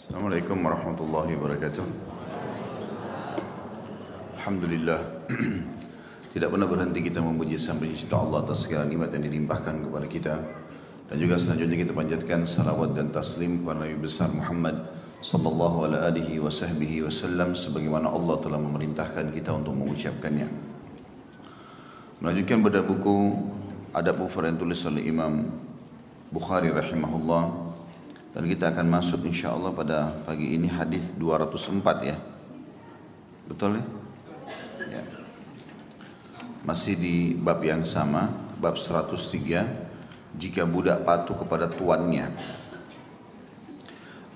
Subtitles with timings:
[0.00, 1.84] Assalamualaikum warahmatullahi wabarakatuh.
[4.40, 4.96] Alhamdulillah
[6.32, 10.40] tidak pernah berhenti kita memuji sang pencipta Allah atas segala nikmat yang dilimpahkan kepada kita
[11.04, 14.88] dan juga selanjutnya kita panjatkan salawat dan taslim kepada Nabi besar Muhammad
[15.20, 20.48] sallallahu alaihi wasallam sebagaimana Allah telah memerintahkan kita untuk mengucapkannya.
[22.24, 23.36] Melanjutkan pada buku
[23.92, 25.44] Adab Mufrad yang tulis oleh Imam
[26.32, 27.59] Bukhari rahimahullah
[28.30, 32.16] dan kita akan masuk insya Allah pada pagi ini hadis 204 ya.
[33.50, 33.84] Betul ya?
[34.86, 35.02] ya?
[36.62, 38.30] Masih di bab yang sama,
[38.62, 42.30] bab 103 jika budak patuh kepada tuannya.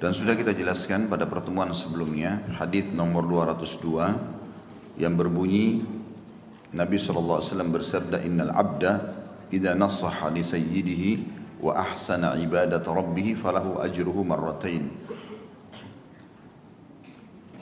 [0.03, 5.87] Dan sudah kita jelaskan pada pertemuan sebelumnya hadis nomor 202 yang berbunyi
[6.75, 7.39] Nabi SAW
[7.71, 8.93] bersabda innal abda
[9.55, 11.11] idza nasaha li sayyidihi
[11.65, 14.93] wa ahsana ibadat rabbih falahu ajruhu marratain.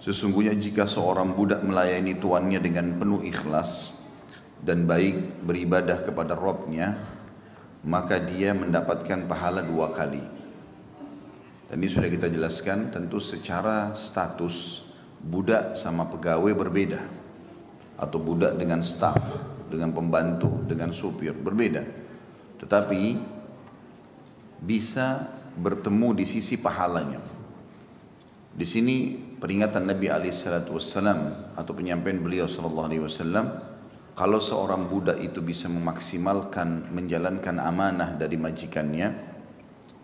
[0.02, 4.02] Sesungguhnya jika seorang budak melayani tuannya dengan penuh ikhlas
[4.58, 6.98] dan baik beribadah kepada Robnya,
[7.86, 10.26] maka dia mendapatkan pahala dua kali.
[11.70, 14.82] Dan ini sudah kita jelaskan, tentu secara status
[15.22, 16.98] budak sama pegawai berbeda.
[18.02, 19.22] Atau budak dengan staf,
[19.70, 21.86] dengan pembantu, dengan supir, berbeda.
[22.58, 23.02] Tetapi
[24.62, 25.26] bisa
[25.58, 27.18] bertemu di sisi pahalanya.
[28.52, 31.20] Di sini peringatan Nabi Alaihissalam
[31.58, 33.46] atau penyampaian beliau Sallallahu Alaihi Wasallam
[34.12, 39.08] kalau seorang budak itu bisa memaksimalkan menjalankan amanah dari majikannya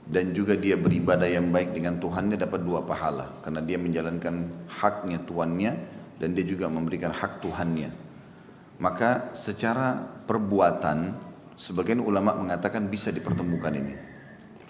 [0.08, 4.34] dan juga dia beribadah yang baik dengan Tuhannya dapat dua pahala karena dia menjalankan
[4.80, 5.72] haknya tuannya
[6.16, 7.92] dan dia juga memberikan hak Tuhannya
[8.80, 11.12] maka secara perbuatan
[11.60, 14.07] sebagian ulama mengatakan bisa dipertemukan ini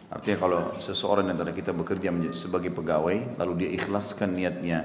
[0.09, 4.79] Artinya kalau seseorang antara kita bekerja sebagai pegawai, lalu dia ikhlaskan niatnya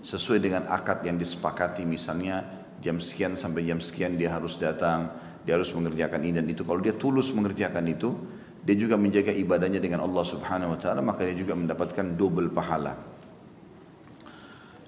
[0.00, 2.40] sesuai dengan akad yang disepakati, misalnya
[2.80, 5.12] jam sekian sampai jam sekian dia harus datang,
[5.44, 6.64] dia harus mengerjakan ini dan itu.
[6.64, 8.16] Kalau dia tulus mengerjakan itu,
[8.64, 12.96] dia juga menjaga ibadahnya dengan Allah Subhanahu wa taala, maka dia juga mendapatkan double pahala.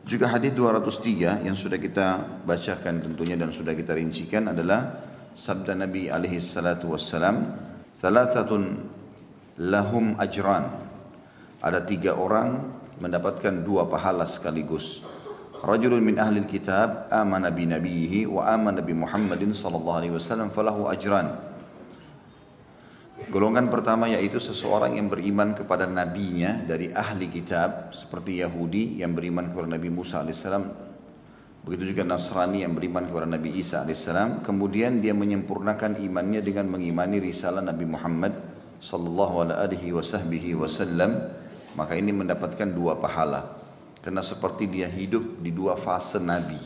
[0.08, 5.04] Juga hadis 203 yang sudah kita bacakan tentunya dan sudah kita rincikan adalah
[5.36, 7.54] sabda Nabi alaihi salatu wassalam,
[8.00, 8.62] "Thalathatun
[9.62, 10.66] lahum ajran.
[11.62, 12.58] Ada tiga orang
[12.98, 14.98] mendapatkan dua pahala sekaligus.
[15.62, 20.90] Rajulun min ahli kitab amana bi nabihi wa amana bi Muhammadin sallallahu alaihi wasallam falahu
[20.90, 21.30] ajran.
[23.30, 29.54] Golongan pertama yaitu seseorang yang beriman kepada nabinya dari ahli kitab seperti Yahudi yang beriman
[29.54, 30.90] kepada Nabi Musa alaihissalam
[31.62, 37.22] begitu juga Nasrani yang beriman kepada Nabi Isa alaihissalam kemudian dia menyempurnakan imannya dengan mengimani
[37.22, 38.51] risalah Nabi Muhammad
[38.82, 41.30] sallallahu alaihi wasallam
[41.78, 43.62] maka ini mendapatkan dua pahala.
[44.02, 46.58] Karena seperti dia hidup di dua fase nabi.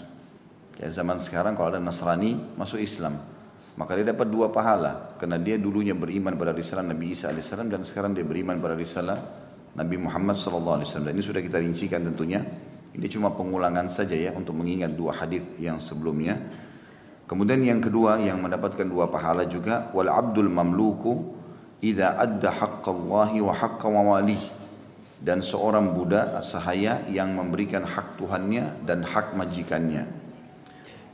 [0.72, 3.36] Kayak zaman sekarang kalau ada Nasrani masuk Islam
[3.76, 5.16] maka dia dapat dua pahala.
[5.20, 9.20] Karena dia dulunya beriman pada risalah Nabi Isa alaihissalam dan sekarang dia beriman pada risalah
[9.76, 11.12] Nabi Muhammad sallallahu alaihi wasallam.
[11.12, 12.40] Ini sudah kita rincikan tentunya.
[12.96, 16.40] Ini cuma pengulangan saja ya untuk mengingat dua hadis yang sebelumnya.
[17.28, 21.35] Kemudian yang kedua yang mendapatkan dua pahala juga wal abdul mamluku
[21.80, 24.40] idza adda haqqallahi wa haqqa mawalih
[25.20, 30.04] dan seorang budak sahaya yang memberikan hak Tuhannya dan hak majikannya.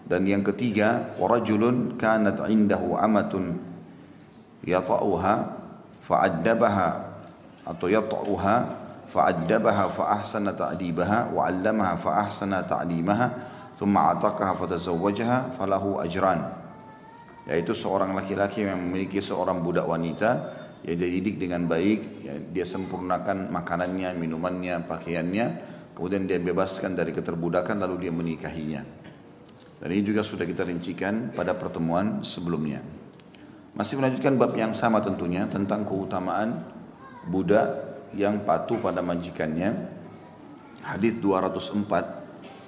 [0.02, 3.54] Dan yang ketiga, warajulun kanat indahu amatun
[4.66, 5.34] yata'uha
[6.02, 6.88] fa'addabaha
[7.62, 8.56] atau yata'uha
[9.06, 13.26] fa'addabaha fa'ahsana ta'dibaha wa 'allamaha fa'ahsana ta'limaha
[13.78, 16.61] thumma ataqaha fatazawwajaha falahu ajran
[17.46, 20.30] yaitu seorang laki-laki yang memiliki seorang budak wanita
[20.82, 25.46] yang dia didik dengan baik, ya, dia sempurnakan makanannya, minumannya, pakaiannya,
[25.94, 28.82] kemudian dia bebaskan dari keterbudakan lalu dia menikahinya.
[29.78, 32.82] Dan ini juga sudah kita rincikan pada pertemuan sebelumnya.
[33.74, 36.60] Masih melanjutkan bab yang sama tentunya tentang keutamaan
[37.26, 37.66] budak
[38.12, 39.88] yang patuh pada majikannya.
[40.82, 41.88] Hadis 204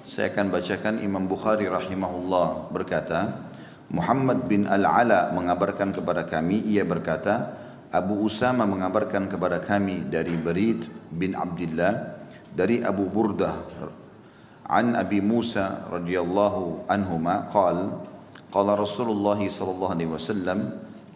[0.07, 3.44] saya akan bacakan Imam Bukhari rahimahullah berkata,
[3.93, 7.53] Muhammad bin Al-Ala mengabarkan kepada kami, ia berkata,
[7.93, 12.17] Abu Usama mengabarkan kepada kami dari Barid bin Abdullah,
[12.51, 13.55] dari Abu Burdah,
[14.65, 18.01] an Abi Musa radhiyallahu anhuma qal
[18.49, 20.59] qala Rasulullah sallallahu alaihi wasallam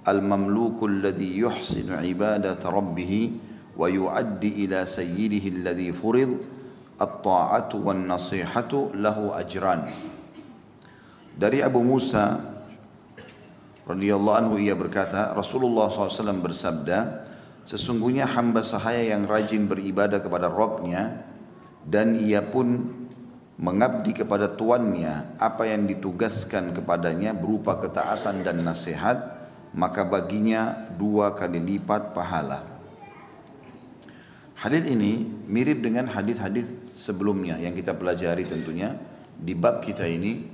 [0.06, 3.34] al-mamluku alladhi yuhsinu ibadat rabbih
[3.74, 6.30] wa yuaddi ila sayyidihi alladhi furid
[7.02, 9.90] at-ta'atu wan nasihatu lahu ajran.
[11.40, 12.59] Dari Abu Musa
[13.90, 17.26] radhiyallahu anhu ia berkata, Rasulullah SAW bersabda,
[17.66, 21.26] sesungguhnya hamba sahaya yang rajin beribadah kepada Robnya
[21.82, 22.86] dan ia pun
[23.60, 29.36] mengabdi kepada tuannya apa yang ditugaskan kepadanya berupa ketaatan dan nasihat
[29.74, 32.64] maka baginya dua kali lipat pahala.
[34.60, 38.96] Hadis ini mirip dengan hadis-hadis sebelumnya yang kita pelajari tentunya
[39.40, 40.46] di bab kita ini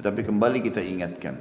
[0.00, 1.36] tetapi kembali kita ingatkan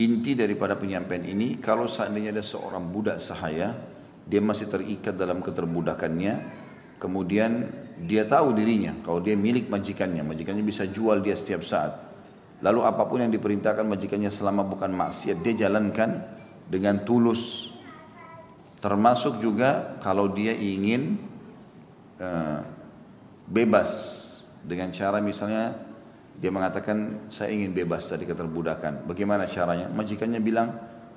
[0.00, 3.76] inti daripada penyampaian ini kalau seandainya ada seorang budak sahaya
[4.24, 6.34] dia masih terikat dalam keterbudakannya
[6.96, 7.68] kemudian
[8.00, 11.92] dia tahu dirinya kalau dia milik majikannya majikannya bisa jual dia setiap saat.
[12.60, 16.20] Lalu apa pun yang diperintahkan majikannya selama bukan maksiat dia jalankan
[16.68, 17.72] dengan tulus.
[18.80, 21.16] Termasuk juga kalau dia ingin
[22.20, 22.60] uh,
[23.48, 23.90] bebas
[24.64, 25.89] dengan cara misalnya
[26.40, 30.72] dia mengatakan saya ingin bebas dari keterbudakan bagaimana caranya majikannya bilang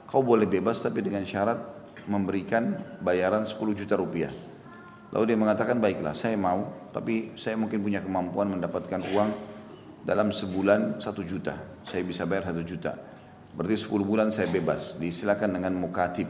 [0.06, 1.58] kau boleh bebas tapi dengan syarat
[2.12, 4.31] memberikan bayaran 10 juta rupiah
[5.14, 9.30] Lalu dia mengatakan baiklah saya mau tapi saya mungkin punya kemampuan mendapatkan uang
[10.02, 11.54] dalam sebulan satu juta.
[11.86, 12.98] Saya bisa bayar satu juta.
[13.54, 14.98] Berarti sepuluh bulan saya bebas.
[14.98, 16.25] Diistilahkan dengan mukatib.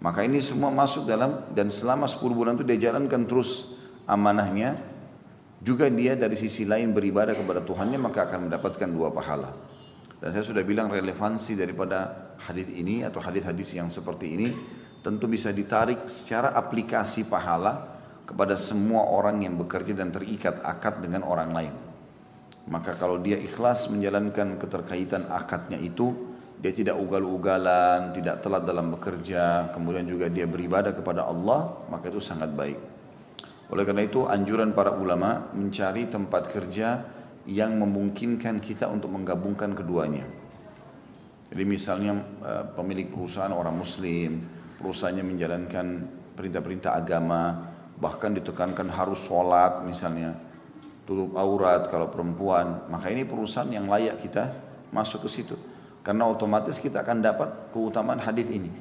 [0.00, 3.76] Maka ini semua masuk dalam dan selama sepuluh bulan itu dia jalankan terus
[4.08, 4.80] amanahnya.
[5.58, 9.50] Juga dia dari sisi lain beribadah kepada Tuhannya maka akan mendapatkan dua pahala.
[10.18, 14.48] Dan saya sudah bilang relevansi daripada hadis ini atau hadis-hadis yang seperti ini
[15.02, 21.22] tentu bisa ditarik secara aplikasi pahala kepada semua orang yang bekerja dan terikat akad dengan
[21.24, 21.74] orang lain.
[22.68, 26.12] Maka kalau dia ikhlas menjalankan keterkaitan akadnya itu,
[26.60, 32.20] dia tidak ugal-ugalan, tidak telat dalam bekerja, kemudian juga dia beribadah kepada Allah, maka itu
[32.20, 32.97] sangat baik.
[33.68, 37.04] Oleh karena itu anjuran para ulama mencari tempat kerja
[37.48, 40.24] yang memungkinkan kita untuk menggabungkan keduanya.
[41.48, 42.12] Jadi misalnya
[42.44, 44.44] eh, pemilik perusahaan orang muslim,
[44.80, 45.86] perusahaannya menjalankan
[46.36, 50.36] perintah-perintah agama, bahkan ditekankan harus sholat misalnya,
[51.08, 54.52] tutup aurat kalau perempuan, maka ini perusahaan yang layak kita
[54.92, 55.56] masuk ke situ.
[56.04, 58.72] Karena otomatis kita akan dapat keutamaan hadis ini.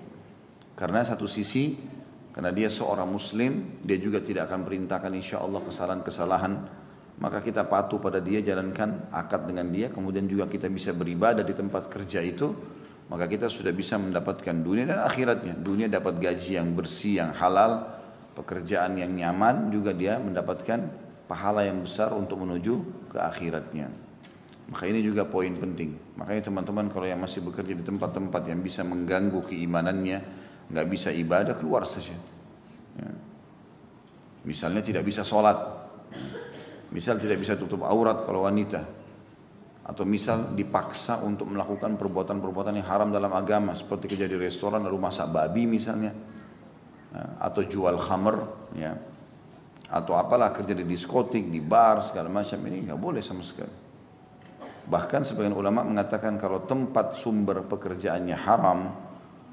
[0.78, 1.76] Karena satu sisi,
[2.38, 6.54] karena dia seorang muslim, dia juga tidak akan perintahkan insya Allah kesalahan-kesalahan,
[7.18, 11.58] maka kita patuh pada dia, jalankan akad dengan dia, kemudian juga kita bisa beribadah di
[11.58, 12.54] tempat kerja itu,
[13.10, 15.58] maka kita sudah bisa mendapatkan dunia dan akhiratnya.
[15.58, 17.90] Dunia dapat gaji yang bersih, yang halal,
[18.38, 20.94] pekerjaan yang nyaman, juga dia mendapatkan
[21.26, 23.90] pahala yang besar untuk menuju ke akhiratnya.
[24.70, 25.98] Maka ini juga poin penting.
[26.22, 31.56] Makanya teman-teman kalau yang masih bekerja di tempat-tempat yang bisa mengganggu keimanannya, nggak bisa ibadah
[31.56, 32.16] keluar saja.
[33.00, 33.12] Ya.
[34.48, 35.56] Misalnya tidak bisa sholat,
[36.92, 38.84] misal tidak bisa tutup aurat kalau wanita,
[39.88, 45.00] atau misal dipaksa untuk melakukan perbuatan-perbuatan yang haram dalam agama seperti kerja di restoran lalu
[45.00, 46.12] masak babi misalnya.
[47.08, 48.36] Ya, atau jual khamer
[48.76, 48.96] ya.
[49.88, 52.60] Atau apalah kerja di diskotik di bar segala macam.
[52.60, 53.88] Ini nggak boleh sama sekali.
[54.88, 59.07] Bahkan sebagian ulama mengatakan kalau tempat sumber pekerjaannya haram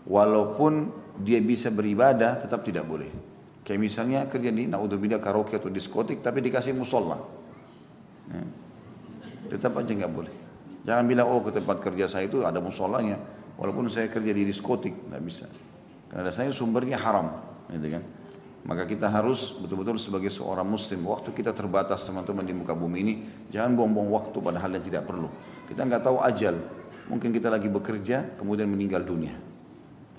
[0.08, 0.90] walaupun
[1.20, 3.08] dia bisa beribadah tetap tidak boleh
[3.64, 7.16] kayak misalnya kerja di naudzubillah karaoke atau diskotik tapi dikasih musola
[8.28, 8.64] ya
[9.48, 10.34] tetap aja nggak boleh.
[10.84, 13.16] Jangan bilang oh ke tempat kerja saya itu ada musolanya,
[13.56, 15.46] walaupun saya kerja di diskotik nggak bisa.
[16.08, 17.32] Karena dasarnya sumbernya haram,
[17.72, 18.04] gitu kan.
[18.64, 23.14] Maka kita harus betul-betul sebagai seorang muslim, waktu kita terbatas teman-teman di muka bumi ini,
[23.52, 25.28] jangan buang-buang waktu pada hal yang tidak perlu.
[25.68, 26.56] Kita nggak tahu ajal,
[27.12, 29.36] mungkin kita lagi bekerja, kemudian meninggal dunia.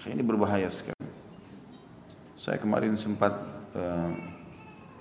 [0.04, 1.08] Ini berbahaya sekali.
[2.36, 3.32] Saya kemarin sempat
[3.74, 4.12] uh,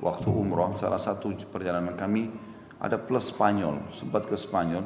[0.01, 2.31] waktu umroh, salah satu perjalanan kami
[2.81, 4.85] ada plus Spanyol, sempat ke Spanyol.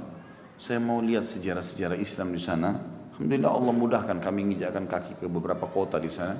[0.58, 2.74] Saya mau lihat sejarah-sejarah Islam di sana.
[3.14, 6.34] Alhamdulillah Allah mudahkan kami menginjakkan kaki ke beberapa kota di sana.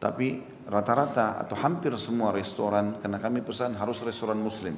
[0.00, 4.72] Tapi rata-rata atau hampir semua restoran, karena kami pesan harus restoran muslim.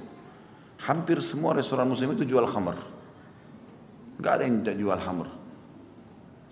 [0.83, 2.75] Hampir semua restoran muslim itu jual khamar.
[4.19, 5.42] Gak ada yang tidak jual khamar.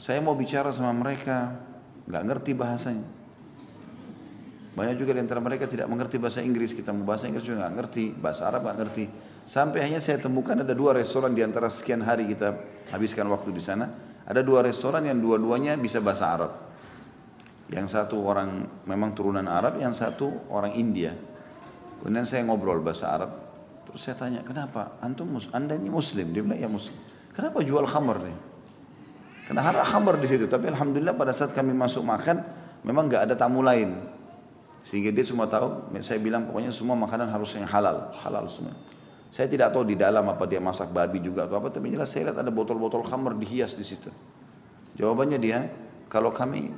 [0.00, 1.60] Saya mau bicara sama mereka,
[2.08, 3.20] gak ngerti bahasanya.
[4.70, 6.72] Banyak juga di antara mereka tidak mengerti bahasa Inggris.
[6.72, 9.04] Kita mau bahasa Inggris juga nggak ngerti, bahasa Arab nggak ngerti.
[9.44, 12.54] Sampai hanya saya temukan ada dua restoran di antara sekian hari kita
[12.94, 13.92] habiskan waktu di sana.
[14.24, 16.52] Ada dua restoran yang dua-duanya bisa bahasa Arab.
[17.68, 21.12] Yang satu orang memang turunan Arab, yang satu orang India.
[22.00, 23.30] Kemudian saya ngobrol bahasa Arab.
[23.90, 24.96] Terus saya tanya, kenapa?
[25.02, 26.30] Antum anda ini Muslim?
[26.30, 26.96] Dia bilang, ya Muslim.
[27.34, 28.49] Kenapa jual khamar nih?
[29.50, 30.46] Karena ada khamar di situ.
[30.46, 32.38] Tapi Alhamdulillah pada saat kami masuk makan,
[32.86, 33.98] memang nggak ada tamu lain.
[34.86, 38.78] Sehingga dia semua tahu, saya bilang pokoknya semua makanan harus yang halal, halal semua.
[39.34, 42.30] Saya tidak tahu di dalam apa dia masak babi juga atau apa, tapi jelas saya
[42.30, 44.06] lihat ada botol-botol khamr dihias di situ.
[44.94, 45.66] Jawabannya dia,
[46.06, 46.70] kalau kami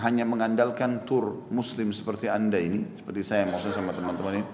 [0.00, 4.46] hanya mengandalkan tur muslim seperti anda ini, seperti saya maksudnya sama teman-teman ini,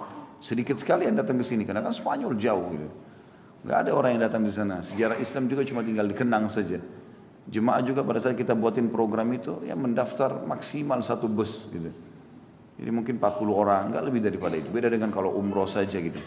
[0.43, 2.91] Sedikit sekali yang datang ke sini karena kan Spanyol jauh gitu.
[3.63, 4.83] Gak ada orang yang datang di sana.
[4.83, 6.83] Sejarah Islam juga cuma tinggal dikenang saja.
[7.43, 11.91] Jemaah juga pada saat kita buatin program itu ya mendaftar maksimal satu bus gitu.
[12.79, 14.71] Jadi mungkin 40 orang, nggak lebih daripada itu.
[14.71, 16.19] Beda dengan kalau umroh saja gitu.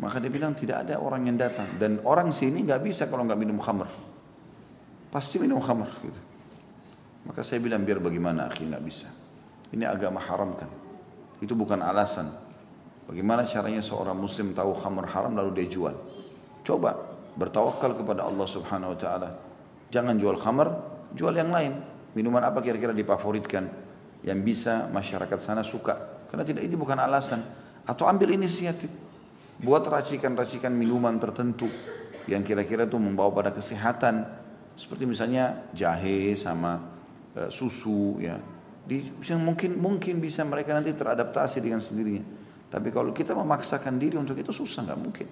[0.00, 3.40] Maka dia bilang tidak ada orang yang datang dan orang sini nggak bisa kalau nggak
[3.40, 3.88] minum khamr.
[5.08, 6.20] Pasti minum khamr gitu.
[7.24, 9.08] Maka saya bilang biar bagaimana akhi nggak bisa.
[9.72, 10.68] Ini agama haramkan.
[11.40, 12.28] Itu bukan alasan.
[13.08, 15.94] Bagaimana caranya seorang muslim tahu khamr haram lalu dia jual?
[16.64, 16.96] Coba
[17.36, 19.28] bertawakal kepada Allah Subhanahu wa taala.
[19.94, 20.68] Jangan jual khamr,
[21.14, 21.78] jual yang lain.
[22.18, 23.70] Minuman apa kira-kira difavoritkan
[24.26, 26.26] yang bisa masyarakat sana suka?
[26.26, 27.38] Karena tidak ini bukan alasan.
[27.86, 28.90] Atau ambil inisiatif.
[29.62, 31.70] Buat racikan-racikan minuman tertentu
[32.26, 34.26] yang kira-kira itu membawa pada kesehatan.
[34.74, 36.82] Seperti misalnya jahe sama
[37.38, 38.34] uh, susu ya.
[38.82, 42.26] Di, yang mungkin mungkin bisa mereka nanti teradaptasi dengan sendirinya.
[42.66, 45.28] Tapi kalau kita memaksakan diri untuk itu susah, nggak mungkin.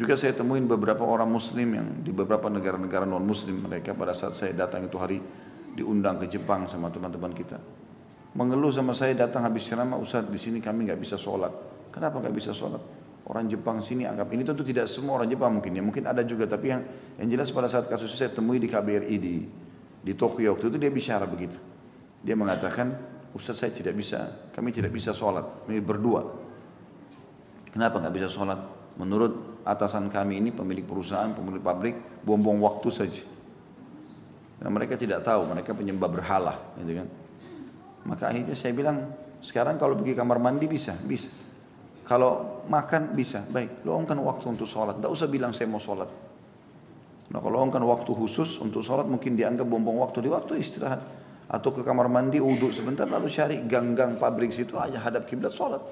[0.00, 4.32] Juga saya temuin beberapa orang muslim yang di beberapa negara-negara non muslim mereka pada saat
[4.32, 5.20] saya datang itu hari
[5.76, 7.60] diundang ke Jepang sama teman-teman kita.
[8.32, 11.52] Mengeluh sama saya datang habis ceramah, Ustaz di sini kami nggak bisa sholat.
[11.92, 12.80] Kenapa nggak bisa sholat?
[13.28, 16.48] Orang Jepang sini anggap ini tentu tidak semua orang Jepang mungkin ya, mungkin ada juga
[16.48, 16.80] tapi yang
[17.20, 19.44] yang jelas pada saat kasus saya temui di KBRI di
[20.00, 21.60] di Tokyo waktu itu dia bicara begitu.
[22.24, 22.96] Dia mengatakan
[23.36, 26.24] Ustaz saya tidak bisa, kami tidak bisa sholat, kami berdua.
[27.68, 28.56] Kenapa nggak bisa sholat?
[28.96, 33.22] Menurut atasan kami ini pemilik perusahaan, pemilik pabrik, buang-buang waktu saja.
[34.58, 37.08] Karena mereka tidak tahu, mereka penyembah berhala, gitu kan.
[38.04, 39.08] Maka akhirnya saya bilang,
[39.38, 41.30] sekarang kalau pergi kamar mandi bisa, bisa.
[42.04, 43.86] Kalau makan bisa, baik.
[43.86, 46.10] Luangkan waktu untuk sholat, tidak usah bilang saya mau sholat.
[47.30, 50.98] Nah kalau luangkan waktu khusus untuk sholat mungkin dianggap buang-buang waktu di waktu istirahat
[51.50, 55.82] atau ke kamar mandi uduk sebentar lalu cari gang-gang pabrik situ aja hadap kiblat sholat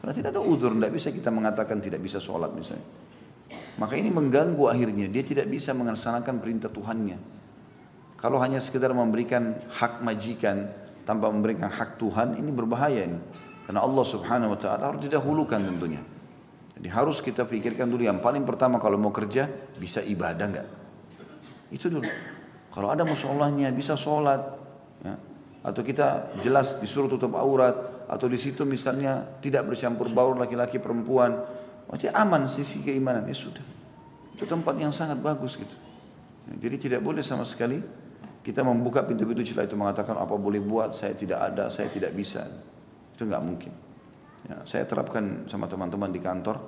[0.00, 2.82] karena tidak ada udur tidak bisa kita mengatakan tidak bisa sholat misalnya.
[3.76, 5.08] Maka ini mengganggu akhirnya.
[5.08, 7.18] Dia tidak bisa melaksanakan perintah Tuhannya.
[8.20, 10.68] Kalau hanya sekedar memberikan hak majikan
[11.08, 13.20] tanpa memberikan hak Tuhan ini berbahaya ini.
[13.64, 16.02] Karena Allah subhanahu wa ta'ala harus didahulukan tentunya.
[16.76, 20.68] Jadi harus kita pikirkan dulu yang paling pertama kalau mau kerja bisa ibadah enggak
[21.70, 22.06] itu dulu.
[22.70, 24.42] Kalau ada musolahnya bisa sholat
[25.02, 25.14] ya.
[25.66, 27.74] atau kita jelas disuruh tutup aurat
[28.10, 31.30] atau di situ misalnya tidak bercampur baur laki-laki perempuan.
[31.86, 33.22] Wajah aman sisi keimanan.
[33.30, 33.62] Ya sudah.
[34.34, 35.76] Itu tempat yang sangat bagus gitu.
[36.50, 37.78] Jadi tidak boleh sama sekali
[38.40, 40.90] kita membuka pintu-pintu celah itu mengatakan apa boleh buat?
[40.90, 42.50] Saya tidak ada saya tidak bisa.
[43.14, 43.72] Itu nggak mungkin.
[44.50, 46.58] Ya, saya terapkan sama teman-teman di kantor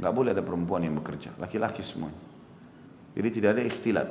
[0.00, 1.36] nggak boleh ada perempuan yang bekerja.
[1.36, 2.08] Laki-laki semua.
[3.12, 4.10] Jadi tidak ada ikhtilat.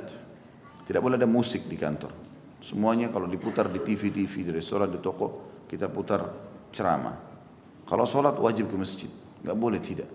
[0.86, 2.12] Tidak boleh ada musik di kantor.
[2.62, 6.47] Semuanya kalau diputar di TV-TV, di restoran, di toko, kita putar
[6.78, 7.18] ceramah.
[7.82, 9.10] Kalau sholat wajib ke masjid,
[9.42, 10.06] nggak boleh tidak.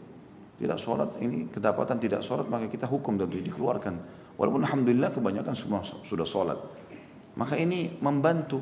[0.56, 4.24] Tidak sholat ini kedapatan tidak sholat maka kita hukum tentu dikeluarkan.
[4.40, 6.56] Walaupun alhamdulillah kebanyakan semua sudah sholat.
[7.36, 8.62] Maka ini membantu,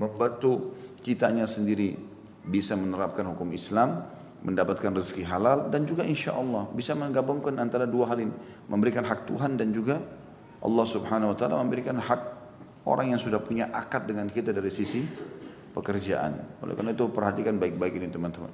[0.00, 0.72] membantu
[1.02, 1.98] kitanya sendiri
[2.46, 4.06] bisa menerapkan hukum Islam,
[4.46, 8.34] mendapatkan rezeki halal dan juga insya Allah bisa menggabungkan antara dua hal ini,
[8.70, 9.98] memberikan hak Tuhan dan juga
[10.62, 12.20] Allah Subhanahu Wa Taala memberikan hak
[12.86, 15.02] orang yang sudah punya akad dengan kita dari sisi
[15.74, 16.62] pekerjaan.
[16.62, 18.50] Oleh karena itu perhatikan baik-baik ini teman-teman.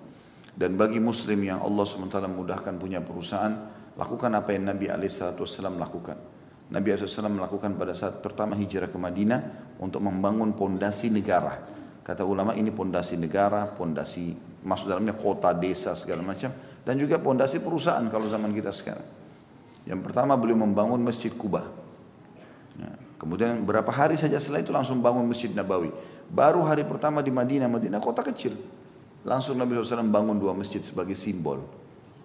[0.56, 3.52] Dan bagi muslim yang Allah SWT mudahkan punya perusahaan,
[3.94, 6.16] lakukan apa yang Nabi SAW lakukan.
[6.72, 9.40] Nabi SAW melakukan pada saat pertama hijrah ke Madinah
[9.78, 11.60] untuk membangun pondasi negara.
[12.00, 14.34] Kata ulama ini pondasi negara, pondasi
[14.64, 16.50] masuk dalamnya kota, desa segala macam
[16.84, 19.04] dan juga pondasi perusahaan kalau zaman kita sekarang.
[19.84, 21.64] Yang pertama beliau membangun Masjid Kuba.
[22.76, 25.92] Ya, Kemudian berapa hari saja setelah itu langsung bangun Masjid Nabawi.
[26.30, 28.54] Baru hari pertama di Madinah, Madinah kota kecil.
[29.26, 31.66] Langsung Nabi SAW bangun dua masjid sebagai simbol.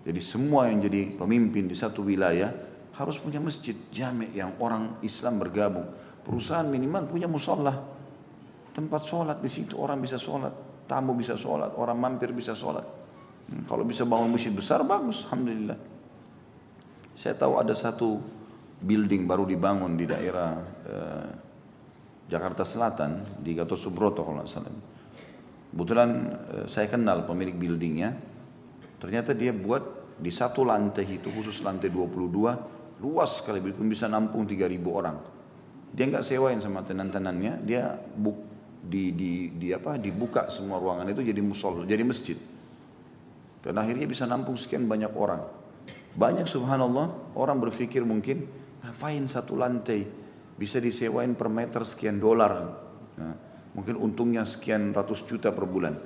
[0.06, 2.54] Jadi semua yang jadi pemimpin di satu wilayah
[2.94, 5.90] harus punya masjid jami yang orang Islam bergabung.
[6.22, 7.74] Perusahaan minimal punya musola.
[8.72, 10.54] Tempat sholat di situ orang bisa sholat.
[10.86, 12.86] Tamu bisa sholat, orang mampir bisa sholat.
[13.50, 15.78] Hmm, kalau bisa bangun masjid besar bagus, Alhamdulillah.
[17.18, 18.22] Saya tahu ada satu
[18.86, 21.30] building baru dibangun di daerah eh,
[22.26, 24.74] Jakarta Selatan di Gatot Subroto kalau nggak salah.
[25.70, 26.10] Kebetulan
[26.56, 28.10] eh, saya kenal pemilik buildingnya.
[28.98, 34.48] Ternyata dia buat di satu lantai itu khusus lantai 22 luas sekali building bisa nampung
[34.48, 35.18] 3000 orang.
[35.92, 38.36] Dia nggak sewain sama tenan-tenannya, dia buk,
[38.84, 42.40] di, di, di apa dibuka semua ruangan itu jadi musol, jadi masjid.
[43.64, 45.44] Dan akhirnya bisa nampung sekian banyak orang.
[46.16, 48.48] Banyak subhanallah orang berpikir mungkin
[48.86, 50.06] Ngapain satu lantai?
[50.56, 52.64] Bisa disewain per meter sekian dolar.
[53.20, 53.36] Nah,
[53.76, 56.00] mungkin untungnya sekian ratus juta per bulan.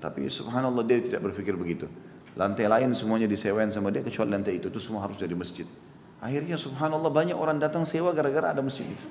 [0.00, 1.84] Tapi subhanallah dia tidak berpikir begitu.
[2.32, 4.72] Lantai lain semuanya disewain sama dia kecuali lantai itu.
[4.72, 5.68] Itu semua harus jadi masjid.
[6.20, 9.08] Akhirnya subhanallah banyak orang datang sewa gara-gara ada masjid itu.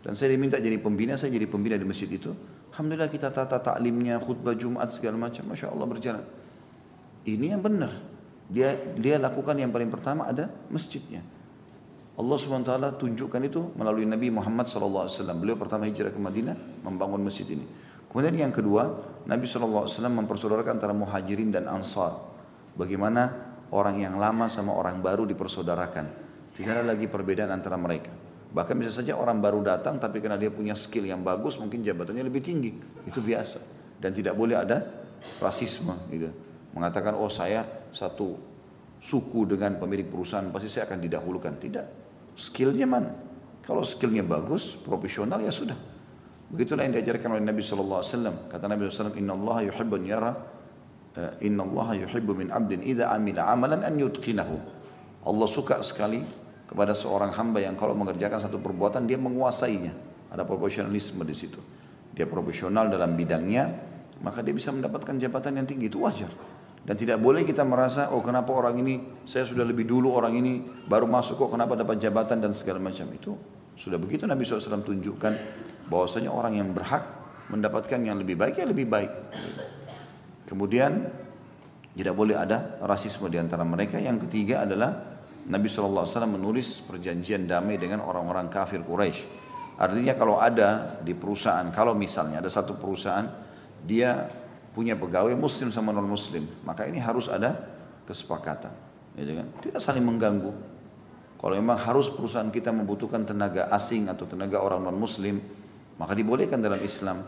[0.00, 2.32] Dan saya diminta jadi pembina, saya jadi pembina di masjid itu.
[2.72, 5.44] Alhamdulillah kita tata taklimnya, khutbah Jumat segala macam.
[5.44, 6.24] Masya Allah berjalan.
[7.28, 7.92] Ini yang benar.
[8.48, 11.20] Dia dia lakukan yang paling pertama ada masjidnya.
[12.20, 15.08] Allah SWT tunjukkan itu melalui Nabi Muhammad SAW.
[15.40, 17.64] Beliau pertama hijrah ke Madinah membangun masjid ini.
[18.12, 18.92] Kemudian yang kedua,
[19.24, 22.20] Nabi SAW mempersaudarakan antara muhajirin dan ansar.
[22.76, 26.28] Bagaimana orang yang lama sama orang baru dipersaudarakan.
[26.52, 28.12] Tidak ada lagi perbedaan antara mereka.
[28.52, 32.26] Bahkan bisa saja orang baru datang tapi karena dia punya skill yang bagus mungkin jabatannya
[32.26, 32.74] lebih tinggi.
[33.08, 33.64] Itu biasa.
[33.96, 34.82] Dan tidak boleh ada
[35.40, 36.28] rasisme gitu.
[36.76, 38.36] Mengatakan oh saya satu
[39.00, 41.54] suku dengan pemilik perusahaan pasti saya akan didahulukan.
[41.56, 41.99] Tidak.
[42.40, 43.12] Skillnya mana?
[43.60, 45.76] Kalau skillnya bagus, profesional ya sudah.
[46.48, 48.00] Begitulah yang diajarkan oleh Nabi SAW.
[48.48, 50.32] Kata Nabi SAW, Inna Allah yuhibbu yara
[51.20, 54.56] eh, Inna Allah yuhibbu min abdin idha amila amalan an yutqinahu.
[55.28, 56.24] Allah suka sekali
[56.64, 59.92] kepada seorang hamba yang kalau mengerjakan satu perbuatan dia menguasainya.
[60.32, 61.60] Ada profesionalisme di situ.
[62.16, 63.68] Dia profesional dalam bidangnya,
[64.24, 66.32] maka dia bisa mendapatkan jabatan yang tinggi itu wajar.
[66.80, 70.64] Dan tidak boleh kita merasa, oh kenapa orang ini, saya sudah lebih dulu orang ini
[70.88, 73.36] baru masuk kok kenapa dapat jabatan dan segala macam itu.
[73.76, 75.32] Sudah begitu Nabi SAW tunjukkan
[75.88, 77.04] bahwasanya orang yang berhak
[77.52, 79.12] mendapatkan yang lebih baik ya lebih baik.
[80.48, 81.04] Kemudian
[81.94, 84.00] tidak boleh ada rasisme di antara mereka.
[84.00, 85.20] Yang ketiga adalah
[85.50, 89.40] Nabi SAW menulis perjanjian damai dengan orang-orang kafir Quraisy.
[89.80, 93.24] Artinya kalau ada di perusahaan, kalau misalnya ada satu perusahaan,
[93.80, 94.28] dia
[94.70, 97.58] punya pegawai muslim sama non muslim, maka ini harus ada
[98.06, 98.70] kesepakatan.
[99.18, 99.48] Ya kan?
[99.60, 100.52] Tidak saling mengganggu.
[101.40, 105.40] Kalau memang harus perusahaan kita membutuhkan tenaga asing atau tenaga orang non muslim,
[105.96, 107.24] maka dibolehkan dalam Islam.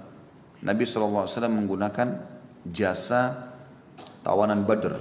[0.62, 2.08] Nabi SAW menggunakan
[2.70, 3.50] jasa
[4.22, 4.94] tawanan badr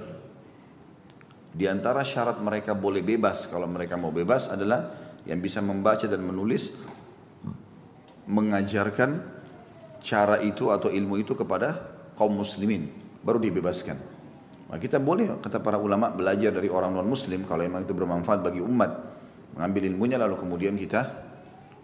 [1.51, 4.88] di antara syarat mereka boleh bebas kalau mereka mau bebas adalah
[5.27, 6.73] yang bisa membaca dan menulis
[8.25, 9.19] mengajarkan
[10.01, 12.89] cara itu atau ilmu itu kepada kaum muslimin
[13.21, 13.97] baru dibebaskan.
[14.71, 18.39] Nah, kita boleh kata para ulama belajar dari orang non muslim kalau memang itu bermanfaat
[18.39, 18.91] bagi umat
[19.58, 21.02] mengambil ilmunya lalu kemudian kita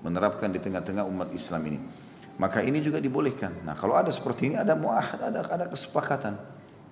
[0.02, 1.80] menerapkan di tengah-tengah umat Islam ini.
[2.38, 3.66] Maka ini juga dibolehkan.
[3.66, 6.38] Nah kalau ada seperti ini ada muahad, ada ada kesepakatan.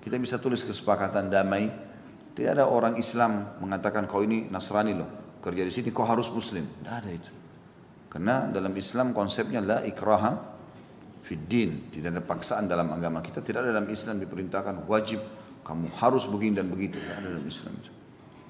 [0.03, 1.69] Kita bisa tulis kesepakatan damai
[2.35, 6.67] tidak ada orang Islam mengatakan kau ini Nasrani loh, kerja di sini kau harus Muslim.
[6.67, 7.31] Tidak ada itu.
[8.11, 10.54] Karena dalam Islam konsepnya la ikraha
[11.25, 13.41] fiddin, tidak ada paksaan dalam agama kita.
[13.41, 15.19] Tidak ada dalam Islam diperintahkan wajib
[15.65, 17.01] kamu harus begini dan begitu.
[17.01, 17.73] Tidak ada dalam Islam.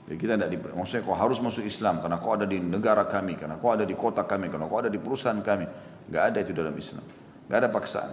[0.06, 3.56] Jadi kita tidak maksudnya kau harus masuk Islam karena kau ada di negara kami, karena
[3.58, 5.66] kau ada di kota kami, karena kau ada di perusahaan kami.
[6.12, 7.02] Gak ada itu dalam Islam.
[7.50, 8.12] Gak ada paksaan.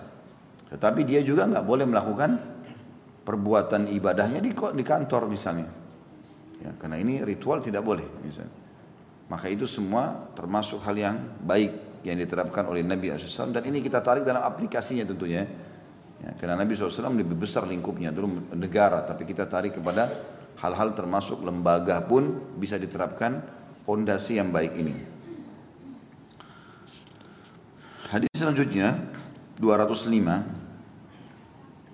[0.72, 2.30] Tetapi dia juga nggak boleh melakukan
[3.28, 5.68] perbuatan ibadahnya di, di kantor misalnya.
[6.64, 8.56] Ya, karena ini ritual tidak boleh misalnya.
[9.28, 14.02] Maka itu semua termasuk hal yang baik yang diterapkan oleh Nabi SAW dan ini kita
[14.02, 15.46] tarik dalam aplikasinya tentunya.
[16.22, 20.06] Ya, karena Nabi SAW lebih besar lingkupnya dulu negara tapi kita tarik kepada
[20.62, 23.42] hal-hal termasuk lembaga pun bisa diterapkan
[23.82, 24.94] pondasi yang baik ini.
[28.12, 28.94] Hadis selanjutnya
[29.58, 30.62] 205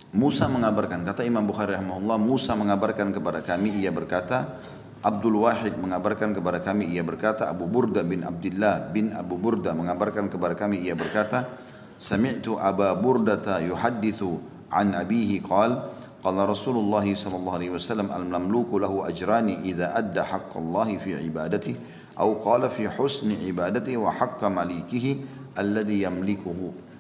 [0.09, 4.57] Musa mengabarkan, kata Imam Bukhari rahimahullah, Musa mengabarkan kepada kami, ia berkata,
[4.99, 10.27] Abdul Wahid mengabarkan kepada kami, ia berkata, Abu Burda bin Abdullah bin Abu Burda mengabarkan
[10.27, 11.47] kepada kami, ia berkata,
[11.95, 14.43] Sami'tu Aba Burdata yuhadithu
[14.75, 21.15] an abihi qal, Qala Rasulullah sallallahu alaihi wasallam al-mamluku lahu ajrani idza adda haqqallahi fi
[21.15, 21.79] ibadatihi
[22.19, 25.23] atau qala fi husni ibadatihi wa haqqa malikihi
[25.55, 26.91] alladhi yamlikuhu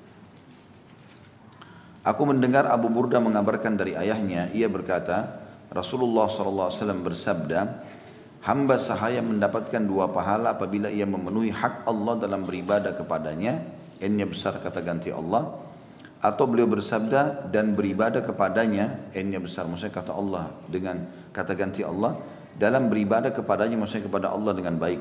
[2.06, 6.72] Aku mendengar Abu Burda mengabarkan dari ayahnya, ia berkata, Rasulullah SAW
[7.04, 7.84] bersabda,
[8.44, 13.62] hamba sahaya mendapatkan dua pahala apabila ia memenuhi hak Allah dalam beribadah kepadanya,
[13.98, 15.58] n besar kata ganti Allah,
[16.18, 21.02] atau beliau bersabda dan beribadah kepadanya, n besar maksudnya kata Allah dengan
[21.34, 22.14] kata ganti Allah,
[22.58, 25.00] dalam beribadah kepadanya maksudnya kepada Allah dengan baik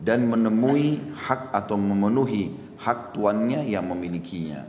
[0.00, 4.64] dan menemui hak atau memenuhi hak tuannya yang memilikinya.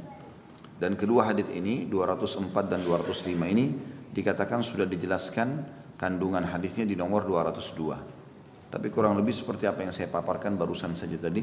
[0.78, 3.66] Dan kedua hadis ini 204 dan 205 ini
[4.14, 8.72] dikatakan sudah dijelaskan kandungan hadisnya di nomor 202.
[8.72, 11.42] Tapi kurang lebih seperti apa yang saya paparkan barusan saja tadi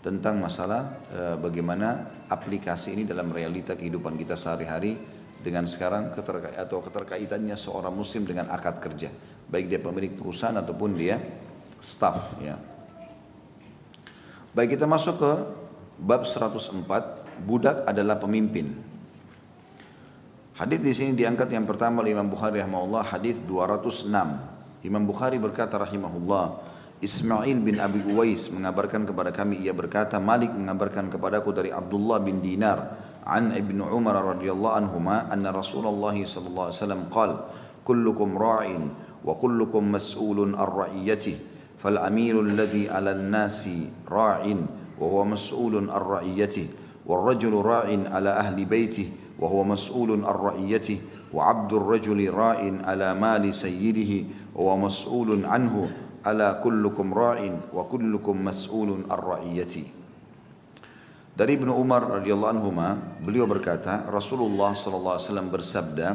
[0.00, 4.96] tentang masalah e, bagaimana aplikasi ini dalam realita kehidupan kita sehari-hari
[5.40, 9.08] dengan sekarang keterka atau keterkaitannya seorang muslim dengan akad kerja
[9.50, 11.18] baik dia pemilik perusahaan ataupun dia
[11.82, 12.54] staff ya.
[14.54, 15.32] Baik kita masuk ke
[15.98, 16.86] bab 104
[17.42, 18.70] budak adalah pemimpin.
[20.60, 24.12] Hadis di sini diangkat yang pertama oleh Imam Bukhari rahimahullah hadis 206.
[24.84, 26.60] Imam Bukhari berkata rahimahullah,
[27.00, 32.44] Ismail bin Abi Uwais mengabarkan kepada kami ia berkata Malik mengabarkan kepadaku dari Abdullah bin
[32.44, 32.76] Dinar
[33.24, 37.36] an Ibnu Umar radhiyallahu anhuma anna Rasulullah sallallahu alaihi wasallam qala
[37.80, 38.84] kullukum ra'in
[39.24, 41.40] wa kullukum mas'ulun ar-ra'iyati
[41.80, 44.60] fal amiru alladhi 'ala an-nasi ra'in
[45.00, 46.68] wa huwa mas'ulun ar-ra'iyati
[47.08, 50.97] wal rajulu ra'in 'ala ahli baitihi وهو مسؤول عن رعيته
[51.33, 54.11] وعبد الرجل راع على مال سيده
[54.55, 55.75] وهو مسؤول عنه
[56.25, 59.85] ala kullukum ra'in wa kullukum mas'ulun ar-ra'iyati.
[61.35, 62.69] Dari Ibnu Umar radhiyallahu anhu
[63.21, 66.07] beliau berkata, Rasulullah sallallahu alaihi wasallam bersabda,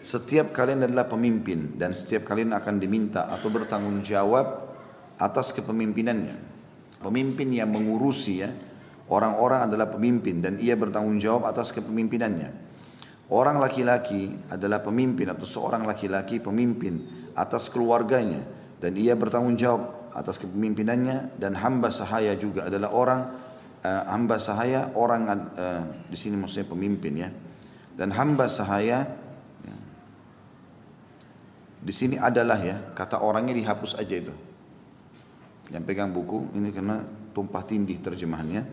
[0.00, 4.70] setiap kalian adalah pemimpin dan setiap kalian akan diminta atau bertanggung jawab
[5.18, 6.48] atas kepemimpinannya.
[7.00, 8.52] Pemimpin yang mengurusi ya,
[9.09, 12.65] orang-orang adalah pemimpin dan ia bertanggung jawab atas kepemimpinannya.
[13.25, 17.01] Orang laki-laki adalah pemimpin atau seorang laki-laki pemimpin
[17.33, 18.45] atas keluarganya
[18.77, 23.21] dan ia bertanggung jawab atas kepemimpinannya dan hamba sahaya juga adalah orang
[23.83, 27.29] uh, hamba sahaya orang uh, di sini maksudnya pemimpin ya
[27.97, 29.09] dan hamba sahaya
[29.65, 29.75] ya,
[31.83, 34.33] di sini adalah ya kata orangnya dihapus aja itu
[35.73, 37.01] yang pegang buku ini karena
[37.35, 38.63] tumpah tindih terjemahannya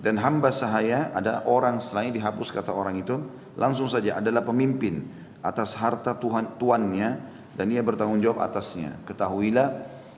[0.00, 3.20] dan hamba sahaya ada orang selain dihapus kata orang itu
[3.58, 5.04] langsung saja adalah pemimpin
[5.44, 7.20] atas harta Tuhan tuannya
[7.52, 8.96] dan ia bertanggung jawab atasnya.
[9.04, 9.68] Ketahuilah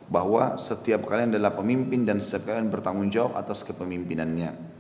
[0.06, 4.70] bahwa setiap kalian adalah pemimpin dan setiap kalian bertanggung jawab atas kepemimpinannya.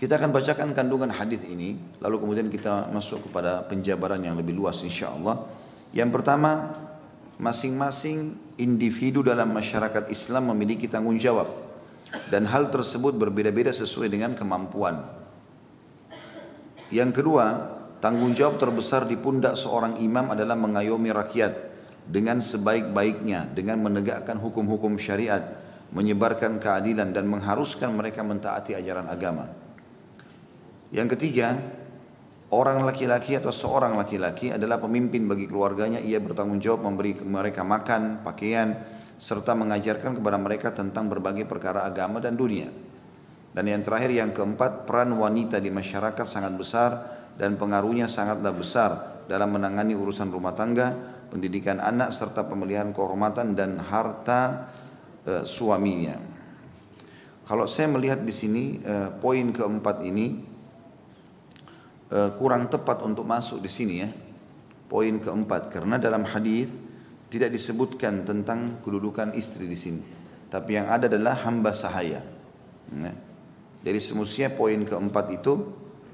[0.00, 4.80] Kita akan bacakan kandungan hadis ini, lalu kemudian kita masuk kepada penjabaran yang lebih luas
[4.80, 5.44] insya Allah.
[5.94, 6.76] Yang pertama,
[7.38, 11.50] masing-masing individu dalam masyarakat Islam memiliki tanggung jawab
[12.30, 15.02] dan hal tersebut berbeda-beda sesuai dengan kemampuan.
[16.94, 21.56] Yang kedua, Tanggung jawab terbesar di pundak seorang imam adalah mengayomi rakyat
[22.04, 25.40] dengan sebaik-baiknya dengan menegakkan hukum-hukum syariat,
[25.88, 29.48] menyebarkan keadilan dan mengharuskan mereka mentaati ajaran agama.
[30.92, 31.56] Yang ketiga,
[32.54, 38.22] orang laki-laki atau seorang laki-laki adalah pemimpin bagi keluarganya, ia bertanggung jawab memberi mereka makan,
[38.22, 38.78] pakaian,
[39.18, 42.70] serta mengajarkan kepada mereka tentang berbagai perkara agama dan dunia.
[43.54, 46.90] Dan yang terakhir yang keempat, peran wanita di masyarakat sangat besar
[47.34, 48.90] dan pengaruhnya sangatlah besar
[49.30, 50.90] dalam menangani urusan rumah tangga,
[51.30, 54.70] pendidikan anak serta pemeliharaan kehormatan dan harta
[55.22, 56.18] e, suaminya.
[57.44, 60.53] Kalau saya melihat di sini e, poin keempat ini
[62.08, 64.08] e, kurang tepat untuk masuk di sini ya.
[64.88, 66.70] Poin keempat karena dalam hadis
[67.32, 70.02] tidak disebutkan tentang kedudukan istri di sini.
[70.48, 72.22] Tapi yang ada adalah hamba sahaya.
[72.94, 73.16] Nah,
[73.82, 75.52] jadi semestinya poin keempat itu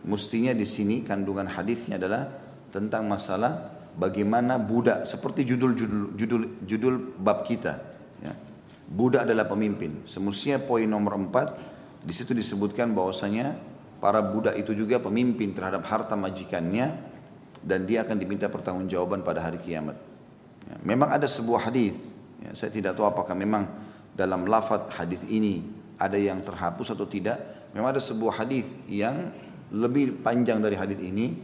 [0.00, 2.24] Mestinya di sini kandungan hadisnya adalah
[2.72, 3.68] tentang masalah
[4.00, 7.76] bagaimana budak seperti judul judul judul judul bab kita.
[8.24, 8.32] Ya.
[8.88, 10.00] Budak adalah pemimpin.
[10.08, 11.52] Semestinya poin nomor empat
[12.00, 13.60] di situ disebutkan bahwasanya
[14.00, 16.96] para budak itu juga pemimpin terhadap harta majikannya
[17.60, 19.94] dan dia akan diminta pertanggungjawaban pada hari kiamat.
[20.64, 20.76] Ya.
[20.80, 22.00] Memang ada sebuah hadis.
[22.40, 23.68] Ya, saya tidak tahu apakah memang
[24.16, 25.60] dalam lafaz hadis ini
[26.00, 27.36] ada yang terhapus atau tidak.
[27.76, 29.30] Memang ada sebuah hadis yang
[29.70, 31.36] lebih panjang dari hadis ini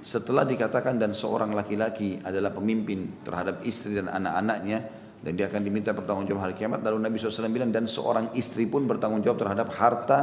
[0.00, 4.78] setelah dikatakan dan seorang laki-laki adalah pemimpin terhadap istri dan anak-anaknya
[5.20, 8.88] dan dia akan diminta pertanggungjawab hari kiamat lalu Nabi SAW bilang dan seorang istri pun
[8.88, 10.18] bertanggung jawab terhadap harta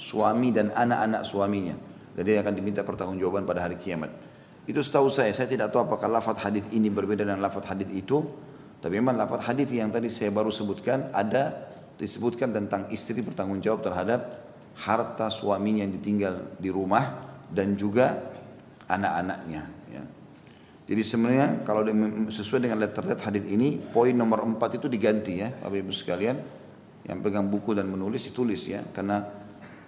[0.00, 1.76] suami dan anak-anak suaminya
[2.16, 4.08] dan dia akan diminta pertanggungjawaban pada hari kiamat
[4.64, 8.24] itu setahu saya saya tidak tahu apakah lafaz hadis ini berbeda dengan lafaz hadis itu
[8.80, 11.68] tapi memang lafaz hadis yang tadi saya baru sebutkan ada
[12.00, 14.40] disebutkan tentang istri bertanggung jawab terhadap
[14.80, 18.16] harta suaminya yang ditinggal di rumah dan juga
[18.88, 19.62] anak-anaknya.
[19.92, 20.02] Ya.
[20.90, 21.84] Jadi sebenarnya kalau
[22.32, 26.36] sesuai dengan letterlet hadis ini, poin nomor empat itu diganti ya, Bapak Ibu sekalian.
[27.00, 29.24] Yang pegang buku dan menulis ditulis ya, karena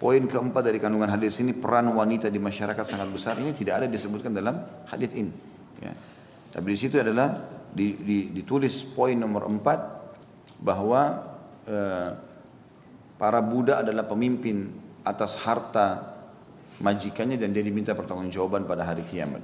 [0.03, 3.87] poin keempat dari kandungan hadis ini peran wanita di masyarakat sangat besar ini tidak ada
[3.87, 4.59] disebutkan dalam
[4.91, 5.31] hadis ini.
[5.79, 5.95] Ya.
[6.51, 7.31] Tapi di situ adalah
[7.71, 9.79] di, di, ditulis poin nomor empat
[10.59, 11.23] bahwa
[11.63, 12.09] eh,
[13.15, 14.75] para budak adalah pemimpin
[15.07, 16.03] atas harta
[16.83, 19.39] majikannya dan dia diminta pertanggungjawaban pada hari kiamat.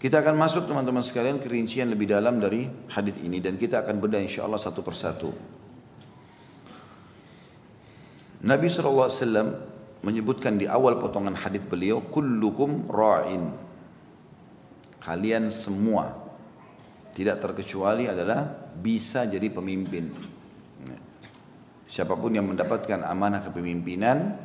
[0.00, 2.64] Kita akan masuk teman-teman sekalian kerincian lebih dalam dari
[2.96, 5.57] hadis ini dan kita akan bedah insya Allah satu persatu.
[8.38, 9.10] Nabi SAW
[10.06, 13.50] menyebutkan di awal potongan hadis beliau, kullukum ra'in.
[15.02, 16.14] Kalian semua
[17.18, 18.46] tidak terkecuali adalah
[18.78, 20.06] bisa jadi pemimpin.
[21.88, 24.36] Siapa pun yang mendapatkan amanah kepemimpinan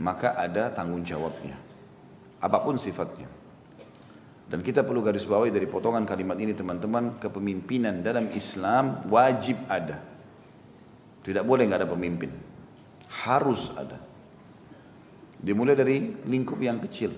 [0.00, 1.64] maka ada tanggung jawabnya.
[2.36, 3.26] apa pun sifatnya.
[4.46, 9.98] Dan kita perlu garis bawahi dari potongan kalimat ini teman-teman, kepemimpinan dalam Islam wajib ada.
[11.26, 12.45] Tidak boleh nggak ada pemimpin.
[13.24, 13.96] Harus ada.
[15.40, 17.12] Dimulai dari lingkup yang kecil.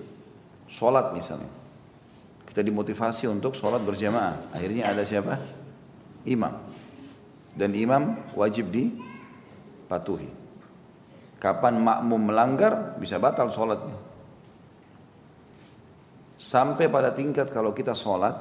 [0.69, 1.49] Sholat misalnya.
[2.45, 4.53] Kita dimotivasi untuk sholat berjamaah.
[4.55, 5.35] Akhirnya ada siapa?
[6.25, 6.55] Imam.
[7.53, 10.29] Dan imam wajib dipatuhi.
[11.39, 13.95] Kapan makmum melanggar bisa batal sholatnya.
[16.39, 18.35] Sampai pada tingkat kalau kita sholat,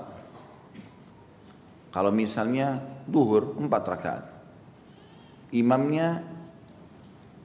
[1.90, 2.78] kalau misalnya
[3.10, 4.24] duhur empat rakaat,
[5.50, 6.22] imamnya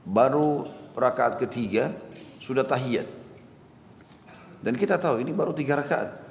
[0.04, 1.90] baru rakaat ketiga
[2.38, 3.08] sudah tahiyat.
[4.64, 6.24] Dan kita tahu ini baru tiga rakaat.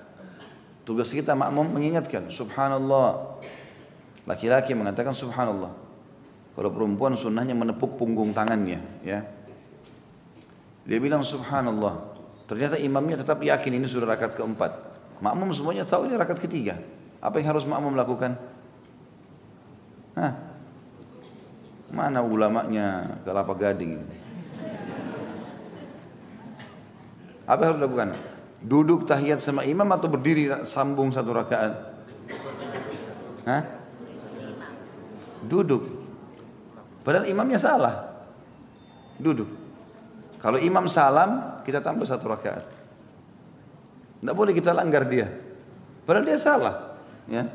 [0.83, 3.39] Tugas kita makmum mengingatkan, subhanallah.
[4.25, 5.73] Laki-laki mengatakan subhanallah.
[6.53, 9.25] Kalau perempuan sunnahnya menepuk punggung tangannya, ya.
[10.83, 12.13] Dia bilang subhanallah.
[12.45, 14.71] Ternyata imamnya tetap yakin ini sudah rakaat keempat.
[15.23, 16.75] Makmum semuanya tahu ini rakaat ketiga.
[17.23, 18.35] Apa yang harus makmum lakukan?
[20.19, 20.52] Hah?
[21.93, 24.17] Mana ulamanya kelapa gading ini?
[27.45, 28.17] Apa harus lakukan?
[28.65, 31.73] Duduk tahiyat sama imam atau berdiri sambung satu rakaat?
[33.45, 33.63] Hah?
[35.45, 35.85] Duduk.
[37.05, 38.25] Padahal imamnya salah.
[39.21, 39.51] Duduk.
[40.41, 42.65] Kalau imam salam, kita tambah satu rakaat.
[44.23, 45.29] Tidak boleh kita langgar dia.
[46.07, 46.95] Padahal dia salah.
[47.29, 47.45] Ya.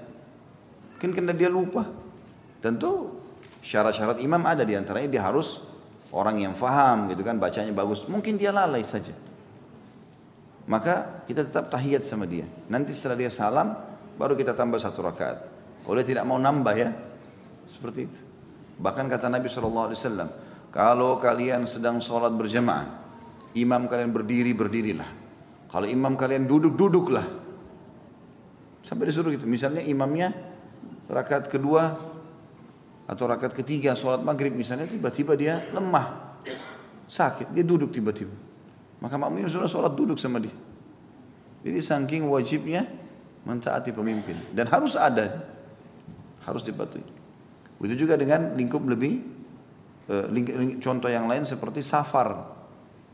[0.94, 1.88] Mungkin karena dia lupa.
[2.60, 3.17] Tentu
[3.62, 5.62] syarat-syarat imam ada di antaranya dia harus
[6.14, 8.08] orang yang faham gitu kan bacanya bagus.
[8.08, 9.12] Mungkin dia lalai saja.
[10.68, 12.44] Maka kita tetap tahiyat sama dia.
[12.68, 13.72] Nanti setelah dia salam
[14.20, 15.38] baru kita tambah satu rakaat.
[15.88, 16.92] Dia tidak mau nambah ya
[17.64, 18.20] seperti itu.
[18.76, 19.96] Bahkan kata Nabi SAW,
[20.68, 22.84] kalau kalian sedang sholat berjamaah,
[23.56, 25.08] imam kalian berdiri, berdirilah.
[25.72, 27.24] Kalau imam kalian duduk, duduklah.
[28.84, 29.44] Sampai disuruh gitu.
[29.44, 30.32] Misalnya imamnya
[31.08, 31.96] rakaat kedua
[33.08, 36.36] atau rakaat ketiga sholat maghrib misalnya tiba-tiba dia lemah,
[37.08, 38.36] sakit, dia duduk tiba-tiba.
[39.00, 40.52] Maka makmumnya sudah sholat duduk sama dia.
[41.64, 42.84] Jadi saking wajibnya
[43.48, 45.48] mentaati pemimpin dan harus ada,
[46.44, 47.16] harus dipatuhi.
[47.80, 49.38] Begitu juga dengan lingkup lebih
[50.08, 50.24] Eh,
[50.80, 52.56] contoh yang lain seperti safar.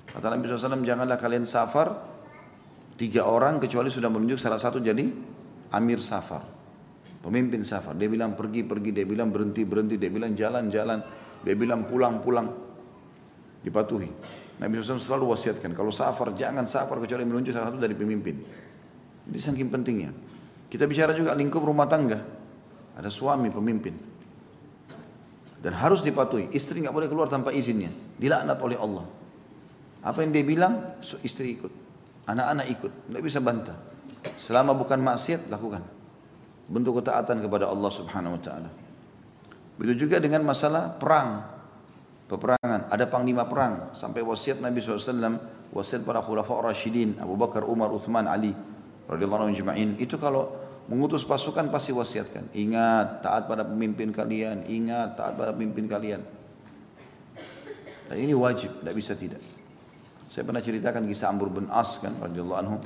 [0.06, 1.90] Kata Nabi SAW, janganlah kalian safar
[2.94, 5.02] tiga orang kecuali sudah menunjuk salah satu jadi
[5.74, 6.53] amir safar.
[7.24, 7.96] Pemimpin safar.
[7.96, 11.00] Dia bilang pergi-pergi, dia bilang berhenti-berhenti, dia bilang jalan-jalan,
[11.40, 12.52] dia bilang pulang-pulang.
[13.64, 14.12] Dipatuhi.
[14.60, 18.36] Nabi SAW selalu wasiatkan, kalau safar jangan safar kecuali menunjuk salah satu dari pemimpin.
[19.24, 20.12] Ini saking pentingnya.
[20.68, 22.20] Kita bicara juga lingkup rumah tangga.
[22.92, 23.96] Ada suami pemimpin.
[25.64, 26.52] Dan harus dipatuhi.
[26.52, 27.88] Istri nggak boleh keluar tanpa izinnya.
[28.20, 29.08] Dilaknat oleh Allah.
[30.04, 31.72] Apa yang dia bilang, istri ikut.
[32.28, 32.92] Anak-anak ikut.
[33.08, 33.80] Nggak bisa bantah.
[34.36, 35.93] Selama bukan maksiat, lakukan.
[36.64, 38.70] Bentuk ketaatan kepada Allah subhanahu wa ta'ala.
[39.76, 41.44] Begitu juga dengan masalah perang.
[42.30, 42.88] Peperangan.
[42.88, 43.92] Ada panglima perang.
[43.92, 45.36] Sampai wasiat Nabi SAW.
[45.74, 47.20] Wasiat para khulafa Rashidin.
[47.20, 48.56] Abu Bakar, Umar, Uthman, Ali.
[49.04, 52.52] radhiyallahu anhu Itu kalau mengutus pasukan pasti wasiatkan.
[52.52, 56.20] Ingat taat pada pemimpin kalian, ingat taat pada pemimpin kalian.
[58.08, 59.40] Dan ini wajib, tidak bisa tidak.
[60.28, 62.76] Saya pernah ceritakan kisah Amr bin As kan, radhiyallahu anhu,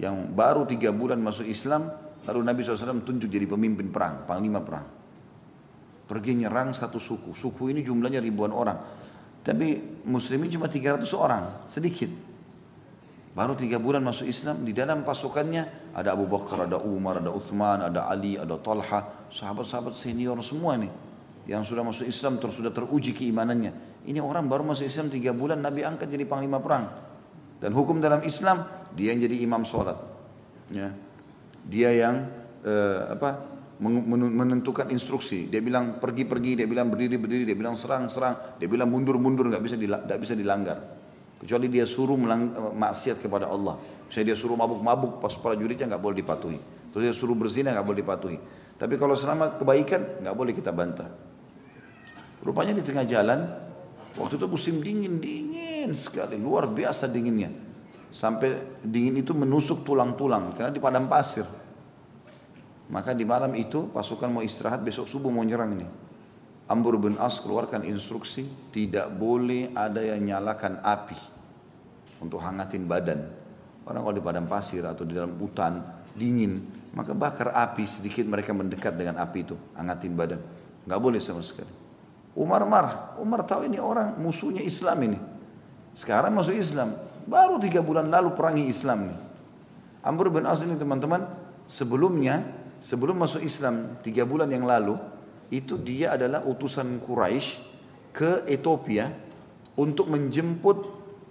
[0.00, 1.92] yang baru tiga bulan masuk Islam,
[2.24, 4.86] lalu Nabi SAW tunjuk jadi pemimpin perang, panglima perang.
[6.04, 8.76] Pergi nyerang satu suku, suku ini jumlahnya ribuan orang.
[9.44, 12.08] Tapi muslimin cuma 300 orang, sedikit.
[13.34, 17.82] Baru tiga bulan masuk Islam, di dalam pasukannya ada Abu Bakar, ada Umar, ada Uthman,
[17.82, 20.92] ada Ali, ada Talha, sahabat-sahabat senior semua nih.
[21.44, 24.00] Yang sudah masuk Islam terus sudah teruji keimanannya.
[24.06, 26.88] Ini orang baru masuk Islam tiga bulan, Nabi angkat jadi panglima perang.
[27.58, 29.98] Dan hukum dalam Islam, dia yang jadi imam sholat.
[30.70, 30.94] Ya.
[31.64, 32.28] Dia yang
[32.64, 35.50] uh, apa menentukan instruksi.
[35.50, 40.20] Dia bilang pergi-pergi, dia bilang berdiri-berdiri, dia bilang serang-serang, dia bilang mundur-mundur, nggak bisa nggak
[40.20, 40.78] bisa dilanggar.
[41.42, 43.76] Kecuali dia suruh melang, maksiat kepada Allah.
[44.08, 46.58] Misalnya dia suruh mabuk-mabuk pas para juridnya nggak boleh dipatuhi.
[46.94, 48.38] Terus dia suruh berzina nggak boleh dipatuhi.
[48.78, 51.10] Tapi kalau selama kebaikan nggak boleh kita bantah.
[52.40, 53.40] Rupanya di tengah jalan
[54.14, 57.50] waktu itu musim dingin dingin sekali luar biasa dinginnya
[58.14, 61.42] sampai dingin itu menusuk tulang-tulang karena di padang pasir.
[62.86, 65.86] Maka di malam itu pasukan mau istirahat besok subuh mau nyerang ini.
[66.70, 71.18] Amr bin As keluarkan instruksi tidak boleh ada yang nyalakan api
[72.22, 73.20] untuk hangatin badan.
[73.84, 75.82] Orang kalau di padang pasir atau di dalam hutan
[76.16, 76.64] dingin,
[76.96, 80.40] maka bakar api sedikit mereka mendekat dengan api itu, hangatin badan.
[80.88, 81.68] Nggak boleh sama sekali.
[82.32, 85.18] Umar marah, Umar tahu ini orang musuhnya Islam ini.
[85.92, 89.18] Sekarang masuk Islam, Baru tiga bulan lalu perangi Islam nih.
[90.04, 91.24] Amr bin As ini teman-teman,
[91.64, 92.44] sebelumnya,
[92.76, 95.00] sebelum masuk Islam tiga bulan yang lalu,
[95.48, 97.64] itu dia adalah utusan Quraisy
[98.12, 99.08] ke Ethiopia
[99.80, 100.76] untuk menjemput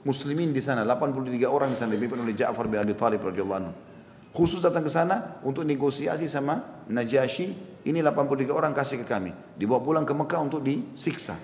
[0.02, 0.82] muslimin di sana.
[0.82, 3.74] 83 orang di sana dipimpin oleh Ja'far bin Abi Thalib radhiyallahu anhu.
[4.34, 7.54] Khusus datang ke sana untuk negosiasi sama Najasyi
[7.86, 9.30] ini 83 orang kasih ke kami.
[9.54, 11.38] Dibawa pulang ke Mekah untuk disiksa.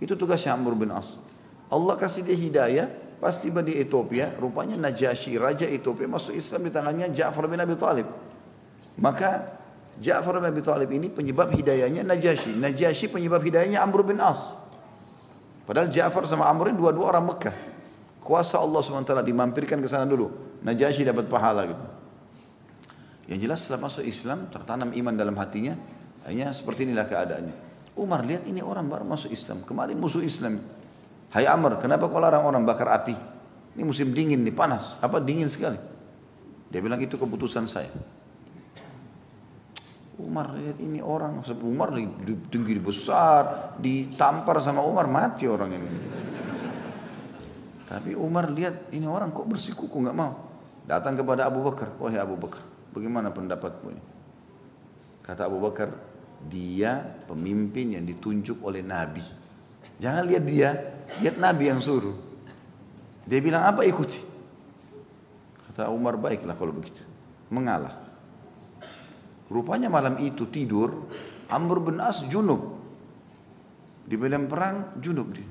[0.00, 1.20] Itu tugasnya Amr bin As.
[1.68, 6.70] Allah kasih dia hidayah pas tiba di Ethiopia rupanya Najasyi raja Ethiopia masuk Islam di
[6.70, 8.06] tangannya Ja'far bin Abi Thalib
[8.98, 9.58] maka
[9.98, 14.68] Ja'far bin Abi Thalib ini penyebab hidayahnya Najasyi Najasyi penyebab hidayahnya Amr bin As
[15.68, 17.52] Padahal Ja'far sama Amr ini dua-dua orang Mekah.
[18.24, 20.32] Kuasa Allah SWT dimampirkan ke sana dulu.
[20.64, 21.84] Najasyi dapat pahala gitu.
[23.28, 25.76] Yang jelas setelah masuk Islam tertanam iman dalam hatinya.
[26.24, 27.52] Hanya seperti inilah keadaannya.
[28.00, 29.60] Umar lihat ini orang baru masuk Islam.
[29.68, 30.64] Kemarin musuh Islam.
[31.28, 33.12] Hai Amr, kenapa kau larang orang bakar api?
[33.76, 34.96] Ini musim dingin nih, panas.
[35.04, 35.76] Apa dingin sekali?
[36.72, 37.92] Dia bilang itu keputusan saya.
[40.18, 41.94] Umar lihat ini orang, Umar
[42.50, 45.90] tinggi besar, ditampar sama Umar mati orang ini.
[47.86, 50.34] Tapi Umar lihat ini orang kok bersikuku nggak mau.
[50.88, 54.02] Datang kepada Abu Bakar, wahai Abu Bakar, bagaimana pendapatmu ini?
[55.22, 55.92] Kata Abu Bakar,
[56.48, 59.22] dia pemimpin yang ditunjuk oleh Nabi.
[60.02, 60.70] Jangan lihat dia,
[61.20, 62.14] lihat Nabi yang suruh.
[63.28, 64.20] Dia bilang apa ikuti.
[65.68, 67.04] Kata Umar baiklah kalau begitu.
[67.52, 67.96] Mengalah.
[69.48, 71.08] Rupanya malam itu tidur
[71.48, 72.76] Amr bin As junub.
[74.08, 75.48] Di medan perang junub dia.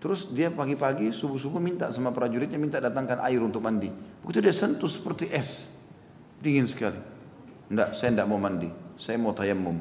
[0.00, 3.92] Terus dia pagi-pagi subuh-subuh minta sama prajuritnya minta datangkan air untuk mandi.
[4.24, 5.68] Begitu dia sentuh seperti es.
[6.40, 6.96] Dingin sekali.
[7.68, 8.72] Enggak, saya enggak mau mandi.
[8.96, 9.76] Saya mau tayamum.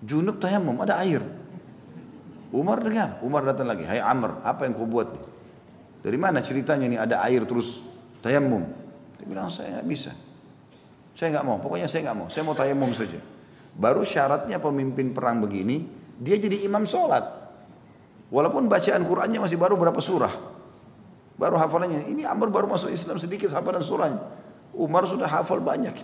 [0.00, 1.20] Junub tayamum, ada air.
[2.48, 3.84] Umar dengar, Umar datang lagi.
[3.84, 5.08] Hai Amr, apa yang kau buat?
[6.00, 7.84] Dari mana ceritanya ini ada air terus
[8.24, 8.64] tayamum?
[9.20, 10.12] Dia bilang saya nggak bisa.
[11.12, 12.26] Saya nggak mau, pokoknya saya nggak mau.
[12.32, 13.20] Saya mau tayamum saja.
[13.76, 15.84] Baru syaratnya pemimpin perang begini,
[16.16, 17.26] dia jadi imam sholat.
[18.32, 20.32] Walaupun bacaan Qurannya masih baru berapa surah.
[21.36, 22.08] Baru hafalannya.
[22.08, 24.20] Ini Amr baru masuk Islam sedikit hafalan surahnya.
[24.74, 25.94] Umar sudah hafal banyak.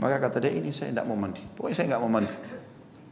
[0.00, 1.44] Maka kata dia ini saya tidak mau mandi.
[1.54, 2.34] Pokoknya saya nggak mau mandi.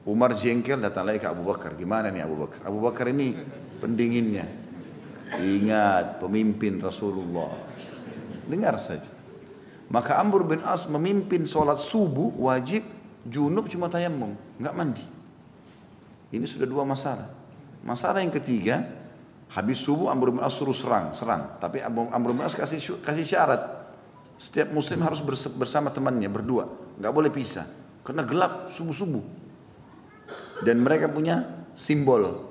[0.06, 1.74] Umar jengkel datang lagi ke Abu Bakar.
[1.74, 2.60] Gimana nih Abu Bakar?
[2.66, 3.34] Abu Bakar ini
[3.82, 4.46] pendinginnya.
[5.38, 7.54] Ingat pemimpin Rasulullah.
[8.48, 9.12] Dengar saja.
[9.88, 12.84] Maka Amr bin As memimpin sholat subuh wajib
[13.24, 15.04] junub cuma tayamum, nggak mandi.
[16.28, 17.32] Ini sudah dua masalah.
[17.80, 18.84] Masalah yang ketiga,
[19.48, 21.56] habis subuh Amr bin As suruh serang, serang.
[21.56, 23.64] Tapi Amr bin As kasih kasih syarat,
[24.36, 25.24] setiap muslim harus
[25.56, 26.68] bersama temannya berdua,
[27.00, 27.64] nggak boleh pisah,
[28.04, 29.24] karena gelap subuh subuh.
[30.64, 32.48] Dan mereka punya simbol,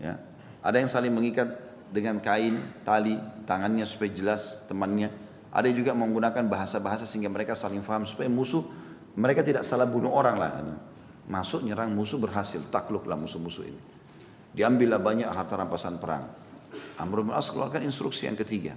[0.00, 0.16] ya.
[0.64, 1.60] Ada yang saling mengikat
[1.92, 2.56] dengan kain,
[2.88, 5.12] tali, tangannya supaya jelas temannya
[5.54, 8.66] ada juga menggunakan bahasa-bahasa sehingga mereka saling faham supaya musuh
[9.14, 10.50] mereka tidak salah bunuh orang lah.
[11.30, 13.80] Masuk nyerang musuh berhasil, takluklah musuh-musuh ini.
[14.50, 16.26] Diambillah banyak harta rampasan perang.
[16.98, 18.74] Amr bin As keluarkan instruksi yang ketiga.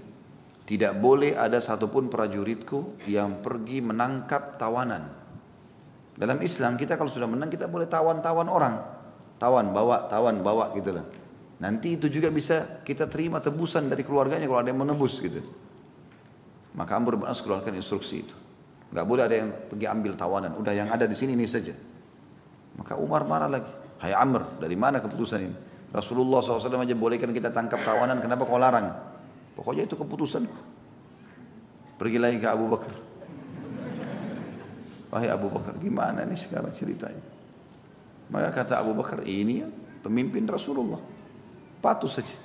[0.69, 5.26] Tidak boleh ada satupun prajuritku yang pergi menangkap tawanan.
[6.17, 8.75] Dalam Islam kita kalau sudah menang kita boleh tawan-tawan orang.
[9.37, 11.05] Tawan bawa, tawan bawa gitu lah.
[11.61, 15.45] Nanti itu juga bisa kita terima tebusan dari keluarganya kalau ada yang menebus gitu.
[16.73, 18.35] Maka Amr bin As keluarkan instruksi itu.
[18.93, 20.57] Gak boleh ada yang pergi ambil tawanan.
[20.57, 21.73] Udah yang ada di sini ini saja.
[22.77, 23.69] Maka Umar marah lagi.
[23.97, 25.55] Hai Amr, dari mana keputusan ini?
[25.89, 28.93] Rasulullah SAW aja bolehkan kita tangkap tawanan, kenapa kau larang?
[29.57, 30.53] Pokoknya itu keputusanku.
[31.97, 33.06] Pergi lagi ke Abu Bakar.
[35.17, 37.25] Wahai Abu Bakar, gimana nih sekarang ceritanya?
[38.29, 39.67] Maka kata Abu Bakar, ini ya
[40.05, 41.01] pemimpin Rasulullah.
[41.81, 42.37] Patuh saja.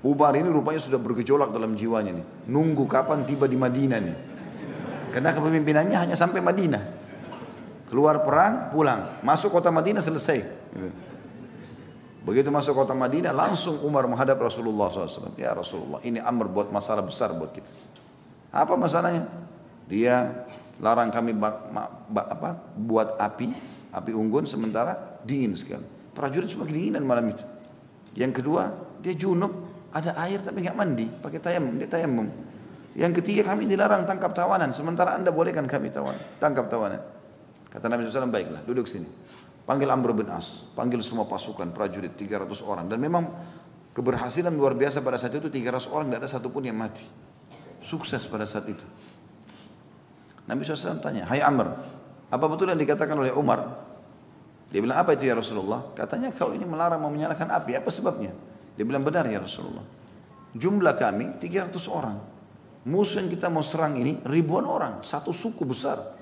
[0.00, 2.26] Umar ini rupanya sudah bergejolak dalam jiwanya nih.
[2.48, 4.16] Nunggu kapan tiba di Madinah nih.
[5.12, 6.80] Karena kepemimpinannya hanya sampai Madinah.
[7.92, 9.20] Keluar perang, pulang.
[9.20, 10.48] Masuk kota Madinah, selesai.
[12.24, 15.36] Begitu masuk kota Madinah, langsung Umar menghadap Rasulullah SAW.
[15.36, 17.68] Ya Rasulullah, ini Amr buat masalah besar buat kita.
[18.48, 19.28] Apa masalahnya?
[19.88, 20.46] Dia
[20.78, 21.74] larang kami bak,
[22.10, 23.50] bak, apa, buat api,
[23.90, 25.86] api unggun sementara dingin sekali.
[26.14, 27.44] Prajurit cuma kedinginan malam itu.
[28.18, 29.52] Yang kedua, dia junub,
[29.94, 32.26] ada air tapi nggak mandi, pakai tayamum, dia tayamum.
[32.98, 36.98] Yang ketiga kami dilarang tangkap tawanan, sementara anda bolehkan kami tawan, tangkap tawanan.
[37.68, 39.06] Kata Nabi SAW, baiklah duduk sini.
[39.68, 42.88] Panggil Amr bin As, panggil semua pasukan, prajurit 300 orang.
[42.88, 43.28] Dan memang
[43.92, 47.04] keberhasilan luar biasa pada saat itu 300 orang tidak ada satupun yang mati.
[47.84, 48.82] Sukses pada saat itu.
[50.48, 51.76] Nabi SAW tanya, Hai Amr,
[52.32, 53.84] apa betul yang dikatakan oleh Umar?
[54.68, 55.92] Dia bilang, apa itu ya Rasulullah?
[55.96, 58.32] Katanya kau ini melarang mau menyalakan api, apa sebabnya?
[58.76, 59.84] Dia bilang benar ya Rasulullah.
[60.52, 62.16] Jumlah kami 300 orang.
[62.88, 66.16] Musuh yang kita mau serang ini ribuan orang, satu suku besar.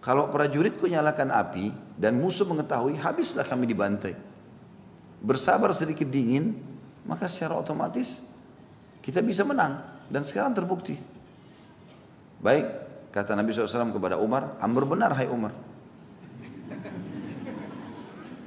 [0.00, 4.16] Kalau prajuritku nyalakan api dan musuh mengetahui, habislah kami dibantai.
[5.20, 6.56] Bersabar sedikit dingin,
[7.04, 8.24] maka secara otomatis
[9.04, 9.76] kita bisa menang.
[10.08, 10.96] Dan sekarang terbukti.
[12.40, 12.66] Baik,
[13.10, 15.52] kata Nabi SAW kepada Umar, Amr benar hai Umar.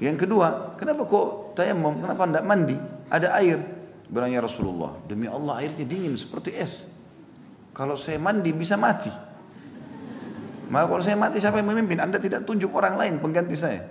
[0.04, 2.04] Yang kedua, kenapa kok tayamum?
[2.04, 2.76] Kenapa tidak mandi?
[3.08, 3.60] Ada air.
[4.12, 6.92] Bilangnya Rasulullah, demi Allah airnya dingin seperti es.
[7.72, 9.10] Kalau saya mandi bisa mati.
[10.70, 12.04] Maka kalau saya mati siapa yang memimpin?
[12.04, 13.82] Anda tidak tunjuk orang lain pengganti saya.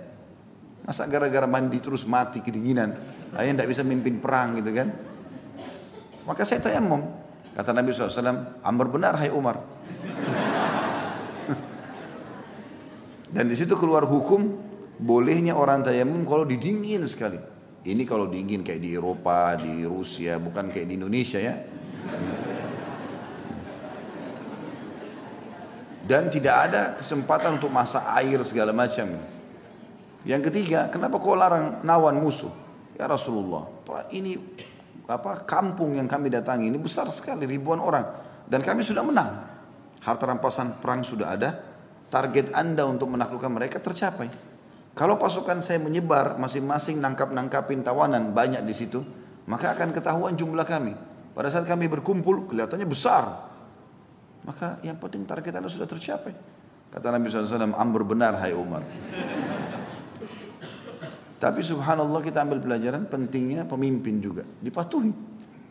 [0.83, 2.95] Masa gara-gara mandi terus mati kedinginan.
[3.31, 4.87] Saya tidak bisa memimpin perang gitu kan.
[6.27, 7.03] Maka saya tayamum.
[7.53, 9.59] Kata Nabi SAW, Amr benar hai Umar.
[13.33, 14.45] Dan di situ keluar hukum
[15.01, 17.41] bolehnya orang tayamum kalau didingin sekali.
[17.83, 21.55] Ini kalau dingin kayak di Eropa, di Rusia, bukan kayak di Indonesia ya.
[26.03, 29.07] dan tidak ada kesempatan untuk masak air segala macam.
[30.27, 32.51] Yang ketiga, kenapa kau larang nawan musuh?
[32.99, 33.65] Ya Rasulullah,
[34.13, 34.37] ini
[35.07, 38.05] apa kampung yang kami datangi ini besar sekali ribuan orang
[38.47, 39.31] dan kami sudah menang.
[40.03, 41.49] Harta rampasan perang sudah ada,
[42.13, 44.29] target Anda untuk menaklukkan mereka tercapai.
[44.93, 49.01] Kalau pasukan saya menyebar masing-masing nangkap-nangkapin tawanan banyak di situ,
[49.49, 50.93] maka akan ketahuan jumlah kami.
[51.33, 53.49] Pada saat kami berkumpul kelihatannya besar,
[54.45, 56.37] maka yang penting target Anda sudah tercapai.
[56.93, 58.85] Kata Nabi SAW, Amr benar hai Umar.
[61.41, 64.45] Tapi subhanallah kita ambil pelajaran pentingnya pemimpin juga.
[64.61, 65.09] Dipatuhi.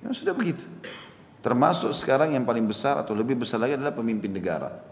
[0.02, 0.66] Ya sudah begitu.
[1.38, 4.91] Termasuk sekarang yang paling besar atau lebih besar lagi adalah pemimpin negara.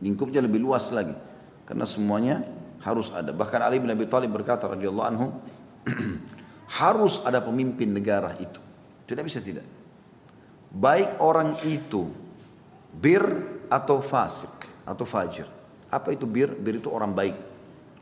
[0.00, 1.14] Lingkupnya lebih luas lagi.
[1.68, 2.42] Karena semuanya
[2.82, 3.30] harus ada.
[3.30, 5.26] Bahkan Ali bin Abi Thalib berkata radhiyallahu anhu,
[6.80, 8.58] harus ada pemimpin negara itu.
[9.04, 9.64] Tidak bisa tidak.
[10.70, 12.30] Baik orang itu
[12.90, 13.22] Bir
[13.70, 14.50] atau fasik
[14.82, 15.46] atau fajir.
[15.90, 16.50] Apa itu bir?
[16.58, 17.38] Bir itu orang baik.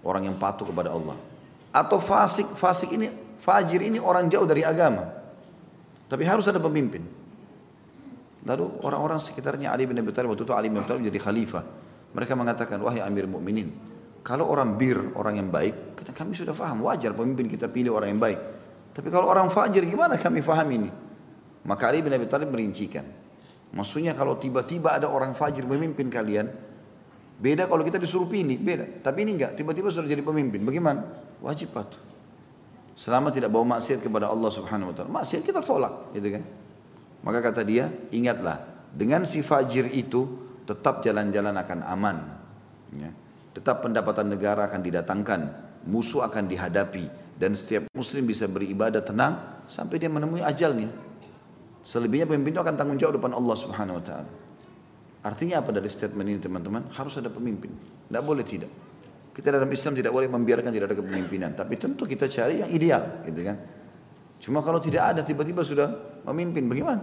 [0.01, 1.17] Orang yang patuh kepada Allah.
[1.69, 3.13] Atau fasik, fasik ini,
[3.45, 5.05] fajir ini orang jauh dari agama.
[6.09, 7.05] Tapi harus ada pemimpin.
[8.49, 11.65] Lalu orang-orang sekitarnya Ali bin Abi Thalib waktu itu Ali bin Abi Thalib jadi khalifah.
[12.19, 13.71] Mereka mengatakan, wahai Amir Mukminin,
[14.27, 18.11] kalau orang bir, orang yang baik, kita kami sudah faham, wajar pemimpin kita pilih orang
[18.11, 18.41] yang baik.
[18.91, 20.91] Tapi kalau orang fajir, gimana kami faham ini?
[21.63, 23.07] Maka Ali bin Abi Thalib merincikan.
[23.71, 26.51] Maksudnya kalau tiba-tiba ada orang fajir memimpin kalian,
[27.39, 28.99] beda kalau kita disuruh pilih, beda.
[28.99, 30.67] Tapi ini enggak, tiba-tiba sudah jadi pemimpin.
[30.67, 31.07] Bagaimana?
[31.39, 32.03] Wajib patuh.
[32.99, 35.11] Selama tidak bawa maksiat kepada Allah Subhanahu wa taala.
[35.23, 36.43] Maksiat kita tolak, gitu kan?
[37.23, 38.59] Maka kata dia, ingatlah,
[38.91, 42.17] dengan si fajir itu tetap jalan-jalan akan aman.
[42.93, 43.09] Ya.
[43.57, 45.41] Tetap pendapatan negara akan didatangkan,
[45.89, 47.09] musuh akan dihadapi
[47.41, 50.93] dan setiap muslim bisa beribadah tenang sampai dia menemui ajalnya.
[51.89, 54.31] Selebihnya pemimpin itu akan tanggung jawab depan Allah Subhanahu wa taala.
[55.25, 56.93] Artinya apa dari statement ini teman-teman?
[56.93, 57.73] Harus ada pemimpin.
[57.73, 58.71] Tidak boleh tidak.
[59.33, 61.57] Kita dalam Islam tidak boleh membiarkan tidak ada kepemimpinan.
[61.57, 63.57] Tapi tentu kita cari yang ideal, gitu kan?
[64.39, 67.03] Cuma kalau tidak ada tiba-tiba sudah memimpin, bagaimana?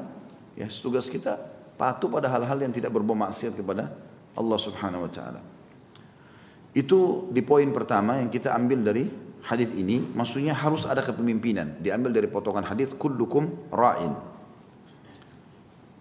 [0.56, 3.92] Ya tugas kita patuh pada hal-hal yang tidak berbau maksiat kepada
[4.36, 5.42] Allah Subhanahu wa taala.
[6.76, 9.08] Itu di poin pertama yang kita ambil dari
[9.48, 11.80] hadis ini, maksudnya harus ada kepemimpinan.
[11.80, 14.12] Diambil dari potongan hadis kullukum ra'in.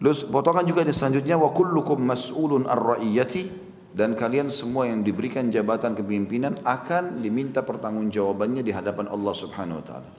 [0.02, 3.64] Terus potongan juga di selanjutnya wa kullukum mas'ulun ar-ra'iyati
[3.94, 9.84] dan kalian semua yang diberikan jabatan kepemimpinan akan diminta pertanggungjawabannya di hadapan Allah Subhanahu wa
[9.86, 10.10] taala.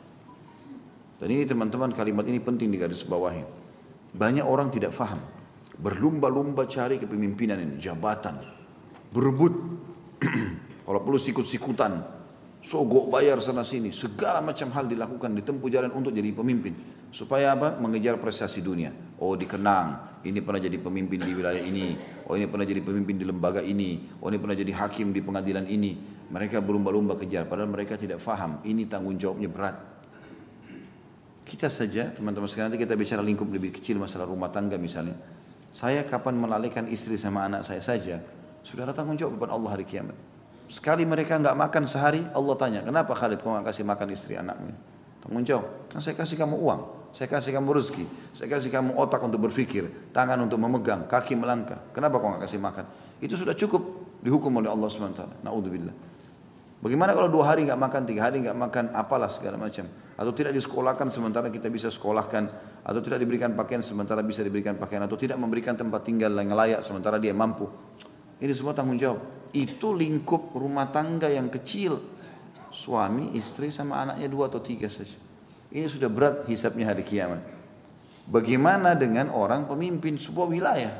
[1.20, 3.43] Dan ini teman-teman kalimat ini penting di garis bawahnya.
[4.16, 5.20] Banyak orang tidak faham.
[5.76, 8.39] Berlumba-lumba cari kepemimpinan ini, jabatan.
[9.11, 9.53] Berebut.
[10.86, 12.15] Kalau perlu sikut-sikutan.
[12.65, 13.93] Sogok bayar sana sini.
[13.93, 16.73] Segala macam hal dilakukan, ditempuh jalan untuk jadi pemimpin.
[17.13, 17.78] Supaya apa?
[17.78, 18.89] Mengejar prestasi dunia.
[19.21, 21.93] Oh dikenang, ini pernah jadi pemimpin di wilayah ini.
[22.26, 24.17] Oh ini pernah jadi pemimpin di lembaga ini.
[24.17, 25.93] Oh ini pernah jadi hakim di pengadilan ini.
[26.26, 28.57] Mereka berlumba-lumba kejar, padahal mereka tidak faham.
[28.65, 29.78] Ini tanggung jawabnya berat.
[31.45, 35.13] Kita saja, teman-teman sekalian, nanti kita bicara lingkup lebih kecil masalah rumah tangga misalnya.
[35.76, 38.23] Saya kapan melalaikan istri sama anak saya saja,
[38.63, 40.15] sudah ada tanggung jawab Allah hari kiamat.
[40.71, 44.71] Sekali mereka nggak makan sehari, Allah tanya, kenapa Khalid kau nggak kasih makan istri anakmu?
[45.19, 46.82] Tanggung jawab, kan saya kasih kamu uang.
[47.11, 51.80] Saya kasih kamu rezeki, saya kasih kamu otak untuk berpikir, tangan untuk memegang, kaki melangkah.
[51.91, 52.88] Kenapa kau nggak kasih makan?
[53.19, 53.84] Itu sudah cukup
[54.23, 55.43] dihukum oleh Allah SWT.
[55.43, 55.95] Naudzubillah.
[56.84, 59.88] Bagaimana kalau dua hari nggak makan, tiga hari nggak makan, apalah segala macam.
[60.15, 62.51] Atau tidak disekolahkan sementara kita bisa sekolahkan.
[62.86, 65.01] Atau tidak diberikan pakaian sementara bisa diberikan pakaian.
[65.01, 67.65] Atau tidak memberikan tempat tinggal yang layak sementara dia mampu.
[68.38, 69.49] Ini semua tanggung jawab.
[69.49, 71.97] Itu lingkup rumah tangga yang kecil.
[72.69, 75.17] Suami, istri sama anaknya dua atau tiga saja.
[75.73, 77.41] Ini sudah berat hisapnya hari kiamat.
[78.29, 80.93] Bagaimana dengan orang pemimpin sebuah wilayah?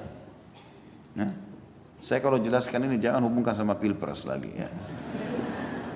[1.16, 1.30] Nah,
[2.02, 4.70] saya kalau jelaskan ini jangan hubungkan sama pilpres lagi ya.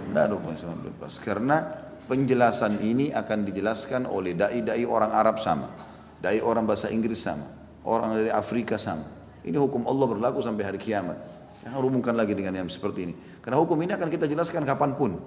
[0.10, 1.18] Tidak ada hubungan sama pilpres.
[1.18, 5.70] Karena penjelasan ini akan dijelaskan oleh dai-dai orang Arab sama.
[6.18, 7.46] Dai orang bahasa Inggris sama.
[7.86, 9.06] Orang dari Afrika sama.
[9.46, 11.16] Ini hukum Allah berlaku sampai hari kiamat.
[11.64, 13.14] Jangan hubungkan lagi dengan yang seperti ini.
[13.40, 15.22] Karena hukum ini akan kita jelaskan kapan pun.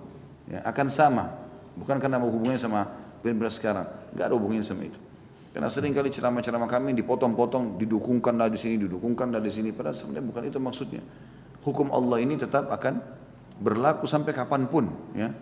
[0.50, 1.24] Ya, akan sama.
[1.78, 2.90] Bukan karena hubungannya sama
[3.24, 3.86] pilpres sekarang.
[4.12, 4.98] Tidak ada hubungannya sama itu.
[5.52, 9.70] Karena sering kali ceramah-ceramah kami dipotong-potong, didukungkan di sini, didukungkan di sini.
[9.72, 11.02] Padahal sebenarnya bukan itu maksudnya.
[11.62, 13.00] Hukum Allah ini tetap akan
[13.60, 14.88] berlaku sampai kapan pun.
[15.14, 15.32] Ya.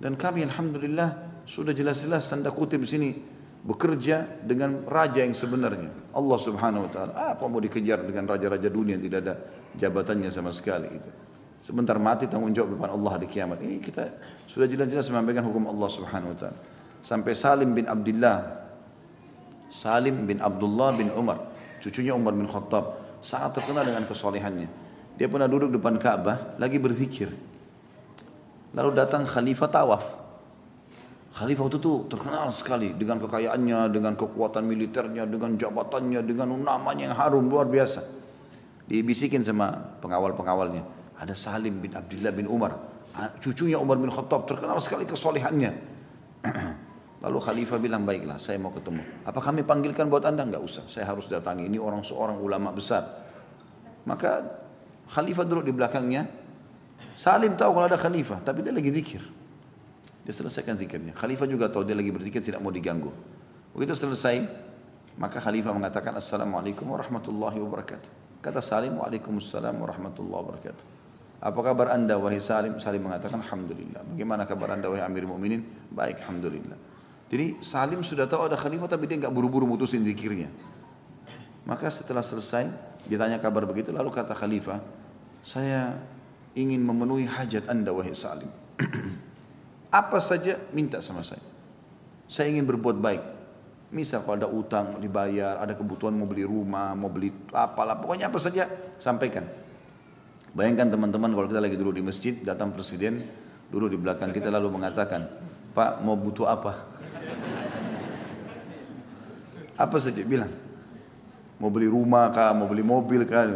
[0.00, 3.10] Dan kami Alhamdulillah sudah jelas-jelas tanda kutip di sini
[3.64, 6.12] bekerja dengan raja yang sebenarnya.
[6.12, 7.12] Allah subhanahu wa ta'ala.
[7.32, 9.34] Apa mau dikejar dengan raja-raja dunia yang tidak ada
[9.78, 10.88] jabatannya sama sekali.
[10.92, 11.10] Itu.
[11.64, 13.58] Sebentar mati tanggung jawab depan Allah di kiamat.
[13.64, 14.04] Ini kita
[14.50, 16.58] sudah jelas-jelas menyampaikan hukum Allah subhanahu wa ta'ala.
[17.04, 18.64] Sampai Salim bin Abdullah
[19.74, 21.50] Salim bin Abdullah bin Umar,
[21.82, 24.70] cucunya Umar bin Khattab, sangat terkenal dengan kesolehannya.
[25.18, 27.34] Dia pernah duduk depan Ka'bah, lagi berzikir.
[28.74, 30.04] Lalu datang Khalifah Tawaf.
[31.34, 37.16] Khalifah itu tuh terkenal sekali dengan kekayaannya, dengan kekuatan militernya, dengan jabatannya, dengan namanya yang
[37.18, 38.02] harum luar biasa.
[38.86, 40.86] Dibisikin sama pengawal-pengawalnya.
[41.18, 42.74] Ada Salim bin Abdullah bin Umar,
[43.38, 45.72] cucunya Umar bin Khattab terkenal sekali kesolehannya.
[47.24, 49.00] Lalu khalifah bilang, baiklah saya mau ketemu.
[49.24, 50.44] Apa kami panggilkan buat anda?
[50.44, 51.64] Enggak usah, saya harus datangi.
[51.72, 53.00] Ini orang seorang ulama besar.
[54.04, 54.44] Maka
[55.08, 56.43] khalifah duduk di belakangnya.
[57.14, 59.22] Salim tahu kalau ada khalifah, tapi dia lagi zikir.
[60.26, 61.14] Dia selesaikan zikirnya.
[61.14, 63.14] Khalifah juga tahu dia lagi berzikir, tidak mau diganggu.
[63.70, 64.42] Begitu selesai,
[65.14, 68.10] maka khalifah mengatakan, Assalamualaikum warahmatullahi wabarakatuh.
[68.42, 70.84] Kata Salim, Waalaikumsalam warahmatullahi wabarakatuh.
[71.44, 72.76] Apa kabar anda wahai Salim?
[72.82, 74.02] Salim mengatakan, Alhamdulillah.
[74.10, 75.62] Bagaimana kabar anda wahai Amir Mu'minin?
[75.94, 76.76] Baik, Alhamdulillah.
[77.30, 80.48] Jadi Salim sudah tahu ada khalifah tapi dia nggak buru-buru mutusin zikirnya.
[81.64, 82.68] Maka setelah selesai
[83.08, 84.80] ditanya kabar begitu lalu kata khalifah,
[85.40, 85.96] saya
[86.54, 88.50] ingin memenuhi hajat anda wahai Salim.
[89.90, 91.42] Apa saja minta sama saya.
[92.26, 93.22] Saya ingin berbuat baik.
[93.94, 98.42] Misal kalau ada utang dibayar, ada kebutuhan mau beli rumah, mau beli apalah, pokoknya apa
[98.42, 98.66] saja
[98.98, 99.46] sampaikan.
[100.50, 103.22] Bayangkan teman-teman kalau kita lagi duduk di masjid, datang presiden,
[103.70, 105.30] duduk di belakang kita lalu mengatakan,
[105.78, 106.90] Pak mau butuh apa?
[109.78, 110.50] Apa saja bilang.
[111.62, 113.46] Mau beli rumah kah, mau beli mobil kah.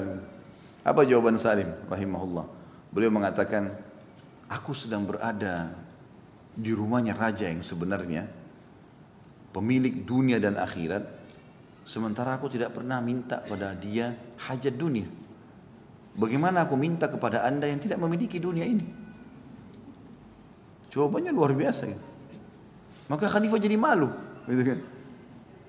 [0.86, 2.57] Apa jawaban Salim rahimahullah?
[2.98, 3.70] Beliau mengatakan,
[4.50, 5.70] aku sedang berada
[6.58, 8.26] di rumahnya raja yang sebenarnya
[9.54, 11.06] pemilik dunia dan akhirat
[11.86, 14.10] sementara aku tidak pernah minta pada dia
[14.42, 15.06] hajat dunia
[16.18, 18.82] bagaimana aku minta kepada anda yang tidak memiliki dunia ini
[20.90, 21.98] jawabannya luar biasa ya.
[23.06, 24.10] maka khalifah jadi malu
[24.50, 24.78] gitu kan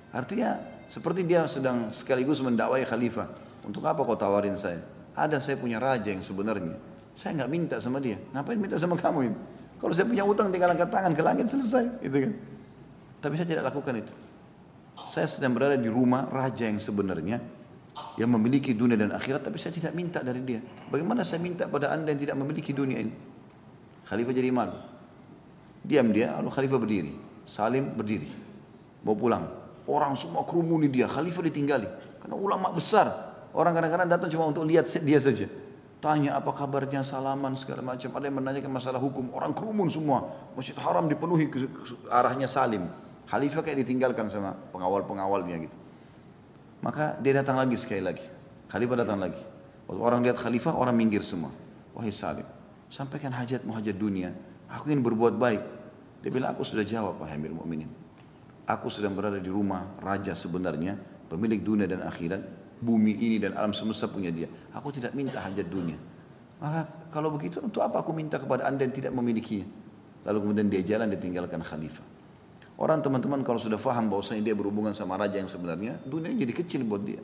[0.09, 0.57] Artinya
[0.89, 3.29] seperti dia sedang sekaligus mendakwai khalifah.
[3.61, 4.81] Untuk apa kau tawarin saya?
[5.13, 6.88] Ada saya punya raja yang sebenarnya.
[7.19, 8.15] Saya nggak minta sama dia.
[8.31, 9.37] Ngapain minta sama kamu ini?
[9.75, 12.31] Kalau saya punya utang tinggal angkat tangan ke langit selesai, gitu kan?
[13.19, 14.13] Tapi saya tidak lakukan itu.
[15.11, 17.43] Saya sedang berada di rumah raja yang sebenarnya
[18.15, 20.63] yang memiliki dunia dan akhirat tapi saya tidak minta dari dia.
[20.87, 23.11] Bagaimana saya minta pada anda yang tidak memiliki dunia ini?
[24.07, 24.79] Khalifah jadi malu.
[25.83, 27.13] Diam dia, lalu Khalifah berdiri.
[27.43, 28.31] Salim berdiri.
[29.03, 29.43] Mau pulang.
[29.83, 31.87] Orang semua kerumuni dia, khalifah ditinggali.
[32.23, 33.11] Karena ulama besar.
[33.51, 35.51] Orang kadang-kadang datang cuma untuk lihat dia saja.
[35.99, 38.07] Tanya apa kabarnya, salaman segala macam.
[38.15, 39.35] Ada yang menanyakan masalah hukum.
[39.35, 40.31] Orang kerumun semua.
[40.55, 41.67] Masjid Haram dipenuhi ke
[42.07, 42.87] arahnya Salim.
[43.27, 45.77] Khalifah kayak ditinggalkan sama pengawal-pengawalnya gitu.
[46.79, 48.23] Maka dia datang lagi sekali lagi.
[48.71, 49.43] Khalifah datang lagi.
[49.91, 51.51] Waktu orang lihat khalifah, orang minggir semua.
[51.97, 52.45] Wahai Salim,
[52.87, 54.31] sampaikan hajatmu hajat dunia.
[54.69, 55.61] Aku ingin berbuat baik.
[56.21, 57.89] Dia bilang, aku sudah jawab, wahai Amir Mu'minin.
[58.69, 60.93] Aku sedang berada di rumah raja sebenarnya,
[61.25, 64.47] pemilik dunia dan akhirat, bumi ini dan alam semesta punya dia.
[64.75, 65.99] Aku tidak minta hajat dunia.
[66.59, 69.67] Maka kalau begitu untuk apa aku minta kepada anda yang tidak memilikinya?
[70.27, 72.03] Lalu kemudian dia jalan ditinggalkan khalifah.
[72.79, 76.87] Orang teman-teman kalau sudah faham bahwasanya dia berhubungan sama raja yang sebenarnya, dunia jadi kecil
[76.87, 77.19] buat dia.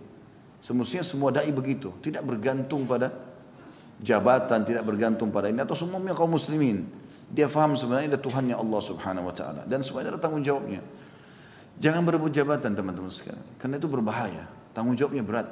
[0.59, 3.11] Semestinya semua dai begitu, tidak bergantung pada
[4.03, 6.83] jabatan, tidak bergantung pada ini atau semuanya kaum muslimin.
[7.31, 10.83] Dia faham sebenarnya ada Tuhannya Allah Subhanahu wa taala dan semuanya ada tanggung jawabnya.
[11.75, 13.43] Jangan berebut jabatan teman-teman sekalian.
[13.59, 14.47] Karena itu berbahaya.
[14.75, 15.47] Tanggung jawabnya berat.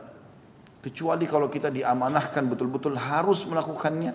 [0.84, 4.12] Kecuali kalau kita diamanahkan betul-betul harus melakukannya.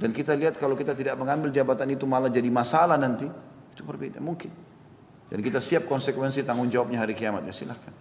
[0.00, 3.28] Dan kita lihat kalau kita tidak mengambil jabatan itu malah jadi masalah nanti.
[3.76, 4.16] Itu berbeda.
[4.16, 4.48] Mungkin.
[5.28, 7.44] Dan kita siap konsekuensi tanggung jawabnya hari kiamat.
[7.44, 7.92] Ya silahkan.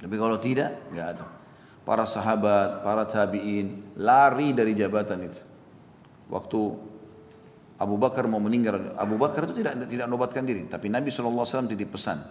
[0.00, 1.28] Tapi kalau tidak, nggak ada.
[1.84, 5.44] Para sahabat, para tabi'in lari dari jabatan itu.
[6.32, 6.60] Waktu
[7.76, 8.96] Abu Bakar mau meninggal.
[8.96, 12.24] Abu Bakar itu tidak tidak nobatkan diri, tapi Nabi SAW titip pesan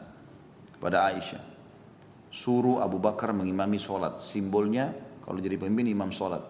[0.82, 1.53] pada Aisyah.
[2.34, 4.18] Suruh Abu Bakar mengimami sholat.
[4.26, 4.90] Simbolnya
[5.22, 6.42] kalau jadi pemimpin imam sholat.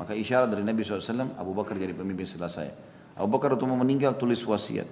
[0.00, 2.72] Maka isyarat dari Nabi SAW, Abu Bakar jadi pemimpin setelah saya.
[3.12, 4.88] Abu Bakar waktu mau meninggal tulis wasiat.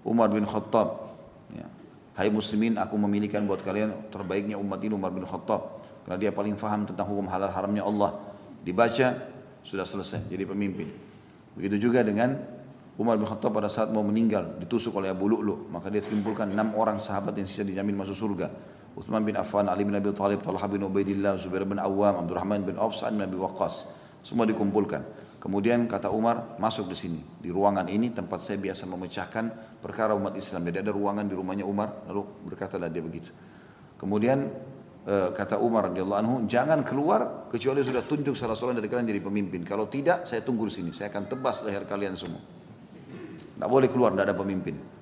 [0.00, 1.12] Umar bin Khattab.
[1.52, 1.68] Ya.
[2.16, 5.84] Hai muslimin, aku memilihkan buat kalian terbaiknya umat ini Umar bin Khattab.
[6.08, 8.16] Karena dia paling faham tentang hukum halal haramnya Allah.
[8.64, 9.12] Dibaca,
[9.60, 10.88] sudah selesai, jadi pemimpin.
[11.52, 12.32] Begitu juga dengan
[12.96, 15.68] Umar bin Khattab pada saat mau meninggal, ditusuk oleh Abu Lu'lu.
[15.68, 18.48] Maka dia kumpulkan enam orang sahabat yang sisa dijamin masuk surga.
[18.98, 22.74] Uthman bin Affan, Ali bin Abi Thalib, Talha bin Ubaidillah, Zubair bin Awam, Abdurrahman bin
[22.74, 23.94] Auf, Sa'ad bin Abi Waqqas.
[24.26, 25.30] Semua dikumpulkan.
[25.38, 27.22] Kemudian kata Umar, masuk di sini.
[27.38, 30.66] Di ruangan ini tempat saya biasa memecahkan perkara umat Islam.
[30.66, 33.30] Jadi ada ruangan di rumahnya Umar, lalu berkatalah dia begitu.
[33.94, 34.50] Kemudian
[35.06, 39.22] eh, kata Umar radhiyallahu anhu, jangan keluar kecuali sudah tunjuk salah seorang dari kalian jadi
[39.22, 39.62] pemimpin.
[39.62, 40.90] Kalau tidak, saya tunggu di sini.
[40.90, 42.42] Saya akan tebas leher kalian semua.
[42.42, 44.97] Tidak boleh keluar, tidak ada pemimpin.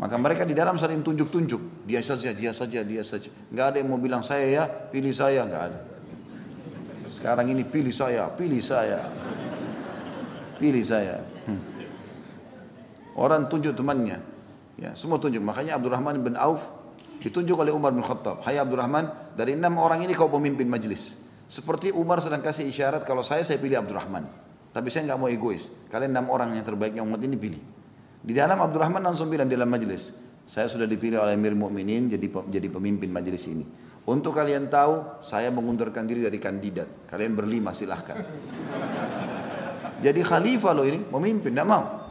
[0.00, 1.84] Maka mereka di dalam saling tunjuk-tunjuk.
[1.84, 3.28] Dia saja, dia saja, dia saja.
[3.52, 5.78] Enggak ada yang mau bilang saya ya, pilih saya, enggak ada.
[7.12, 9.04] Sekarang ini pilih saya, pilih saya.
[10.56, 11.20] Pilih saya.
[11.44, 11.60] Hmm.
[13.18, 14.22] Orang tunjuk temannya.
[14.80, 15.44] Ya, semua tunjuk.
[15.44, 16.64] Makanya Abdurrahman bin Auf
[17.20, 18.42] ditunjuk oleh Umar bin Khattab.
[18.42, 21.14] Hai Abdurrahman, dari enam orang ini kau pemimpin majlis.
[21.52, 24.24] Seperti Umar sedang kasih isyarat kalau saya saya pilih Abdurrahman.
[24.72, 25.68] Tapi saya nggak mau egois.
[25.92, 27.62] Kalian enam orang yang terbaiknya umat ini pilih.
[28.22, 30.14] Di dalam Abdurrahman langsung bilang di dalam majelis,
[30.46, 33.66] saya sudah dipilih oleh Amir Mukminin jadi jadi pemimpin majelis ini.
[34.02, 37.06] Untuk kalian tahu, saya mengundurkan diri dari kandidat.
[37.06, 38.18] Kalian berlima silahkan.
[40.02, 42.10] Jadi khalifah loh ini, memimpin, tidak mau.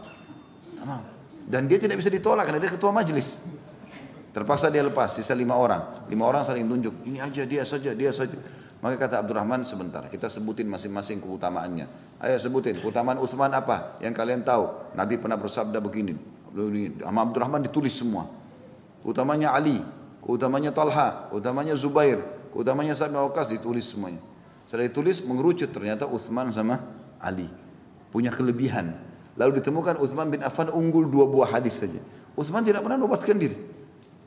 [0.72, 1.04] Tidak mau.
[1.44, 3.36] Dan dia tidak bisa ditolak karena dia ketua majelis.
[4.32, 6.08] Terpaksa dia lepas, sisa lima orang.
[6.08, 8.40] Lima orang saling tunjuk, ini aja dia saja, dia saja.
[8.82, 11.86] Maka kata Abdurrahman sebentar, kita sebutin masing-masing keutamaannya.
[12.18, 14.94] Ayo sebutin, keutamaan Uthman apa yang kalian tahu?
[14.98, 16.18] Nabi pernah bersabda begini.
[16.98, 18.26] Sama Abdurrahman ditulis semua.
[19.06, 19.82] Keutamanya Ali,
[20.26, 24.22] keutamanya Talha, keutamanya Zubair, keutamanya Sa'ad bin ditulis semuanya.
[24.66, 26.82] Setelah ditulis mengerucut ternyata Uthman sama
[27.22, 27.50] Ali
[28.10, 28.94] punya kelebihan.
[29.40, 32.02] Lalu ditemukan Uthman bin Affan unggul dua buah hadis saja.
[32.36, 33.56] Uthman tidak pernah obatkan diri.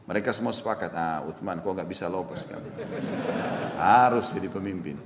[0.04, 2.60] Mereka semua sepakat, ah Uthman kok nggak bisa lopas kan?
[3.80, 5.00] Harus jadi pemimpin.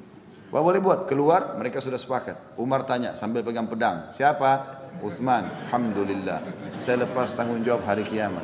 [0.51, 1.07] Apa boleh buat?
[1.07, 2.59] Keluar, mereka sudah sepakat.
[2.59, 4.81] Umar tanya sambil pegang pedang, siapa?
[4.99, 5.47] Uthman.
[5.69, 6.41] Alhamdulillah.
[6.81, 8.43] Saya lepas tanggung jawab hari kiamat.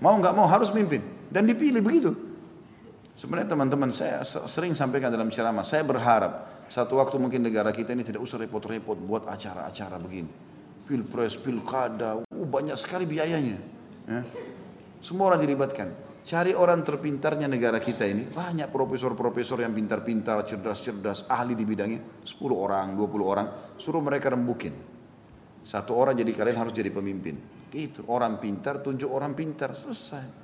[0.00, 2.16] Mau nggak mau harus mimpin dan dipilih begitu.
[3.12, 8.00] Sebenarnya teman-teman saya sering sampaikan dalam ceramah, saya berharap satu waktu mungkin negara kita ini
[8.00, 10.32] tidak usah repot-repot buat acara-acara begini.
[10.88, 13.60] Pilpres, pilkada, uh, banyak sekali biayanya.
[14.08, 14.24] Ya.
[15.00, 15.88] Semua orang dilibatkan.
[16.20, 18.28] Cari orang terpintarnya negara kita ini.
[18.28, 22.20] Banyak profesor-profesor yang pintar-pintar, cerdas-cerdas, ahli di bidangnya.
[22.22, 23.46] 10 orang, 20 orang.
[23.80, 24.76] Suruh mereka rembukin.
[25.64, 27.40] Satu orang jadi kalian harus jadi pemimpin.
[27.72, 28.04] Gitu.
[28.04, 29.72] Orang pintar, tunjuk orang pintar.
[29.72, 30.40] Selesai.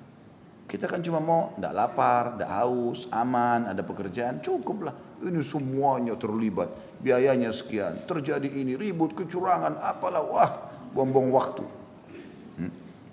[0.66, 5.22] Kita kan cuma mau tidak lapar, tidak haus, aman, ada pekerjaan, cukuplah.
[5.22, 10.50] Ini semuanya terlibat, biayanya sekian, terjadi ini, ribut, kecurangan, apalah, wah,
[10.90, 11.85] buang-buang waktu.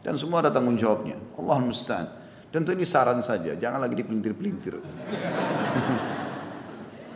[0.03, 1.15] Dan semua ada tanggung jawabnya.
[1.39, 2.07] Allah musta'an.
[2.51, 4.77] Tentu ini saran saja, jangan lagi dipelintir-pelintir.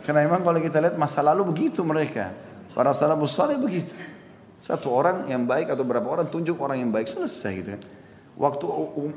[0.08, 2.32] Karena memang kalau kita lihat masa lalu begitu mereka.
[2.72, 3.92] Para salafus saleh begitu.
[4.58, 7.82] Satu orang yang baik atau berapa orang tunjuk orang yang baik selesai gitu kan.
[8.38, 8.66] Waktu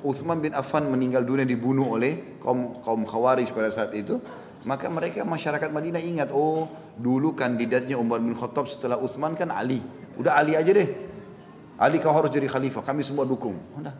[0.01, 4.17] Uthman bin Affan meninggal dunia dibunuh oleh kaum kaum Khawarij pada saat itu,
[4.65, 6.65] maka mereka masyarakat Madinah ingat, oh
[6.97, 9.81] dulu kandidatnya Umar bin Khattab setelah Uthman kan Ali.
[10.17, 11.10] Udah Ali aja deh.
[11.81, 13.57] Ali kau harus jadi khalifah, kami semua dukung.
[13.73, 13.97] Udah.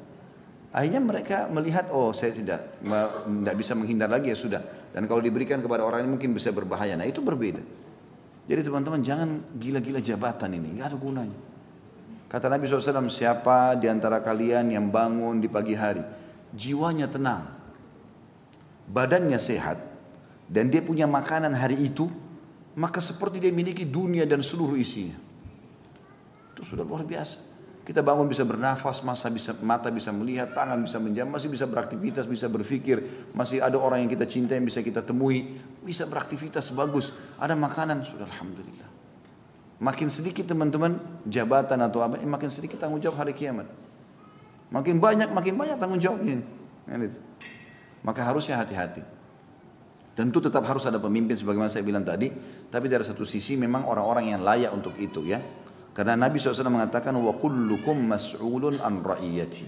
[0.69, 4.61] Akhirnya mereka melihat, oh saya tidak tidak bisa menghindar lagi ya sudah.
[4.93, 6.93] Dan kalau diberikan kepada orang ini mungkin bisa berbahaya.
[6.93, 7.59] Nah itu berbeda.
[8.45, 11.39] Jadi teman-teman jangan gila-gila jabatan ini, nggak ada gunanya.
[12.31, 15.99] Kata Nabi SAW, siapa di antara kalian yang bangun di pagi hari,
[16.55, 17.43] jiwanya tenang,
[18.87, 19.75] badannya sehat,
[20.47, 22.07] dan dia punya makanan hari itu,
[22.79, 25.19] maka seperti dia miliki dunia dan seluruh isinya.
[26.55, 27.50] Itu sudah luar biasa.
[27.81, 32.29] Kita bangun bisa bernafas, masa bisa, mata bisa melihat, tangan bisa menjam, masih bisa beraktivitas,
[32.29, 33.01] bisa berpikir,
[33.33, 37.09] masih ada orang yang kita cinta yang bisa kita temui, bisa beraktivitas bagus,
[37.41, 38.89] ada makanan, sudah Alhamdulillah.
[39.81, 43.65] Makin sedikit teman-teman jabatan atau apa, makin sedikit tanggung jawab hari kiamat.
[44.69, 46.37] Makin banyak, makin banyak tanggung jawabnya.
[48.05, 49.01] Maka harusnya hati-hati.
[50.13, 52.29] Tentu tetap harus ada pemimpin sebagaimana saya bilang tadi,
[52.69, 55.41] tapi dari satu sisi memang orang-orang yang layak untuk itu ya.
[55.91, 59.65] Karena Nabi SAW mengatakan wa kullukum mas'ulun an ra'iyati.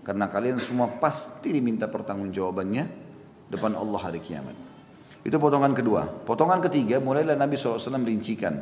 [0.00, 2.84] Karena kalian semua pasti diminta pertanggungjawabannya
[3.52, 4.56] depan Allah hari kiamat.
[5.26, 6.06] Itu potongan kedua.
[6.06, 8.56] Potongan ketiga mulailah Nabi SAW merincikan.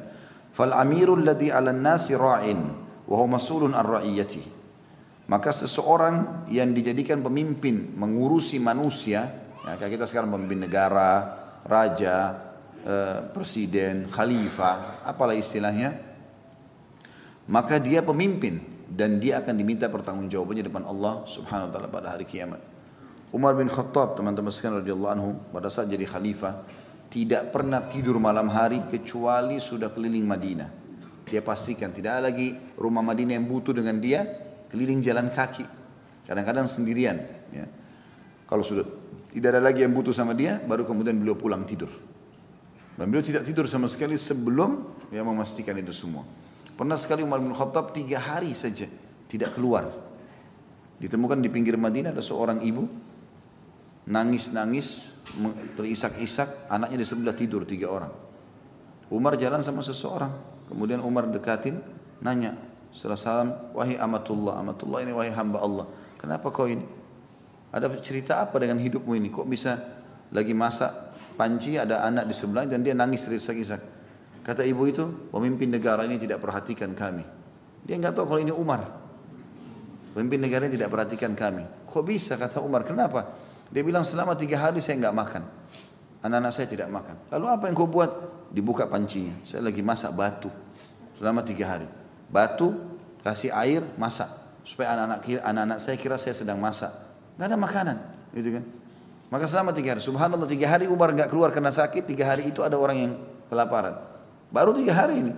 [0.55, 2.59] Fal amirul ladhi ala nasi ra'in
[3.07, 4.43] wa huwa mas'ulun an ra'iyati.
[5.25, 12.37] Maka seseorang yang dijadikan pemimpin mengurusi manusia Ya, kayak kita sekarang memimpin negara, raja,
[12.85, 16.14] eh, presiden, khalifah, apalah istilahnya.
[17.45, 22.25] Maka dia pemimpin dan dia akan diminta pertanggungjawabannya depan Allah Subhanahu wa taala pada hari
[22.25, 22.61] kiamat.
[23.35, 26.63] Umar bin Khattab teman-teman sekalian radhiyallahu anhu pada saat jadi khalifah
[27.11, 30.71] tidak pernah tidur malam hari kecuali sudah keliling Madinah.
[31.27, 34.23] Dia pastikan tidak ada lagi rumah Madinah yang butuh dengan dia
[34.71, 35.67] keliling jalan kaki.
[36.25, 37.21] Kadang-kadang sendirian.
[37.53, 37.67] Ya.
[38.49, 38.87] Kalau sudah
[39.35, 41.91] tidak ada lagi yang butuh sama dia, baru kemudian beliau pulang tidur.
[42.95, 46.23] Dan beliau tidak tidur sama sekali sebelum ya memastikan itu semua.
[46.75, 48.91] Pernah sekali Umar bin Khattab tiga hari saja
[49.31, 49.91] tidak keluar.
[50.99, 52.87] Ditemukan di pinggir Madinah ada seorang ibu
[54.11, 55.01] nangis-nangis
[55.79, 58.13] terisak-isak, anaknya di sebelah tidur tiga orang.
[59.09, 60.33] Umar jalan sama seseorang,
[60.69, 61.81] kemudian Umar dekatin,
[62.21, 62.57] nanya,
[62.93, 65.87] setelah salam, wahai amatullah, amatullah ini wahai hamba Allah,
[66.21, 66.85] kenapa kau ini?
[67.75, 69.33] Ada cerita apa dengan hidupmu ini?
[69.33, 69.79] Kok bisa
[70.31, 70.93] lagi masak
[71.35, 73.94] panci, ada anak di sebelah dan dia nangis terisak-isak.
[74.45, 77.25] Kata ibu itu, pemimpin negara ini tidak perhatikan kami.
[77.89, 78.85] Dia nggak tahu kalau ini Umar.
[80.13, 81.65] Pemimpin negara ini tidak perhatikan kami.
[81.89, 82.85] Kok bisa kata Umar?
[82.85, 83.35] Kenapa?
[83.73, 85.43] Dia bilang selama tiga hari saya nggak makan.
[86.23, 87.17] Anak-anak saya tidak makan.
[87.33, 88.13] Lalu apa yang kau buat?
[88.55, 89.35] Dibuka pancinya.
[89.43, 90.47] Saya lagi masak batu
[91.19, 91.89] selama tiga hari.
[92.31, 92.71] Batu
[93.27, 94.31] kasih air masak
[94.63, 96.93] supaya anak-anak anak-anak saya kira saya sedang masak.
[97.35, 97.97] Nggak ada makanan,
[98.31, 98.65] gitu kan?
[99.35, 102.63] Maka selama tiga hari, subhanallah tiga hari Umar nggak keluar karena sakit, tiga hari itu
[102.63, 103.13] ada orang yang
[103.51, 104.14] kelaparan.
[104.55, 105.35] Baru tiga hari ini.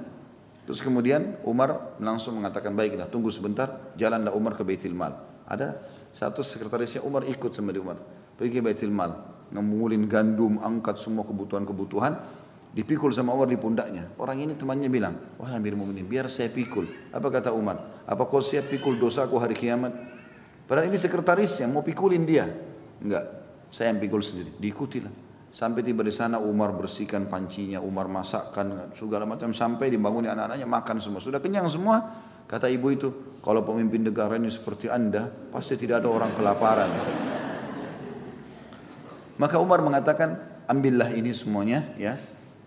[0.69, 5.17] Terus kemudian Umar langsung mengatakan baiklah tunggu sebentar, jalanlah Umar ke Baitul Mal.
[5.49, 5.81] Ada
[6.13, 7.97] satu sekretarisnya Umar ikut sama di Umar
[8.37, 9.17] pergi ke Baitul Mal,
[9.57, 12.13] ngumulin gandum, angkat semua kebutuhan-kebutuhan,
[12.77, 14.13] dipikul sama Umar di pundaknya.
[14.21, 16.85] Orang ini temannya bilang, wah Amir Mu'minin, biar saya pikul.
[17.09, 18.05] Apa kata Umar?
[18.05, 19.97] Apa kau siap pikul dosaku hari kiamat?
[20.69, 22.45] Padahal ini sekretarisnya, mau pikulin dia.
[23.01, 23.25] Enggak,
[23.73, 24.53] saya yang pikul sendiri.
[24.61, 25.26] Diikutilah.
[25.57, 31.01] Sampai tiba di sana Umar bersihkan pancinya, Umar masakkan segala macam sampai dibangun anak-anaknya makan
[31.01, 31.25] semua.
[31.25, 31.97] Sudah kenyang semua.
[32.45, 36.93] Kata ibu itu, kalau pemimpin negara ini seperti anda, pasti tidak ada orang kelaparan.
[39.41, 40.37] Maka Umar mengatakan,
[40.69, 42.21] ambillah ini semuanya ya,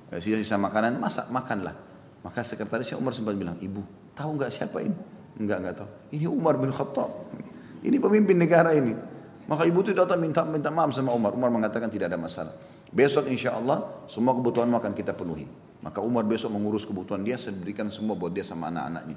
[0.09, 1.77] sisa-sisa makanan, masak makanlah.
[2.25, 3.85] Maka sekretarisnya Umar sempat bilang, ibu
[4.17, 4.97] tahu nggak siapa ini?
[5.37, 5.89] Enggak, enggak tahu.
[6.17, 7.37] Ini Umar bin Khattab.
[7.85, 8.97] Ini pemimpin negara ini.
[9.45, 11.37] Maka ibu itu datang minta minta maaf sama Umar.
[11.37, 12.78] Umar mengatakan tidak ada masalah.
[12.89, 15.45] Besok insya Allah semua kebutuhan akan kita penuhi.
[15.79, 19.15] Maka Umar besok mengurus kebutuhan dia, saya berikan semua buat dia sama anak-anaknya.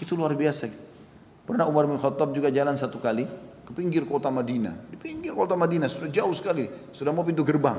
[0.00, 0.72] Itu luar biasa.
[1.44, 3.28] Pernah Umar bin Khattab juga jalan satu kali,
[3.66, 4.88] ke pinggir kota Madinah.
[4.88, 7.78] Di pinggir kota Madinah sudah jauh sekali, sudah mau pintu gerbang.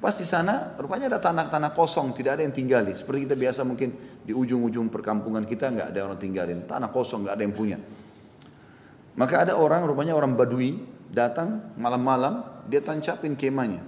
[0.00, 2.92] Pas di sana rupanya ada tanah-tanah kosong, tidak ada yang tinggali.
[2.92, 3.92] Seperti kita biasa mungkin
[4.24, 7.78] di ujung-ujung perkampungan kita nggak ada orang tinggalin, tanah kosong nggak ada yang punya.
[9.16, 10.76] Maka ada orang, rupanya orang Badui
[11.08, 13.80] datang malam-malam, dia tancapin kemahnya,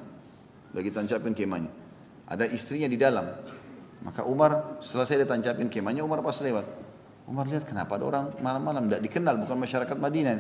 [0.73, 1.71] lagi tancapin kemahnya.
[2.29, 3.25] Ada istrinya di dalam.
[4.05, 6.67] Maka Umar selesai dia tancapin kemahnya, Umar pas lewat.
[7.29, 10.39] Umar lihat kenapa ada orang malam-malam tidak dikenal bukan masyarakat Madinah.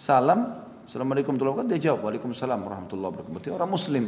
[0.00, 1.80] Salam, Assalamualaikum warahmatullahi wabarakatuh.
[1.80, 3.32] Dia jawab, Waalaikumsalam warahmatullahi wabarakatuh.
[3.32, 4.04] Berarti orang muslim.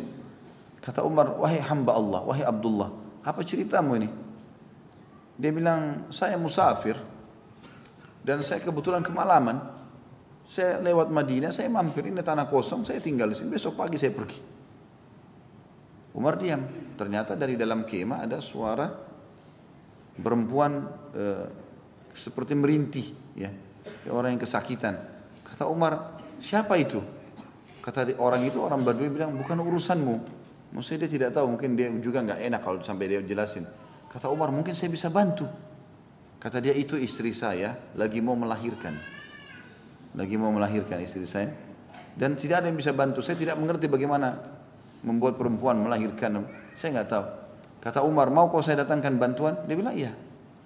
[0.80, 2.92] Kata Umar, wahai hamba Allah, wahai Abdullah,
[3.24, 4.08] apa ceritamu ini?
[5.36, 6.96] Dia bilang, saya musafir
[8.24, 9.76] dan saya kebetulan kemalaman.
[10.46, 13.50] Saya lewat Madinah, saya mampir ini tanah kosong, saya tinggal di sini.
[13.50, 14.38] Besok pagi saya pergi.
[16.16, 16.64] Umar diam.
[16.96, 18.88] Ternyata dari dalam kemah ada suara
[20.16, 21.46] perempuan eh,
[22.16, 23.52] seperti merintih, ya,
[24.08, 24.96] orang yang kesakitan.
[25.44, 27.04] Kata Umar, siapa itu?
[27.84, 30.16] Kata orang itu, orang Badui bilang, bukan urusanmu.
[30.72, 33.68] Maksudnya dia tidak tahu, mungkin dia juga nggak enak kalau sampai dia jelasin.
[34.08, 35.44] Kata Umar, mungkin saya bisa bantu.
[36.40, 38.96] Kata dia, itu istri saya lagi mau melahirkan.
[40.16, 41.52] Lagi mau melahirkan istri saya.
[42.16, 43.20] Dan tidak ada yang bisa bantu.
[43.20, 44.55] Saya tidak mengerti bagaimana
[45.06, 46.42] membuat perempuan melahirkan.
[46.74, 47.24] Saya nggak tahu.
[47.80, 49.54] Kata Umar, mau kau saya datangkan bantuan?
[49.70, 50.10] Dia bilang, iya.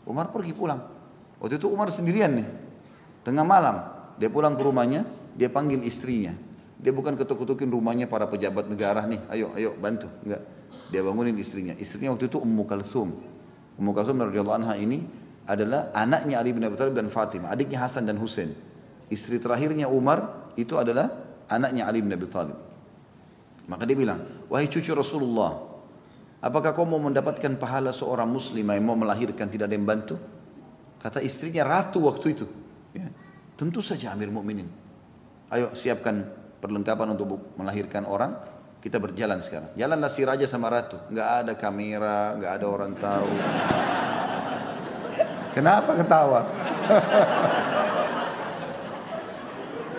[0.09, 0.81] Umar pergi pulang.
[1.37, 2.49] Waktu itu Umar sendirian nih.
[3.21, 3.77] Tengah malam.
[4.17, 5.05] Dia pulang ke rumahnya,
[5.37, 6.33] dia panggil istrinya.
[6.81, 10.09] Dia bukan ketuk-ketukin rumahnya para pejabat negara nih, ayo, ayo bantu.
[10.25, 10.41] Enggak.
[10.89, 11.77] Dia bangunin istrinya.
[11.77, 13.13] Istrinya waktu itu Ummu Kalsum.
[13.77, 15.05] Ummu Kalsum radhiyallahu anha ini
[15.45, 18.57] adalah anaknya Ali bin Abi Thalib dan Fatimah, adiknya Hasan dan Husain.
[19.13, 21.11] Istri terakhirnya Umar itu adalah
[21.51, 22.70] anaknya Ali bin Abi Thalib.
[23.71, 25.55] Maka dia bilang, wahai cucu Rasulullah,
[26.43, 30.19] apakah kau mau mendapatkan pahala seorang muslimah yang mau melahirkan tidak ada yang bantu?
[30.99, 32.51] Kata istrinya ratu waktu itu.
[32.91, 33.07] Ya.
[33.55, 34.67] Tentu saja Amir Mukminin.
[35.55, 36.27] Ayo siapkan
[36.59, 38.35] perlengkapan untuk melahirkan orang.
[38.83, 39.71] Kita berjalan sekarang.
[39.79, 40.99] Jalanlah si raja sama ratu.
[41.13, 43.31] Nggak ada kamera, nggak ada orang tahu.
[45.55, 46.41] Kenapa ketawa?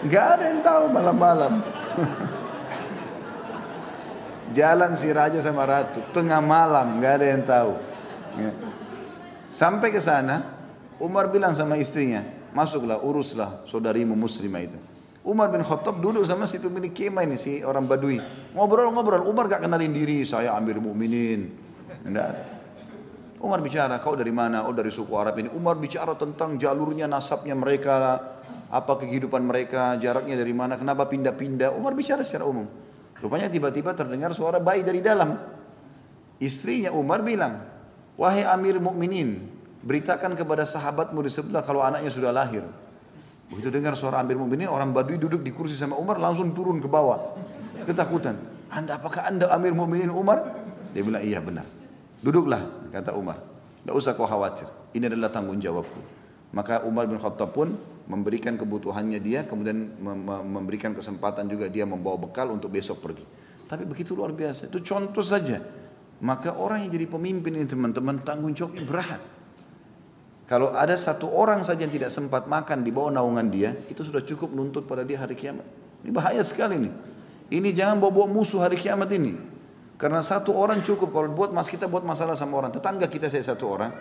[0.01, 1.53] Nggak ada yang tahu malam-malam.
[4.51, 7.73] Jalan si raja sama ratu, tengah malam, nggak ada yang tahu.
[8.35, 8.51] Ya.
[9.47, 10.47] Sampai ke sana,
[10.99, 14.79] Umar bilang sama istrinya, masuklah, uruslah saudarimu muslimah itu.
[15.21, 18.17] Umar bin Khattab duduk sama si pemilik kemah ini, si orang Badui.
[18.57, 21.45] Ngobrol-ngobrol, Umar gak kenalin diri, saya Amir Mukminin.
[22.01, 22.43] Enggak ada.
[23.41, 24.69] Umar bicara, kau dari mana?
[24.69, 25.49] Oh dari suku Arab ini.
[25.53, 28.21] Umar bicara tentang jalurnya, nasabnya mereka,
[28.69, 31.73] apa kehidupan mereka, jaraknya dari mana, kenapa pindah-pindah.
[31.73, 32.69] Umar bicara secara umum.
[33.21, 35.37] Rupanya tiba-tiba terdengar suara bayi dari dalam.
[36.41, 37.61] Istrinya Umar bilang,
[38.17, 39.45] wahai Amir Mukminin,
[39.85, 42.65] beritakan kepada sahabatmu di sebelah kalau anaknya sudah lahir.
[43.53, 46.89] Begitu dengar suara Amir Mukminin, orang Badui duduk di kursi sama Umar langsung turun ke
[46.89, 47.37] bawah.
[47.85, 48.41] Ketakutan.
[48.73, 50.41] Anda apakah Anda Amir Mukminin Umar?
[50.97, 51.67] Dia bilang, iya benar.
[52.25, 53.37] Duduklah, kata Umar.
[53.85, 54.65] Tidak usah kau khawatir.
[54.97, 56.01] Ini adalah tanggung jawabku.
[56.57, 57.77] Maka Umar bin Khattab pun
[58.11, 59.95] memberikan kebutuhannya dia, kemudian
[60.43, 63.23] memberikan kesempatan juga dia membawa bekal untuk besok pergi.
[63.71, 65.63] Tapi begitu luar biasa, itu contoh saja.
[66.19, 69.21] Maka orang yang jadi pemimpin ini teman-teman tanggung jawabnya berat.
[70.51, 74.19] Kalau ada satu orang saja yang tidak sempat makan di bawah naungan dia, itu sudah
[74.19, 75.63] cukup menuntut pada dia hari kiamat.
[76.03, 76.93] Ini bahaya sekali nih.
[77.47, 79.39] Ini jangan bawa-bawa musuh hari kiamat ini.
[79.95, 83.45] Karena satu orang cukup kalau buat mas kita buat masalah sama orang tetangga kita saya
[83.45, 83.93] satu orang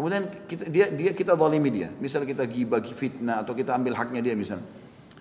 [0.00, 1.92] Kemudian kita, dia, dia kita zalimi dia.
[2.00, 4.56] Misal kita gibah, fitnah atau kita ambil haknya dia misal.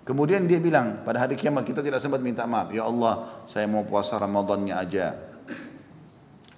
[0.08, 2.72] Kemudian dia bilang pada hari kiamat kita tidak sempat minta maaf.
[2.72, 5.20] Ya Allah saya mau puasa Ramadannya aja.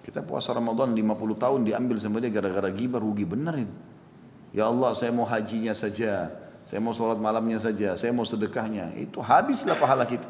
[0.05, 3.73] Kita puasa Ramadan 50 tahun diambil sama dia gara-gara gibah rugi benar ini.
[4.53, 6.29] Ya Allah saya mau hajinya saja.
[6.61, 7.97] Saya mau sholat malamnya saja.
[7.97, 8.93] Saya mau sedekahnya.
[9.01, 10.29] Itu habislah pahala kita.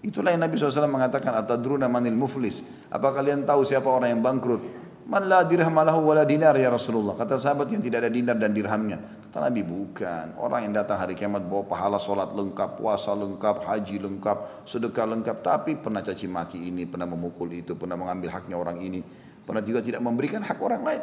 [0.00, 2.64] Itulah yang Nabi SAW mengatakan Atadruna manil muflis.
[2.88, 4.83] Apa kalian tahu siapa orang yang bangkrut?
[5.04, 7.12] Man la dirham lahu wala dinar ya Rasulullah.
[7.12, 8.96] Kata sahabat yang tidak ada dinar dan dirhamnya.
[9.28, 10.40] Kata Nabi bukan.
[10.40, 15.44] Orang yang datang hari kiamat bawa pahala solat lengkap, puasa lengkap, haji lengkap, sedekah lengkap.
[15.44, 19.04] Tapi pernah caci maki ini, pernah memukul itu, pernah mengambil haknya orang ini.
[19.44, 21.02] Pernah juga tidak memberikan hak orang lain.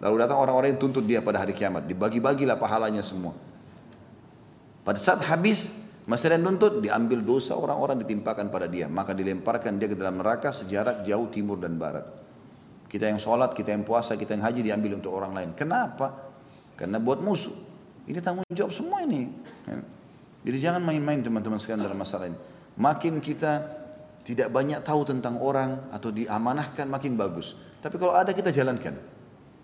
[0.00, 1.84] Lalu datang orang-orang yang tuntut dia pada hari kiamat.
[1.84, 3.36] Dibagi-bagilah pahalanya semua.
[4.80, 5.76] Pada saat habis,
[6.08, 8.88] masih ada nuntut, diambil dosa orang-orang ditimpakan pada dia.
[8.88, 12.21] Maka dilemparkan dia ke dalam neraka sejarak jauh timur dan barat.
[12.92, 15.50] Kita yang sholat, kita yang puasa, kita yang haji diambil untuk orang lain.
[15.56, 16.12] Kenapa?
[16.76, 17.56] Karena buat musuh.
[18.04, 19.32] Ini tanggung jawab semua ini.
[20.44, 22.36] Jadi jangan main-main teman-teman sekalian dalam masalah ini.
[22.76, 23.64] Makin kita
[24.28, 27.56] tidak banyak tahu tentang orang atau diamanahkan makin bagus.
[27.80, 29.00] Tapi kalau ada kita jalankan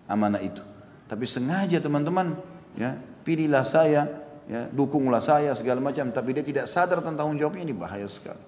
[0.08, 0.64] amanah itu.
[1.04, 2.32] Tapi sengaja teman-teman
[2.80, 2.96] ya
[3.28, 4.08] pilihlah saya,
[4.48, 6.08] ya dukunglah saya segala macam.
[6.08, 8.40] Tapi dia tidak sadar tentang tanggung jawabnya ini bahaya sekali.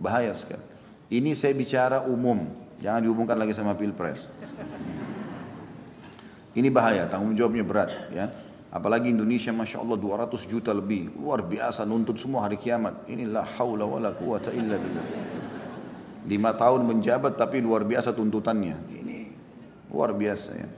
[0.00, 0.64] Bahaya sekali.
[1.12, 2.61] Ini saya bicara umum.
[2.82, 4.26] Jangan dihubungkan lagi sama pilpres.
[6.52, 8.26] Ini bahaya, tanggung jawabnya berat ya.
[8.74, 11.14] Apalagi Indonesia Masya Allah 200 juta lebih.
[11.14, 13.06] Luar biasa nuntut semua hari kiamat.
[13.06, 15.06] Inilah haula wala quwata illa billah.
[16.26, 18.76] Lima tahun menjabat tapi luar biasa tuntutannya.
[18.90, 19.18] Ini
[19.94, 20.68] luar biasa ya.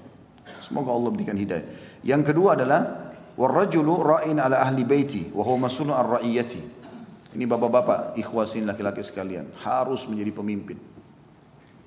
[0.60, 1.64] Semoga Allah berikan hidayah.
[2.04, 6.62] Yang kedua adalah warrajulu ra'in ala ahli baiti wa huwa mas'ulun ar ra'iyati.
[7.34, 10.93] Ini bapak-bapak, ikhwasin laki-laki sekalian, harus menjadi pemimpin.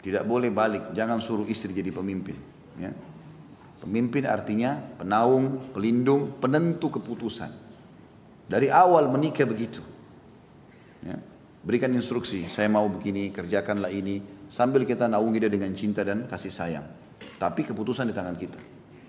[0.07, 2.39] Tidak boleh balik, jangan suruh istri jadi pemimpin.
[2.79, 2.95] Ya.
[3.83, 7.51] Pemimpin artinya penaung, pelindung, penentu keputusan.
[8.47, 9.83] Dari awal menikah begitu.
[11.03, 11.19] Ya.
[11.59, 14.23] Berikan instruksi, saya mau begini, kerjakanlah ini.
[14.47, 16.87] Sambil kita naungi dia dengan cinta dan kasih sayang.
[17.35, 18.59] Tapi keputusan di tangan kita.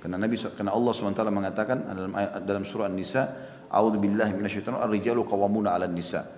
[0.02, 3.22] Karena Nabi karena Allah SWT mengatakan dalam dalam surah An-Nisa,
[3.70, 6.37] "A'udzubillahi minasyaitonir ar-rijalu qawwamuna 'alan nisa."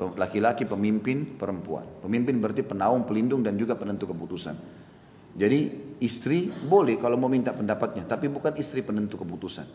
[0.00, 1.84] Laki-laki pemimpin perempuan.
[2.00, 4.56] Pemimpin berarti penaung, pelindung dan juga penentu keputusan.
[5.36, 9.68] Jadi istri boleh kalau mau minta pendapatnya, tapi bukan istri penentu keputusan.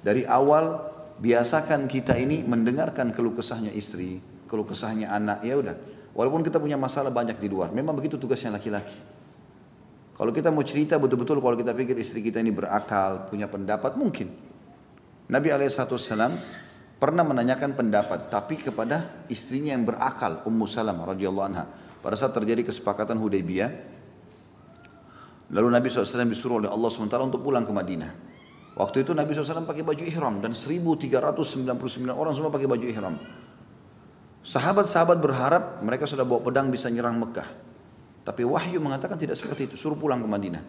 [0.00, 0.78] Dari awal
[1.18, 5.76] biasakan kita ini mendengarkan keluh kesahnya istri, keluh kesahnya anak, ya udah.
[6.14, 8.94] Walaupun kita punya masalah banyak di luar, memang begitu tugasnya laki-laki.
[10.14, 14.30] Kalau kita mau cerita betul-betul kalau kita pikir istri kita ini berakal, punya pendapat, mungkin.
[15.26, 16.63] Nabi Alaihissalam
[16.98, 21.64] pernah menanyakan pendapat tapi kepada istrinya yang berakal Ummu Salamah radhiyallahu anha.
[22.04, 23.70] Pada saat terjadi kesepakatan Hudaybiyah
[25.52, 28.12] lalu Nabi SAW disuruh oleh Allah SWT untuk pulang ke Madinah.
[28.74, 33.16] Waktu itu Nabi SAW pakai baju ihram dan 1399 orang semua pakai baju ihram.
[34.44, 37.48] Sahabat-sahabat berharap mereka sudah bawa pedang bisa nyerang Mekah.
[38.24, 40.62] Tapi wahyu mengatakan tidak seperti itu suruh pulang ke Madinah.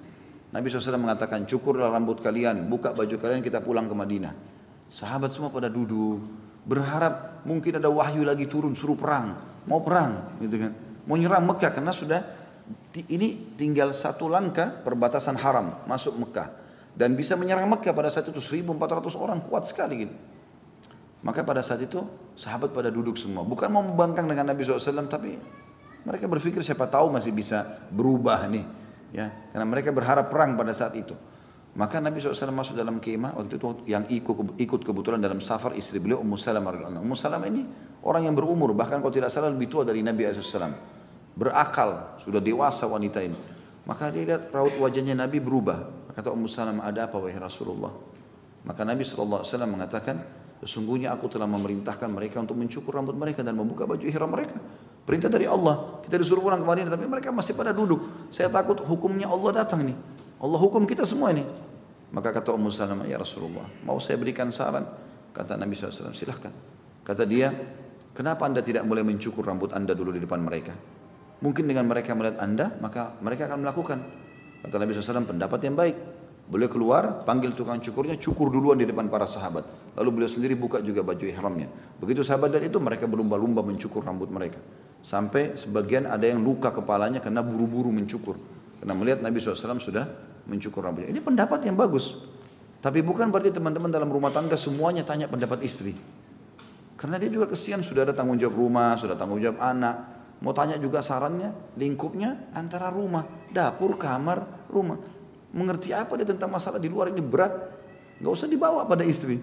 [0.55, 4.55] Nabi SAW mengatakan cukurlah rambut kalian buka baju kalian kita pulang ke Madinah
[4.95, 6.23] Sahabat semua pada duduk,
[6.63, 9.35] berharap mungkin ada wahyu lagi turun suruh perang,
[9.67, 10.71] mau perang, gitu kan.
[11.03, 12.23] Mau nyerang Mekah karena sudah
[13.11, 16.47] ini tinggal satu langkah perbatasan haram masuk Mekah
[16.95, 20.15] dan bisa menyerang Mekah pada saat itu 1400 orang kuat sekali gitu.
[21.27, 21.99] Maka pada saat itu
[22.39, 25.35] sahabat pada duduk semua, bukan mau membangkang dengan Nabi SAW tapi
[26.05, 28.63] Mereka berpikir siapa tahu masih bisa berubah nih.
[29.11, 31.17] Ya, karena mereka berharap perang pada saat itu.
[31.76, 35.99] Maka Nabi SAW masuk dalam kemah waktu itu yang ikut, ikut kebetulan dalam safar istri
[35.99, 37.67] beliau Ummu Salamah Ummu Salamah ini
[37.99, 40.71] orang yang berumur bahkan kalau tidak salah lebih tua dari Nabi SAW.
[41.36, 43.36] Berakal, sudah dewasa wanita ini.
[43.84, 46.07] Maka dia lihat raut wajahnya Nabi berubah.
[46.15, 47.91] Kata Ummu Salamah, ada apa wahai Rasulullah?
[48.63, 50.23] Maka Nabi SAW mengatakan,
[50.63, 54.55] sesungguhnya aku telah memerintahkan mereka untuk mencukur rambut mereka dan membuka baju ihram mereka.
[55.03, 55.99] Perintah dari Allah.
[56.01, 58.32] Kita disuruh pulang ke Madinah, tapi mereka masih pada duduk.
[58.32, 60.14] Saya takut hukumnya Allah datang nih.
[60.39, 61.45] Allah hukum kita semua ini.
[62.11, 64.88] Maka kata Ummu Salamah, ya Rasulullah, mau saya berikan saran?
[65.36, 66.51] Kata Nabi SAW, silahkan.
[67.03, 67.51] Kata dia,
[68.15, 70.71] kenapa anda tidak mulai mencukur rambut anda dulu di depan mereka?
[71.43, 73.99] Mungkin dengan mereka melihat anda, maka mereka akan melakukan.
[74.63, 75.97] Kata Nabi SAW, pendapat yang baik.
[76.45, 79.65] Beliau keluar, panggil tukang cukurnya, cukur duluan di depan para sahabat.
[79.97, 81.67] Lalu beliau sendiri buka juga baju ihramnya.
[81.99, 84.61] Begitu sahabat lihat itu, mereka berlumba-lumba mencukur rambut mereka.
[85.01, 88.55] Sampai sebagian ada yang luka kepalanya karena buru-buru mencukur.
[88.86, 90.05] Karena melihat Nabi SAW sudah
[90.45, 91.09] mencukur rambutnya.
[91.09, 92.21] Ini pendapat yang bagus.
[92.86, 95.97] Tapi bukan berarti teman-teman dalam rumah tangga semuanya tanya pendapat istri.
[96.93, 100.13] Karena dia juga kesian sudah ada tanggung jawab rumah, sudah tanggung jawab anak.
[100.45, 105.01] Mau tanya juga sarannya, lingkupnya antara rumah, dapur, kamar, rumah.
[105.49, 107.57] Mengerti apa dia tentang masalah di luar ini berat,
[108.21, 109.41] nggak usah dibawa pada istri.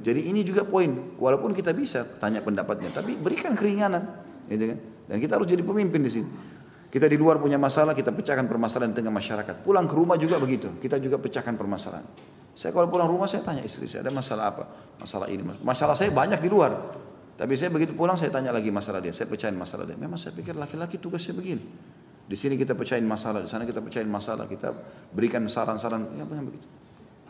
[0.00, 0.88] Jadi ini juga poin,
[1.20, 4.16] walaupun kita bisa tanya pendapatnya, tapi berikan keringanan.
[4.48, 4.78] Gitu kan?
[5.12, 6.28] Dan kita harus jadi pemimpin di sini.
[6.90, 9.62] Kita di luar punya masalah, kita pecahkan permasalahan di tengah masyarakat.
[9.62, 12.02] Pulang ke rumah juga begitu, kita juga pecahkan permasalahan.
[12.50, 14.64] Saya kalau pulang rumah saya tanya istri saya, ada masalah apa?
[14.98, 15.46] Masalah ini.
[15.62, 16.74] Masalah saya banyak di luar.
[17.38, 19.94] Tapi saya begitu pulang saya tanya lagi masalah dia, saya pecahin masalah dia.
[19.94, 21.62] Memang saya pikir laki-laki tugasnya begini.
[22.26, 24.74] Di sini kita pecahin masalah, di sana kita pecahin masalah, kita
[25.14, 26.66] berikan saran-saran, ya begitu.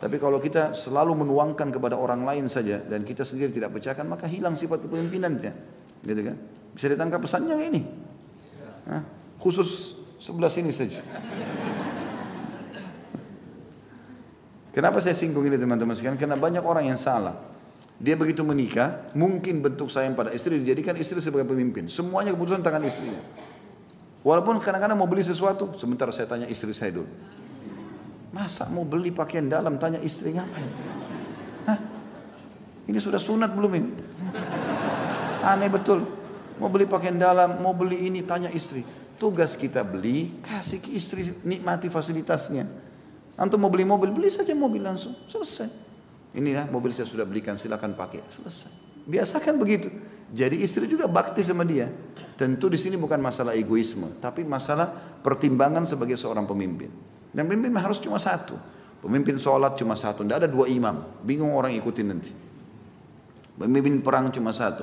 [0.01, 4.25] Tapi kalau kita selalu menuangkan kepada orang lain saja dan kita sendiri tidak pecahkan, maka
[4.25, 5.53] hilang sifat kepemimpinannya.
[6.01, 6.37] Gitu kan?
[6.73, 7.81] Bisa ditangkap pesannya ini?
[8.89, 9.20] Hah?
[9.41, 11.01] Khusus sebelah sini saja.
[14.71, 16.15] Kenapa saya singgung ini teman-teman sekalian?
[16.15, 17.35] Karena banyak orang yang salah.
[18.01, 21.89] Dia begitu menikah, mungkin bentuk sayang pada istri dijadikan istri sebagai pemimpin.
[21.89, 23.19] Semuanya keputusan tangan istrinya.
[24.21, 27.09] Walaupun kadang-kadang mau beli sesuatu, sebentar saya tanya istri saya dulu.
[28.31, 30.69] Masa mau beli pakaian dalam tanya istri ngapain?
[31.67, 31.79] Hah?
[32.87, 33.89] Ini sudah sunat belum ini?
[35.41, 36.05] Aneh betul.
[36.61, 39.00] Mau beli pakaian dalam, mau beli ini, tanya istri.
[39.21, 42.65] Tugas kita beli, kasih ke istri, nikmati fasilitasnya.
[43.37, 45.69] Antum mau beli mobil, beli saja mobil langsung, selesai.
[46.33, 48.73] Ini ya, mobil saya sudah belikan, silakan pakai, selesai.
[49.05, 49.93] Biasakan begitu.
[50.33, 51.85] Jadi istri juga bakti sama dia.
[52.33, 54.89] Tentu di sini bukan masalah egoisme, tapi masalah
[55.21, 56.89] pertimbangan sebagai seorang pemimpin.
[57.29, 58.57] Dan pemimpin harus cuma satu.
[59.05, 61.21] Pemimpin sholat cuma satu, tidak ada dua imam.
[61.21, 62.33] Bingung orang ikutin nanti.
[63.53, 64.81] Pemimpin perang cuma satu.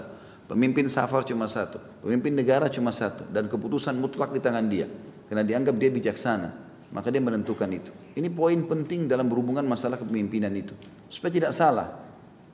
[0.49, 4.89] Pemimpin safar cuma satu, pemimpin negara cuma satu, dan keputusan mutlak di tangan dia.
[5.29, 6.49] Karena dianggap dia bijaksana,
[6.89, 7.93] maka dia menentukan itu.
[8.17, 10.73] Ini poin penting dalam berhubungan masalah kepemimpinan itu.
[11.13, 12.01] Supaya tidak salah.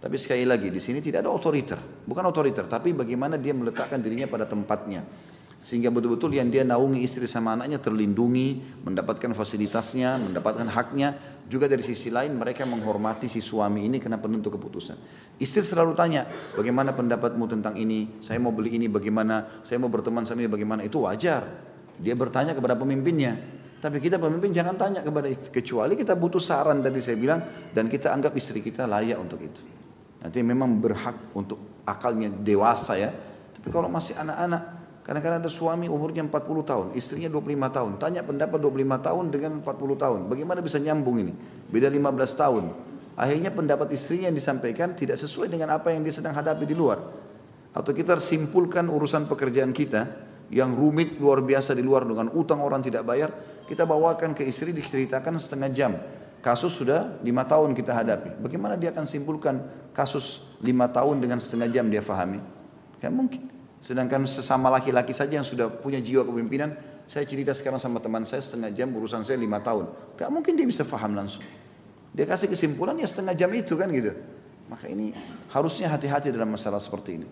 [0.03, 1.79] Tapi sekali lagi, di sini tidak ada otoriter.
[1.79, 5.07] Bukan otoriter, tapi bagaimana dia meletakkan dirinya pada tempatnya.
[5.65, 11.34] Sehingga betul-betul yang dia naungi istri sama anaknya terlindungi, mendapatkan fasilitasnya, mendapatkan haknya.
[11.45, 14.97] Juga dari sisi lain mereka menghormati si suami ini karena penentu keputusan.
[15.37, 16.25] Istri selalu tanya,
[16.57, 18.17] bagaimana pendapatmu tentang ini?
[18.25, 19.61] Saya mau beli ini bagaimana?
[19.61, 20.81] Saya mau berteman sama ini bagaimana?
[20.87, 21.45] Itu wajar.
[22.01, 23.37] Dia bertanya kepada pemimpinnya.
[23.77, 25.53] Tapi kita pemimpin jangan tanya kepada istri.
[25.53, 27.41] Kecuali kita butuh saran tadi saya bilang.
[27.69, 29.61] Dan kita anggap istri kita layak untuk itu.
[30.25, 33.13] Nanti memang berhak untuk akalnya dewasa ya.
[33.53, 37.93] Tapi kalau masih anak-anak, Kadang-kadang ada suami umurnya 40 tahun, istrinya 25 tahun.
[38.01, 40.21] Tanya pendapat 25 tahun dengan 40 tahun.
[40.33, 41.37] Bagaimana bisa nyambung ini?
[41.69, 42.65] Beda 15 tahun.
[43.13, 47.05] Akhirnya pendapat istrinya yang disampaikan tidak sesuai dengan apa yang dia sedang hadapi di luar.
[47.77, 50.09] Atau kita simpulkan urusan pekerjaan kita
[50.49, 53.29] yang rumit luar biasa di luar dengan utang orang tidak bayar.
[53.69, 55.93] Kita bawakan ke istri diceritakan setengah jam.
[56.41, 58.41] Kasus sudah lima tahun kita hadapi.
[58.41, 62.41] Bagaimana dia akan simpulkan kasus lima tahun dengan setengah jam dia fahami?
[63.05, 63.54] Ya mungkin.
[63.85, 66.73] Sedangkan sesama laki-laki saja yang sudah punya jiwa kepemimpinan,
[67.05, 69.93] saya cerita sekarang sama teman saya setengah jam urusan saya lima tahun.
[70.17, 71.45] Gak mungkin dia bisa faham langsung.
[72.17, 74.17] Dia kasih kesimpulan ya setengah jam itu kan gitu.
[74.73, 75.13] Maka ini
[75.53, 77.29] harusnya hati-hati dalam masalah seperti ini.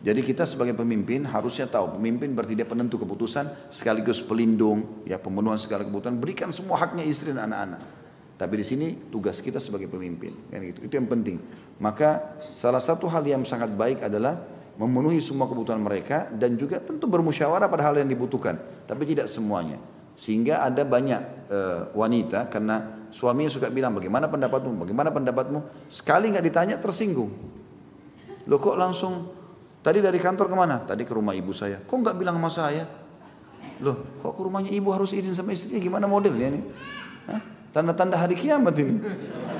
[0.00, 5.60] Jadi kita sebagai pemimpin harusnya tahu pemimpin berarti dia penentu keputusan sekaligus pelindung ya pemenuhan
[5.60, 7.84] segala kebutuhan berikan semua haknya istri dan anak-anak.
[8.40, 10.88] Tapi di sini tugas kita sebagai pemimpin kan gitu.
[10.88, 11.36] Itu yang penting.
[11.76, 14.40] Maka salah satu hal yang sangat baik adalah
[14.80, 18.56] memenuhi semua kebutuhan mereka dan juga tentu bermusyawarah pada hal yang dibutuhkan,
[18.88, 19.76] tapi tidak semuanya.
[20.16, 21.20] Sehingga ada banyak
[21.52, 21.58] e,
[21.92, 27.28] wanita karena suaminya suka bilang bagaimana pendapatmu, bagaimana pendapatmu, sekali nggak ditanya tersinggung.
[28.48, 29.28] Lo kok langsung
[29.84, 30.80] tadi dari kantor ke mana?
[30.88, 31.84] Tadi ke rumah ibu saya.
[31.84, 32.88] Kok nggak bilang sama saya?
[33.84, 35.76] Loh, kok ke rumahnya ibu harus izin sama istrinya?
[35.76, 36.60] Gimana modelnya ini?
[37.76, 38.96] Tanda-tanda hari kiamat ini.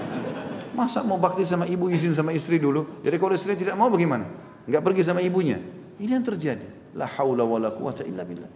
[0.81, 3.05] Masa mau bakti sama ibu izin sama istri dulu?
[3.05, 4.50] Jadi kalau istri tidak mau bagaimana?
[4.69, 5.61] Enggak pergi sama ibunya.
[6.01, 6.97] Ini yang terjadi.
[6.97, 8.51] La haula wa la quwata illa billah.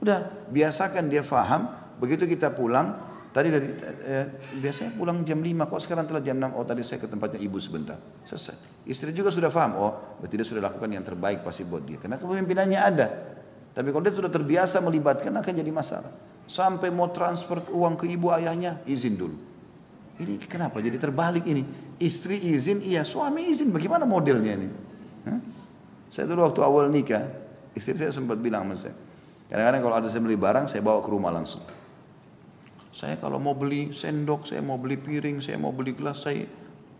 [0.00, 1.68] Udah, biasakan dia faham.
[1.96, 3.68] Begitu kita pulang, Tadi dari
[4.08, 4.24] eh,
[4.64, 6.56] biasanya pulang jam 5 kok sekarang telah jam 6.
[6.56, 8.00] Oh tadi saya ke tempatnya ibu sebentar.
[8.24, 8.88] Selesai.
[8.88, 9.76] Istri juga sudah paham.
[9.76, 12.00] Oh berarti dia sudah lakukan yang terbaik pasti buat dia.
[12.00, 13.12] Karena kepemimpinannya ada.
[13.76, 16.08] Tapi kalau dia sudah terbiasa melibatkan akan jadi masalah.
[16.48, 19.36] Sampai mau transfer uang ke ibu ayahnya izin dulu.
[20.16, 21.60] Ini kenapa jadi terbalik ini?
[22.00, 23.68] Istri izin, iya suami izin.
[23.68, 24.68] Bagaimana modelnya ini?
[26.10, 27.26] Saya dulu waktu awal nikah,
[27.74, 28.94] istri saya sempat bilang sama saya.
[29.46, 31.62] Kadang-kadang kalau ada saya beli barang, saya bawa ke rumah langsung.
[32.96, 36.48] Saya kalau mau beli sendok, saya mau beli piring, saya mau beli gelas, saya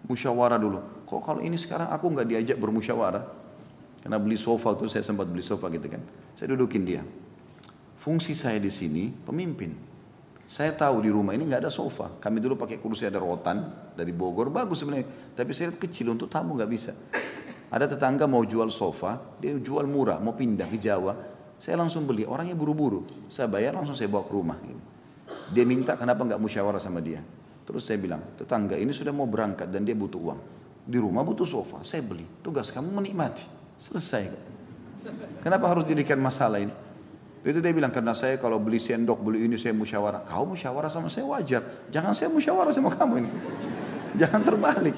[0.06, 1.08] musyawarah dulu.
[1.08, 3.24] Kok kalau ini sekarang aku nggak diajak bermusyawarah?
[4.04, 5.98] Karena beli sofa tuh saya sempat beli sofa gitu kan.
[6.38, 7.02] Saya dudukin dia.
[7.98, 9.74] Fungsi saya di sini pemimpin.
[10.46, 12.14] Saya tahu di rumah ini nggak ada sofa.
[12.22, 13.66] Kami dulu pakai kursi ada rotan
[13.98, 15.34] dari Bogor, bagus sebenarnya.
[15.34, 16.94] Tapi saya lihat kecil untuk tamu nggak bisa.
[17.66, 21.14] Ada tetangga mau jual sofa, dia jual murah, mau pindah ke Jawa.
[21.58, 23.26] Saya langsung beli, orangnya buru-buru.
[23.26, 24.58] Saya bayar langsung saya bawa ke rumah.
[24.60, 24.82] Gitu.
[25.50, 27.18] Dia minta kenapa nggak musyawarah sama dia.
[27.66, 30.40] Terus saya bilang, tetangga ini sudah mau berangkat dan dia butuh uang.
[30.86, 32.22] Di rumah butuh sofa, saya beli.
[32.44, 33.42] Tugas kamu menikmati.
[33.76, 34.54] Selesai
[35.42, 36.74] Kenapa harus jadikan masalah ini?
[37.46, 40.26] Itu dia bilang, karena saya kalau beli sendok, beli ini saya musyawarah.
[40.26, 41.62] Kau musyawarah sama saya wajar.
[41.94, 43.30] Jangan saya musyawarah sama kamu ini.
[44.22, 44.96] Jangan terbalik.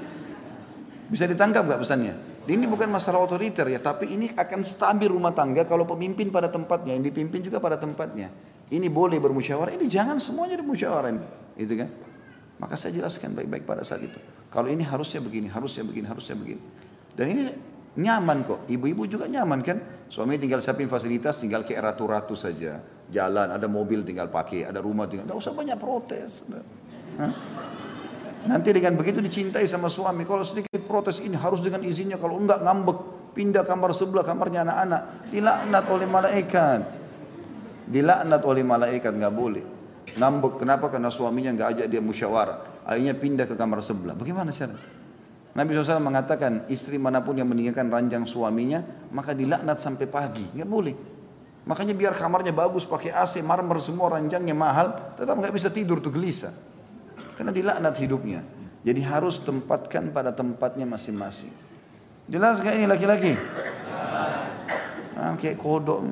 [1.13, 2.28] Bisa ditangkap gak pesannya?
[2.49, 6.97] Ini bukan masalah otoriter ya, tapi ini akan stabil rumah tangga kalau pemimpin pada tempatnya,
[6.97, 8.33] yang dipimpin juga pada tempatnya.
[8.73, 11.13] Ini boleh bermusyawarah, ini jangan semuanya bermusyawarah.
[11.61, 11.93] Itu kan?
[12.57, 14.17] Maka saya jelaskan baik-baik pada saat itu.
[14.49, 16.63] Kalau ini harusnya begini, harusnya begini, harusnya begini.
[17.13, 17.43] Dan ini
[18.01, 18.61] nyaman kok.
[18.65, 19.79] Ibu-ibu juga nyaman kan?
[20.09, 22.81] Suami tinggal siapin fasilitas, tinggal kayak ratu-ratu saja.
[23.13, 25.29] Jalan, ada mobil tinggal pakai, ada rumah tinggal.
[25.29, 26.49] Tidak usah banyak protes.
[27.21, 27.33] Hah?
[28.47, 30.23] Nanti dengan begitu dicintai sama suami.
[30.23, 32.21] Kalau sedikit protes ini harus dengan izinnya.
[32.21, 32.99] Kalau enggak ngambek,
[33.35, 35.03] pindah kamar sebelah, kamarnya anak-anak.
[35.35, 36.81] Dilaknat oleh malaikat.
[37.89, 39.65] Dilaknat oleh malaikat nggak boleh.
[40.15, 40.93] Ngambek kenapa?
[40.93, 42.87] Karena suaminya nggak ajak dia musyawarah.
[42.89, 44.15] Akhirnya pindah ke kamar sebelah.
[44.17, 44.77] Bagaimana cara?
[45.57, 50.47] Nabi SAW mengatakan istri mana pun yang meninggalkan ranjang suaminya maka dilaknat sampai pagi.
[50.55, 50.95] Nggak boleh.
[51.69, 56.15] Makanya biar kamarnya bagus pakai AC marmer semua ranjangnya mahal tetap nggak bisa tidur tuh
[56.15, 56.68] gelisah.
[57.39, 58.43] Karena dilaknat hidupnya.
[58.83, 61.55] Jadi harus tempatkan pada tempatnya masing-masing.
[62.27, 63.39] Jelas gak ini laki-laki?
[65.15, 66.03] Ah, kayak kodok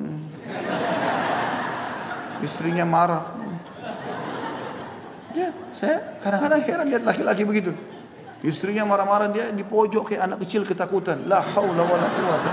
[2.43, 3.23] istrinya marah.
[5.37, 7.71] Ya, saya kadang-kadang heran lihat laki-laki begitu.
[8.41, 11.25] Istrinya marah-marah dia di pojok kayak anak kecil ketakutan.
[11.25, 12.49] La haula wala quwata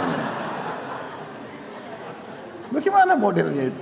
[2.73, 3.81] Bagaimana modelnya itu?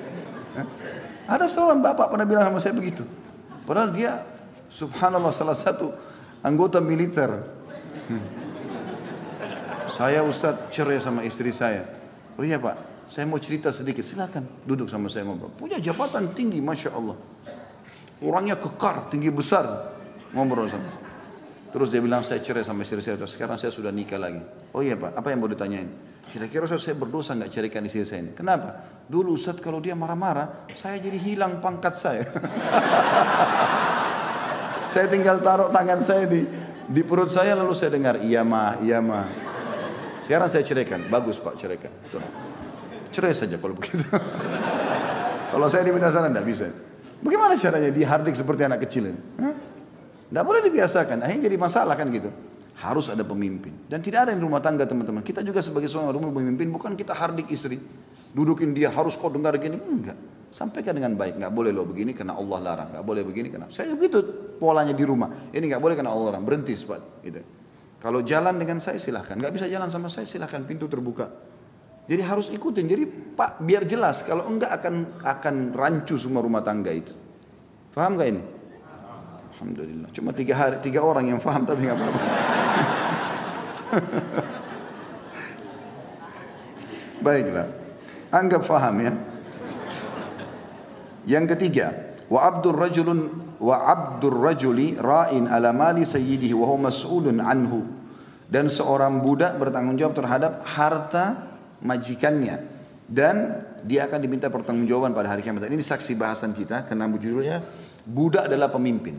[1.24, 3.06] Ada seorang bapak pernah bilang sama saya begitu.
[3.64, 4.20] Padahal dia
[4.72, 5.92] subhanallah salah satu
[6.40, 7.30] anggota militer.
[8.08, 8.24] Hmm.
[9.92, 11.84] Saya Ustaz cerai sama istri saya.
[12.40, 15.52] Oh iya Pak, saya mau cerita sedikit, silakan duduk sama saya ngobrol.
[15.52, 17.16] Punya jabatan tinggi, masya Allah.
[18.24, 19.92] Orangnya kekar, tinggi besar,
[20.32, 20.88] ngobrol sama.
[21.72, 24.40] Terus dia bilang saya cerai sama istri saya, sekarang saya sudah nikah lagi.
[24.72, 25.88] Oh iya pak, apa yang mau ditanyain?
[26.32, 28.32] Kira-kira saya berdosa nggak ceraikan istri saya ini?
[28.32, 29.04] Kenapa?
[29.04, 32.24] Dulu Ustaz kalau dia marah-marah, saya jadi hilang pangkat saya.
[34.86, 36.44] saya tinggal taruh tangan saya di
[36.88, 39.26] di perut saya lalu saya dengar iya mah, iya mah.
[40.22, 41.90] Sekarang saya ceraikan, bagus pak ceraikan.
[42.10, 42.22] Tuh.
[43.12, 44.00] Cerai saja kalau begitu.
[45.52, 46.66] kalau saya diminta saran tidak bisa.
[47.22, 49.20] Bagaimana caranya dihardik seperti anak kecil ini?
[50.32, 51.20] Tidak boleh dibiasakan.
[51.22, 52.32] Akhirnya jadi masalah kan gitu.
[52.80, 53.76] Harus ada pemimpin.
[53.84, 55.20] Dan tidak ada yang rumah tangga teman-teman.
[55.20, 57.76] Kita juga sebagai seorang rumah pemimpin bukan kita hardik istri.
[58.32, 59.76] Dudukin dia harus kau dengar gini.
[59.76, 60.16] Enggak.
[60.52, 61.36] Sampaikan dengan baik.
[61.36, 62.88] Enggak boleh lo begini karena Allah larang.
[62.96, 63.68] Enggak boleh begini karena...
[63.68, 64.24] Saya begitu
[64.56, 65.52] polanya di rumah.
[65.52, 66.44] Ini enggak boleh karena Allah larang.
[66.44, 67.24] Berhenti cepat.
[67.24, 67.40] Gitu.
[68.00, 69.36] Kalau jalan dengan saya silahkan.
[69.36, 70.64] Enggak bisa jalan sama saya silahkan.
[70.64, 71.28] Pintu terbuka.
[72.08, 72.88] Jadi harus ikutin.
[72.88, 73.04] Jadi
[73.36, 77.12] Pak biar jelas kalau enggak akan akan rancu semua rumah tangga itu.
[77.92, 78.42] Faham gak ini?
[79.52, 80.08] Alhamdulillah.
[80.16, 82.20] Cuma tiga hari tiga orang yang faham tapi nggak apa-apa.
[87.22, 87.81] Baiklah.
[88.32, 89.12] Anggap faham ya.
[91.28, 93.28] Yang ketiga, wa abdur rajulun
[93.60, 97.84] wa abdur rajuli ra'in ala mali sayyidihi wa huwa mas'ulun anhu.
[98.48, 102.72] Dan seorang budak bertanggung jawab terhadap harta majikannya
[103.08, 105.66] dan dia akan diminta pertanggungjawaban pada hari kiamat.
[105.68, 107.64] Ini saksi bahasan kita karena judulnya
[108.06, 109.16] budak adalah pemimpin.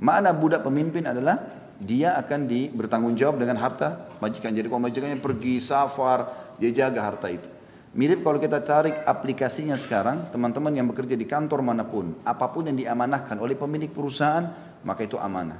[0.00, 1.36] Mana budak pemimpin adalah
[1.82, 4.54] dia akan di bertanggung jawab dengan harta majikan.
[4.54, 6.30] Jadi kalau majikannya pergi safar,
[6.62, 7.49] dia jaga harta itu.
[7.90, 12.62] Mirip kalau kita tarik aplikasinya sekarang, teman-teman yang bekerja di kantor mana pun, apa pun
[12.70, 14.46] yang diamanahkan oleh pemilik perusahaan,
[14.86, 15.58] maka itu amanah.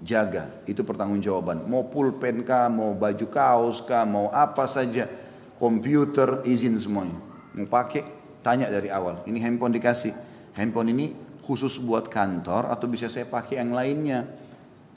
[0.00, 1.68] Jaga, itu pertanggungjawaban.
[1.68, 5.12] Mau pulpen kah, mau baju kaos kah, mau apa saja,
[5.60, 7.20] komputer, izin semuanya.
[7.52, 8.00] Mau pakai,
[8.40, 9.20] tanya dari awal.
[9.28, 10.16] Ini handphone dikasih.
[10.56, 11.12] Handphone ini
[11.44, 14.24] khusus buat kantor atau bisa saya pakai yang lainnya.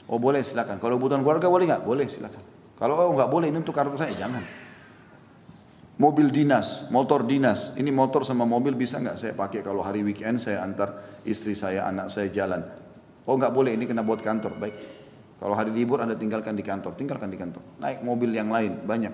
[0.08, 0.80] Oh boleh silakan.
[0.80, 1.84] Kalau kebutuhan keluarga boleh nggak?
[1.84, 2.40] Boleh silakan.
[2.80, 4.61] Kalau oh, nggak boleh ini untuk kartu saya jangan
[6.00, 7.76] mobil dinas, motor dinas.
[7.76, 11.84] Ini motor sama mobil bisa nggak saya pakai kalau hari weekend saya antar istri saya,
[11.88, 12.62] anak saya jalan.
[13.28, 14.56] Oh nggak boleh, ini kena buat kantor.
[14.56, 14.76] Baik.
[15.42, 17.62] Kalau hari libur Anda tinggalkan di kantor, tinggalkan di kantor.
[17.82, 19.10] Naik mobil yang lain, banyak.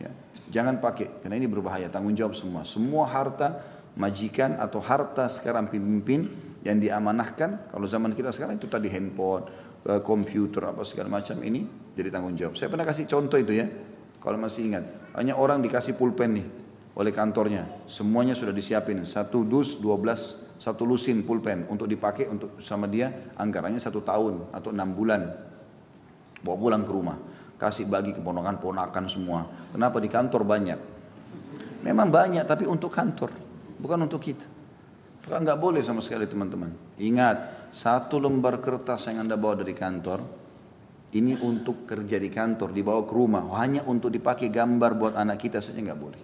[0.00, 0.08] Ya.
[0.48, 1.92] Jangan pakai, karena ini berbahaya.
[1.92, 2.64] Tanggung jawab semua.
[2.64, 3.60] Semua harta
[3.92, 6.32] majikan atau harta sekarang pemimpin
[6.64, 7.68] yang diamanahkan.
[7.68, 9.44] Kalau zaman kita sekarang itu tadi handphone,
[9.84, 12.56] eh, komputer, apa segala macam ini jadi tanggung jawab.
[12.56, 13.68] Saya pernah kasih contoh itu ya.
[14.16, 14.84] Kalau masih ingat,
[15.16, 16.46] hanya orang dikasih pulpen nih
[16.92, 17.64] oleh kantornya.
[17.88, 19.00] Semuanya sudah disiapin.
[19.08, 24.52] Satu dus, dua belas, satu lusin pulpen untuk dipakai untuk sama dia anggarannya satu tahun
[24.52, 25.24] atau enam bulan.
[26.44, 27.16] Bawa pulang ke rumah.
[27.56, 29.48] Kasih bagi keponakan-ponakan semua.
[29.72, 30.78] Kenapa di kantor banyak?
[31.80, 33.32] Memang banyak tapi untuk kantor.
[33.80, 34.44] Bukan untuk kita.
[35.24, 36.70] Kan nggak boleh sama sekali teman-teman.
[37.00, 40.22] Ingat, satu lembar kertas yang anda bawa dari kantor,
[41.16, 45.64] ini untuk kerja di kantor, dibawa ke rumah, hanya untuk dipakai gambar buat anak kita
[45.64, 46.22] saja nggak boleh.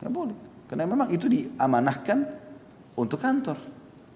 [0.00, 0.36] Nggak boleh.
[0.66, 2.18] Karena memang itu diamanahkan
[2.96, 3.60] untuk kantor.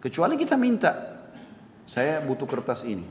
[0.00, 0.92] Kecuali kita minta,
[1.84, 3.04] saya butuh kertas ini.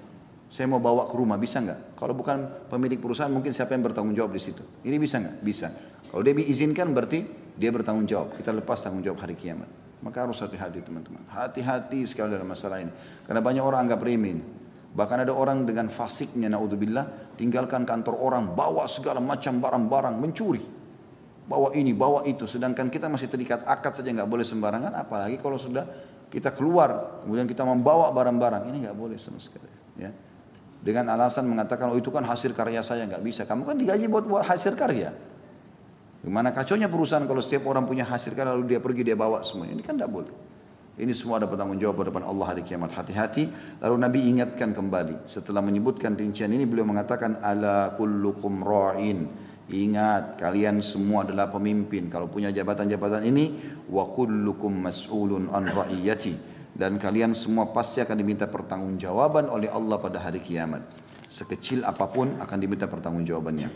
[0.49, 1.97] Saya mau bawa ke rumah, bisa nggak?
[1.99, 4.63] Kalau bukan pemilik perusahaan, mungkin siapa yang bertanggung jawab di situ?
[4.85, 5.35] Ini bisa nggak?
[5.41, 5.67] Bisa.
[6.09, 7.25] Kalau dia diizinkan, berarti
[7.57, 8.37] dia bertanggung jawab.
[8.39, 9.67] Kita lepas tanggung jawab hari kiamat.
[9.99, 11.25] Maka harus hati-hati teman-teman.
[11.27, 12.93] Hati-hati sekali dalam masalah ini.
[13.25, 14.54] Karena banyak orang anggap remeh
[14.95, 20.63] Bahkan ada orang dengan fasiknya naudzubillah tinggalkan kantor orang bawa segala macam barang-barang mencuri.
[21.45, 22.47] Bawa ini, bawa itu.
[22.47, 24.95] Sedangkan kita masih terikat akad saja nggak boleh sembarangan.
[24.95, 25.83] Apalagi kalau sudah
[26.31, 29.67] kita keluar kemudian kita membawa barang-barang ini nggak boleh sama sekali.
[29.99, 30.15] Ya.
[30.79, 33.43] Dengan alasan mengatakan oh itu kan hasil karya saya nggak bisa.
[33.43, 35.11] Kamu kan digaji buat buat hasil karya.
[36.23, 39.75] Gimana kacaunya perusahaan kalau setiap orang punya hasil karya lalu dia pergi dia bawa semuanya.
[39.75, 40.44] Ini kan tidak boleh.
[40.95, 42.95] Ini semua ada bertanggung jawab depan Allah hari kiamat.
[42.95, 43.51] Hati-hati.
[43.83, 45.27] Lalu Nabi ingatkan kembali.
[45.27, 49.27] Setelah menyebutkan rincian ini beliau mengatakan ala kullukum ra'in.
[49.67, 52.07] Ingat kalian semua adalah pemimpin.
[52.07, 53.59] Kalau punya jabatan-jabatan ini
[53.91, 56.55] wa kullukum mas'ulun an ra'iyati.
[56.71, 60.79] Dan kalian semua pasti akan diminta pertanggungjawaban oleh Allah pada hari kiamat.
[61.27, 63.67] Sekecil apa pun akan diminta pertanggungjawabannya.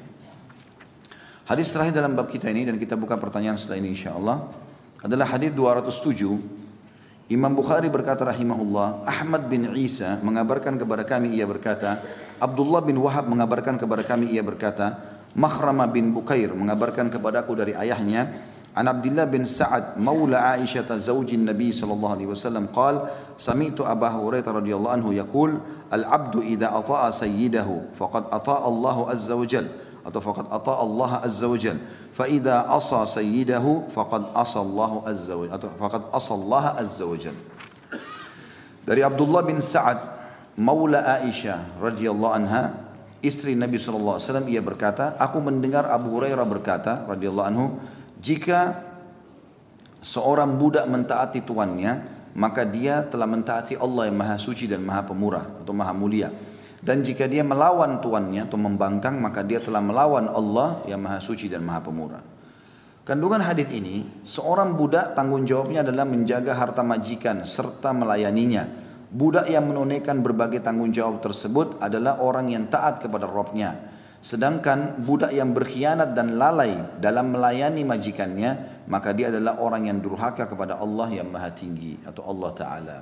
[1.51, 4.37] Hadis terakhir dalam bab kita ini dan kita buka pertanyaan setelah ini insyaallah
[5.03, 6.58] adalah hadis 207
[7.29, 12.01] Imam Bukhari berkata rahimahullah, Ahmad bin Isa mengabarkan kepada kami ia berkata,
[12.41, 14.97] Abdullah bin Wahab mengabarkan kepada kami ia berkata,
[15.37, 18.33] Makhrama bin Bukair mengabarkan kepadaku dari ayahnya,
[18.73, 24.49] An Abdullah bin Sa'ad maula Aisyah zawjin Nabi sallallahu alaihi wasallam qal sami'tu Abu Hurairah
[24.49, 25.61] radhiyallahu anhu yaqul
[25.93, 29.69] al-'abdu idza ata'a sayyidahu faqad ata'a Allah azza wa jalla
[30.09, 31.77] atau faqad ata Allah azza wajal
[32.11, 37.37] fa idza asa sayyidahu faqad asa Allah azza wajal atau faqad asa Allah azza wajal
[38.83, 40.01] dari Abdullah bin Sa'ad
[40.57, 42.73] maula Aisyah radhiyallahu anha
[43.21, 47.65] istri Nabi sallallahu alaihi wasallam ia berkata aku mendengar Abu Hurairah berkata radhiyallahu anhu
[48.17, 48.89] jika
[50.01, 55.45] seorang budak mentaati tuannya maka dia telah mentaati Allah yang maha suci dan maha pemurah
[55.63, 56.29] atau maha mulia
[56.79, 61.51] dan jika dia melawan tuannya atau membangkang maka dia telah melawan Allah yang maha suci
[61.51, 62.23] dan maha pemurah.
[63.03, 68.69] Kandungan hadis ini, seorang budak tanggung jawabnya adalah menjaga harta majikan serta melayaninya.
[69.09, 73.73] Budak yang menunaikan berbagai tanggung jawab tersebut adalah orang yang taat kepada Robnya.
[74.21, 80.45] Sedangkan budak yang berkhianat dan lalai dalam melayani majikannya, maka dia adalah orang yang durhaka
[80.45, 82.97] kepada Allah yang maha tinggi atau Allah Ta'ala.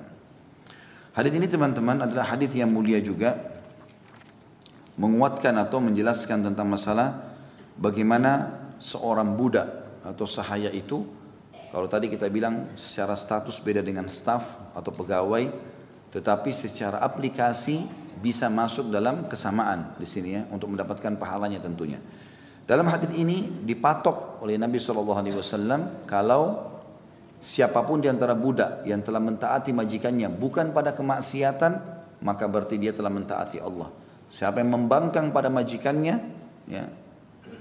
[1.20, 3.57] Hadis ini teman-teman adalah hadis yang mulia juga
[4.98, 7.22] menguatkan atau menjelaskan tentang masalah
[7.78, 11.06] bagaimana seorang budak atau sahaya itu
[11.70, 15.50] kalau tadi kita bilang secara status beda dengan staf atau pegawai
[16.10, 17.86] tetapi secara aplikasi
[18.18, 22.02] bisa masuk dalam kesamaan di sini ya untuk mendapatkan pahalanya tentunya.
[22.68, 26.44] Dalam hadis ini dipatok oleh Nabi SAW kalau
[27.38, 31.80] siapa pun di antara budak yang telah mentaati majikannya bukan pada kemaksiatan
[32.26, 33.88] maka berarti dia telah mentaati Allah.
[34.28, 36.16] Siapa yang membangkang pada majikannya,
[36.68, 36.84] ya,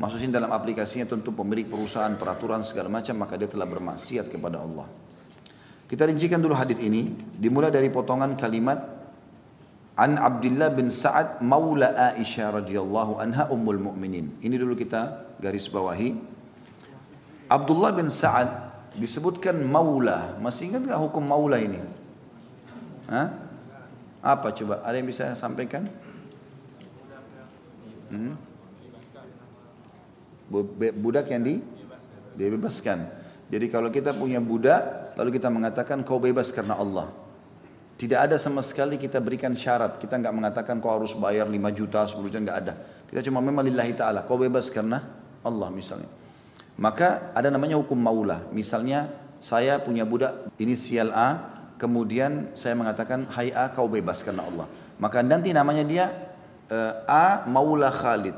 [0.03, 4.91] maksudnya dalam aplikasinya tentu pemilik perusahaan, peraturan segala macam, maka dia telah bermaksiat kepada Allah.
[5.87, 8.97] Kita rincikan dulu hadis ini, dimulai dari potongan kalimat
[9.97, 14.45] An Abdullah bin Sa'ad Maula Aisyah radhiyallahu anha ummul mu'minin.
[14.45, 16.13] Ini dulu kita garis bawahi.
[17.49, 20.37] Abdullah bin Sa'ad disebutkan maula.
[20.37, 21.81] Masih ingat nggak hukum maula ini?
[23.09, 23.33] Hah?
[24.21, 24.85] Apa coba?
[24.85, 25.89] Ada yang bisa sampaikan?
[28.13, 28.35] Hmm?
[31.03, 31.59] Budak yang di
[32.37, 32.99] dibebaskan.
[33.47, 37.11] Jadi kalau kita punya budak, lalu kita mengatakan kau bebas karena Allah.
[37.97, 39.97] Tidak ada sama sekali kita berikan syarat.
[39.97, 42.75] Kita nggak mengatakan kau harus bayar 5 juta, 10 juta, nggak ada.
[43.09, 44.29] Kita cuma memang lillahi ta'ala.
[44.29, 45.01] Kau bebas karena
[45.41, 46.11] Allah misalnya.
[46.77, 48.45] Maka ada namanya hukum maula.
[48.53, 49.09] Misalnya
[49.41, 54.69] saya punya budak inisial A, kemudian saya mengatakan hai A kau bebas karena Allah.
[55.01, 56.05] Maka nanti namanya dia
[57.07, 58.35] A Maula Khalid.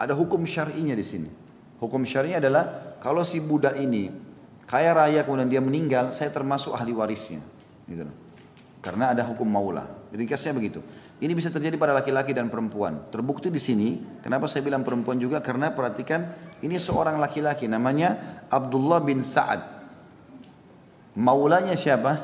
[0.00, 1.30] Ada hukum syar'inya di sini.
[1.78, 2.64] Hukum syar'inya adalah
[2.98, 4.10] kalau si budak ini
[4.70, 7.42] kaya raya kemudian dia meninggal, saya termasuk ahli warisnya.
[7.90, 8.06] Gitu.
[8.78, 9.84] Karena ada hukum maula.
[10.14, 10.24] Jadi
[10.54, 10.80] begitu.
[11.20, 13.12] Ini bisa terjadi pada laki-laki dan perempuan.
[13.12, 15.44] Terbukti di sini, kenapa saya bilang perempuan juga?
[15.44, 16.32] Karena perhatikan,
[16.64, 19.60] ini seorang laki-laki namanya Abdullah bin Sa'ad.
[21.20, 22.16] Maulanya siapa?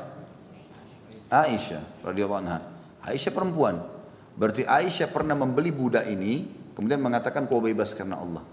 [1.28, 2.58] Aisyah radhiyallahu anha.
[3.04, 3.95] Aisyah perempuan.
[4.36, 6.44] Berarti Aisyah pernah membeli budak ini,
[6.76, 8.44] kemudian mengatakan kau bebas karena Allah.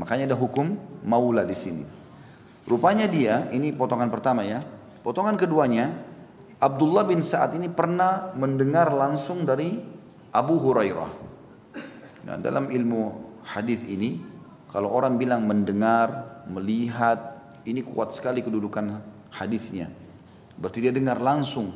[0.00, 1.84] Makanya ada hukum maula di sini.
[2.64, 4.64] Rupanya dia, ini potongan pertama ya.
[5.04, 5.92] Potongan keduanya,
[6.58, 9.76] Abdullah bin Sa'ad ini pernah mendengar langsung dari
[10.32, 11.10] Abu Hurairah.
[12.28, 13.02] Nah, dalam ilmu
[13.44, 14.20] hadis ini,
[14.68, 19.00] kalau orang bilang mendengar, melihat, ini kuat sekali kedudukan
[19.32, 19.88] hadisnya.
[20.56, 21.72] Berarti dia dengar langsung.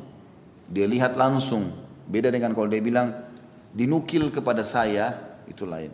[0.68, 1.72] Dia lihat langsung.
[2.06, 3.14] Beda dengan kalau dia bilang
[3.72, 5.90] dinukil kepada saya, itu lain.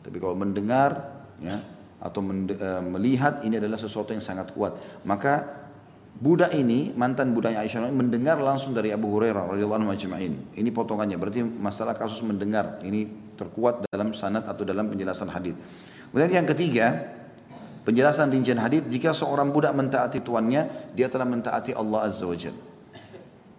[0.00, 1.60] Tapi kalau mendengar ya
[2.00, 4.76] atau uh, melihat ini adalah sesuatu yang sangat kuat.
[5.04, 5.44] Maka
[6.16, 10.56] budak ini, mantan budaknya Aisyah mendengar langsung dari Abu Hurairah radhiyallahu anhu ajma'in.
[10.56, 11.20] Ini potongannya.
[11.20, 15.56] Berarti masalah kasus mendengar ini terkuat dalam sanad atau dalam penjelasan hadis.
[16.10, 16.86] Kemudian yang ketiga,
[17.80, 22.69] Penjelasan rincian hadis jika seorang budak mentaati tuannya, dia telah mentaati Allah Azza wa Jalla.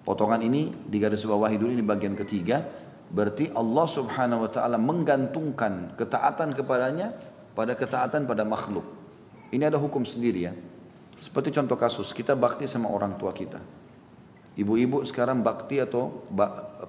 [0.02, 2.66] Potongan ini di garis bawahi dulu ini bagian ketiga.
[3.12, 7.12] Berarti Allah subhanahu wa ta'ala menggantungkan ketaatan kepadanya
[7.52, 8.88] pada ketaatan pada makhluk.
[9.52, 10.54] Ini ada hukum sendiri ya.
[11.20, 13.60] Seperti contoh kasus, kita bakti sama orang tua kita.
[14.58, 16.24] Ibu-ibu sekarang bakti atau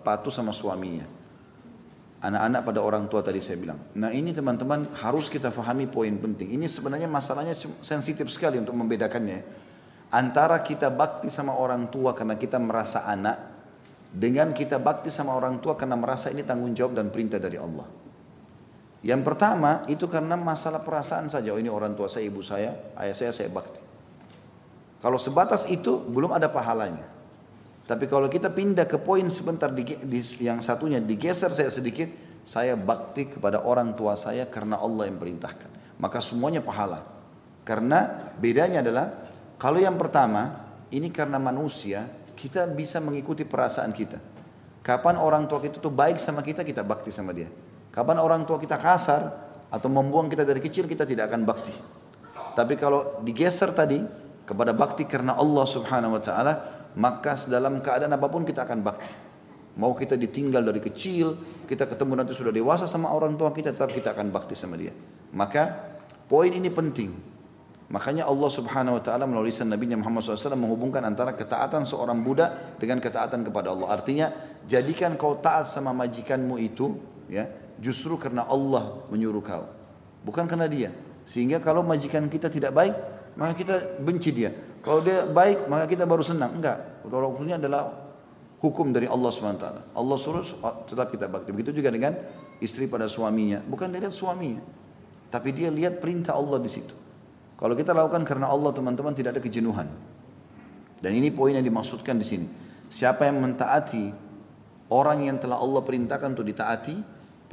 [0.01, 1.23] patuh sama suaminya
[2.23, 3.79] anak-anak pada orang tua tadi saya bilang.
[3.99, 6.55] Nah ini teman-teman harus kita fahami poin penting.
[6.55, 9.62] Ini sebenarnya masalahnya sensitif sekali untuk membedakannya.
[10.13, 13.53] Antara kita bakti sama orang tua karena kita merasa anak,
[14.13, 17.89] dengan kita bakti sama orang tua karena merasa ini tanggung jawab dan perintah dari Allah.
[19.03, 21.51] Yang pertama itu karena masalah perasaan saja.
[21.51, 23.81] Oh ini orang tua saya, ibu saya, ayah saya, saya bakti.
[25.01, 27.09] Kalau sebatas itu belum ada pahalanya.
[27.83, 32.07] Tapi kalau kita pindah ke poin sebentar di, di, yang satunya digeser saya sedikit,
[32.47, 35.99] saya bakti kepada orang tua saya karena Allah yang perintahkan.
[35.99, 37.03] Maka semuanya pahala.
[37.67, 39.07] Karena bedanya adalah
[39.63, 40.59] kalau yang pertama
[40.91, 44.19] ini karena manusia kita bisa mengikuti perasaan kita.
[44.83, 47.47] Kapan orang tua kita tuh baik sama kita, kita bakti sama dia.
[47.95, 49.23] Kapan orang tua kita kasar
[49.71, 51.71] atau membuang kita dari kecil, kita tidak akan bakti.
[52.59, 54.03] Tapi kalau digeser tadi
[54.43, 56.55] kepada bakti karena Allah Subhanahu wa taala,
[56.99, 59.07] maka dalam keadaan apa pun kita akan bakti.
[59.79, 61.39] Mau kita ditinggal dari kecil,
[61.71, 64.91] kita ketemu nanti sudah dewasa sama orang tua kita, tetap kita akan bakti sama dia.
[65.31, 65.95] Maka
[66.27, 67.32] poin ini penting.
[67.91, 73.03] Makanya Allah subhanahu wa ta'ala melalui Nabi Muhammad SAW menghubungkan antara ketaatan seorang budak dengan
[73.03, 73.91] ketaatan kepada Allah.
[73.93, 74.33] Artinya
[74.65, 76.97] jadikan kau taat sama majikanmu itu
[77.29, 77.51] ya
[77.83, 79.67] justru karena Allah menyuruh kau.
[80.23, 80.95] Bukan karena dia.
[81.27, 82.95] Sehingga kalau majikan kita tidak baik,
[83.35, 84.51] maka kita benci dia.
[84.83, 86.59] Kalau dia baik, maka kita baru senang.
[86.59, 87.03] Enggak.
[87.07, 87.83] Kalau adalah
[88.63, 89.67] hukum dari Allah SWT.
[89.95, 90.47] Allah suruh
[90.87, 91.51] tetap kita bakti.
[91.51, 92.15] Begitu juga dengan
[92.63, 93.63] istri pada suaminya.
[93.63, 94.63] Bukan dia lihat suaminya.
[95.31, 96.95] Tapi dia lihat perintah Allah di situ.
[97.63, 99.87] Kalau kita lakukan karena Allah teman-teman tidak ada kejenuhan.
[100.99, 102.47] Dan ini poin yang dimaksudkan di sini.
[102.91, 104.11] Siapa yang mentaati
[104.91, 106.97] orang yang telah Allah perintahkan untuk ditaati,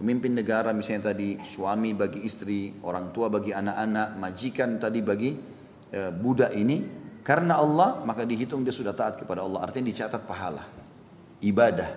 [0.02, 5.30] pemimpin negara misalnya tadi suami bagi istri, orang tua bagi anak-anak, majikan tadi bagi
[5.94, 6.82] e, budak ini,
[7.22, 9.62] karena Allah maka dihitung dia sudah taat kepada Allah.
[9.62, 10.66] Artinya dicatat pahala.
[11.38, 11.90] Ibadah.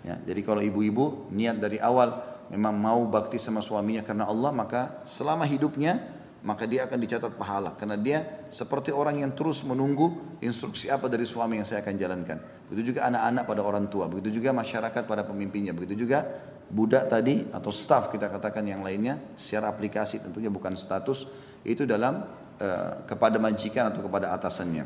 [0.00, 5.04] Ya, jadi kalau ibu-ibu niat dari awal memang mau bakti sama suaminya karena Allah maka
[5.04, 8.18] selama hidupnya maka dia akan dicatat pahala karena dia
[8.52, 12.38] seperti orang yang terus menunggu instruksi apa dari suami yang saya akan jalankan.
[12.70, 16.22] Begitu juga anak-anak pada orang tua, begitu juga masyarakat pada pemimpinnya, begitu juga
[16.68, 21.24] budak tadi atau staff kita katakan yang lainnya secara aplikasi tentunya bukan status
[21.64, 22.22] itu dalam
[22.58, 24.82] Eh, kepada majikan atau kepada atasannya.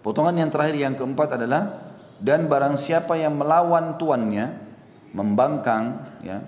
[0.00, 1.92] Potongan yang terakhir yang keempat adalah
[2.24, 4.48] dan barang siapa yang melawan tuannya,
[5.12, 6.40] membangkang, ya,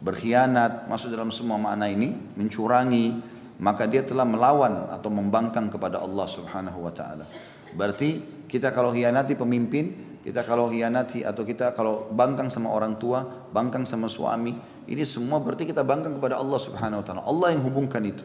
[0.00, 6.26] berkhianat, masuk dalam semua makna ini, mencurangi maka dia telah melawan atau membangkang kepada Allah
[6.28, 7.24] Subhanahu wa taala.
[7.72, 13.24] Berarti kita kalau hianati pemimpin, kita kalau hianati atau kita kalau bangkang sama orang tua,
[13.52, 14.52] bangkang sama suami,
[14.84, 17.22] ini semua berarti kita bangkang kepada Allah Subhanahu wa taala.
[17.24, 18.24] Allah yang hubungkan itu.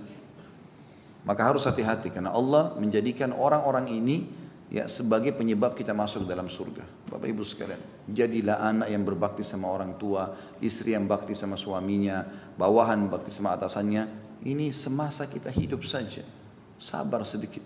[1.22, 4.26] Maka harus hati-hati karena Allah menjadikan orang-orang ini
[4.72, 6.88] ya sebagai penyebab kita masuk dalam surga.
[7.12, 10.32] Bapak Ibu sekalian, jadilah anak yang berbakti sama orang tua,
[10.64, 12.24] istri yang bakti sama suaminya,
[12.56, 14.08] bawahan bakti sama atasannya.
[14.42, 16.26] Ini semasa kita hidup saja.
[16.82, 17.62] Sabar sedikit.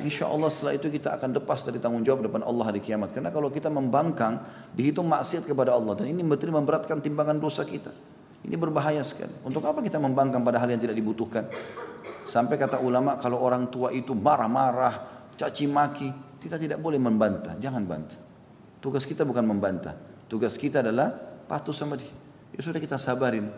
[0.00, 3.12] Insya Allah setelah itu kita akan lepas dari tanggung jawab depan Allah hari kiamat.
[3.12, 4.40] Karena kalau kita membangkang,
[4.72, 5.92] dihitung maksiat kepada Allah.
[6.00, 7.92] Dan ini betul memberatkan timbangan dosa kita.
[8.40, 9.36] Ini berbahaya sekali.
[9.44, 11.44] Untuk apa kita membangkang pada hal yang tidak dibutuhkan?
[12.24, 17.56] Sampai kata ulama kalau orang tua itu marah-marah, caci maki, kita tidak boleh membantah.
[17.56, 18.20] Jangan bantah.
[18.84, 19.96] Tugas kita bukan membantah.
[20.28, 21.08] Tugas kita adalah
[21.48, 22.12] patuh sama dia.
[22.52, 23.48] Ya sudah kita sabarin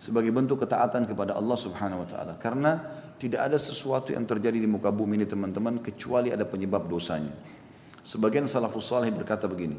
[0.00, 2.32] sebagai bentuk ketaatan kepada Allah Subhanahu wa taala.
[2.40, 2.80] Karena
[3.20, 7.36] tidak ada sesuatu yang terjadi di muka bumi ini teman-teman kecuali ada penyebab dosanya.
[8.00, 9.76] Sebagian salafus saleh berkata begini.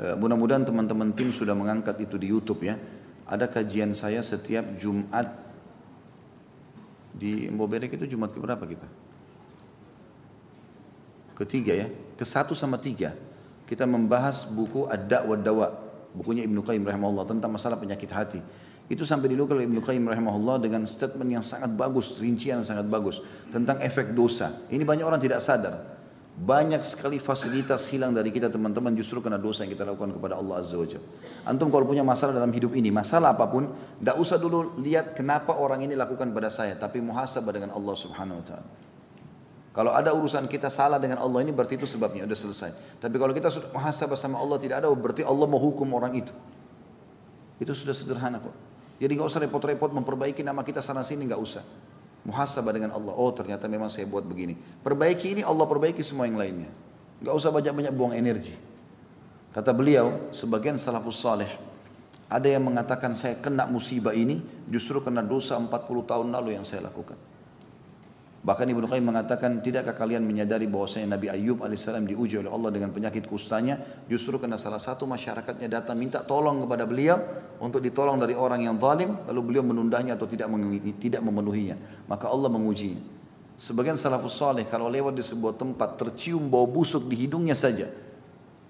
[0.00, 2.80] E, mudah-mudahan teman-teman tim sudah mengangkat itu di YouTube ya.
[3.28, 5.28] Ada kajian saya setiap Jumat
[7.12, 9.05] di Mboberek itu Jumat ke berapa kita?
[11.36, 11.86] Ketiga ya,
[12.16, 13.12] ke satu sama tiga.
[13.68, 15.68] Kita membahas buku Ad-Da' wa Dawa
[16.16, 18.40] bukunya Ibnu Qayyim rahimahullah tentang masalah penyakit hati.
[18.88, 23.20] Itu sampai dinukil Ibnu Qayyim rahimahullah dengan statement yang sangat bagus, rincian yang sangat bagus
[23.52, 24.54] tentang efek dosa.
[24.72, 25.98] Ini banyak orang tidak sadar.
[26.36, 30.60] Banyak sekali fasilitas hilang dari kita teman-teman justru karena dosa yang kita lakukan kepada Allah
[30.60, 30.84] Azza wa
[31.48, 35.56] Antum kalau punya masalah dalam hidup ini, masalah apa pun, tidak usah dulu lihat kenapa
[35.56, 38.68] orang ini lakukan pada saya, tapi muhasabah dengan Allah Subhanahu wa taala.
[39.76, 42.70] Kalau ada urusan kita salah dengan Allah ini berarti itu sebabnya sudah selesai.
[42.96, 46.32] Tapi kalau kita sudah muhasabah sama Allah tidak ada berarti Allah mau hukum orang itu.
[47.60, 48.56] Itu sudah sederhana kok.
[48.96, 51.60] Jadi nggak usah repot-repot memperbaiki nama kita sana sini nggak usah.
[52.24, 53.12] Muhasabah dengan Allah.
[53.12, 54.56] Oh ternyata memang saya buat begini.
[54.80, 56.72] Perbaiki ini Allah perbaiki semua yang lainnya.
[57.20, 58.56] Nggak usah banyak-banyak buang energi.
[59.52, 61.52] Kata beliau, sebagian salafus saleh
[62.26, 65.68] ada yang mengatakan saya kena musibah ini justru karena dosa 40
[66.08, 67.35] tahun lalu yang saya lakukan.
[68.46, 72.94] Bahkan Ibnu Qayyim mengatakan, tidakkah kalian menyadari bahwasanya Nabi Ayub alaihissalam diuji oleh Allah dengan
[72.94, 77.18] penyakit kustanya, justru karena salah satu masyarakatnya datang minta tolong kepada beliau
[77.58, 80.46] untuk ditolong dari orang yang zalim, lalu beliau menundanya atau tidak
[81.02, 81.74] tidak memenuhinya.
[82.06, 83.02] Maka Allah mengujinya.
[83.58, 87.90] Sebagian salafus saleh kalau lewat di sebuah tempat tercium bau busuk di hidungnya saja,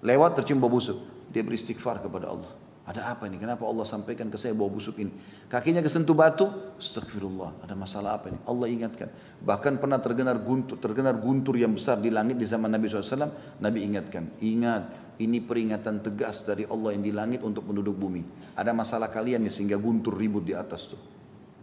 [0.01, 0.97] lewat tercium bau busuk,
[1.29, 2.49] dia beristighfar kepada Allah.
[2.87, 3.35] Ada apa ini?
[3.35, 5.11] Kenapa Allah sampaikan ke saya bau busuk ini?
[5.51, 6.47] Kakinya kesentuh batu,
[6.79, 7.59] astagfirullah.
[7.67, 8.39] Ada masalah apa ini?
[8.47, 9.11] Allah ingatkan.
[9.43, 13.59] Bahkan pernah terdengar guntur, terdengar guntur yang besar di langit di zaman Nabi SAW.
[13.59, 14.87] Nabi ingatkan, ingat
[15.19, 18.23] ini peringatan tegas dari Allah yang di langit untuk penduduk bumi.
[18.55, 21.01] Ada masalah kalian ya sehingga guntur ribut di atas tuh.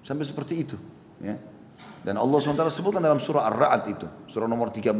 [0.05, 0.76] Sampai seperti itu.
[1.24, 1.40] Ya.
[2.05, 4.05] Dan Allah SWT sebutkan dalam surah Ar-Ra'ad itu.
[4.28, 4.92] Surah nomor 13.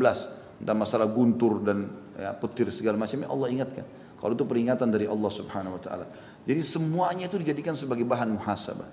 [0.57, 1.85] Tentang masalah guntur dan
[2.17, 3.85] ya, petir segala macamnya Allah ingatkan.
[4.25, 6.09] Kalau itu peringatan dari Allah Subhanahu wa taala.
[6.49, 8.89] Jadi semuanya itu dijadikan sebagai bahan muhasabah.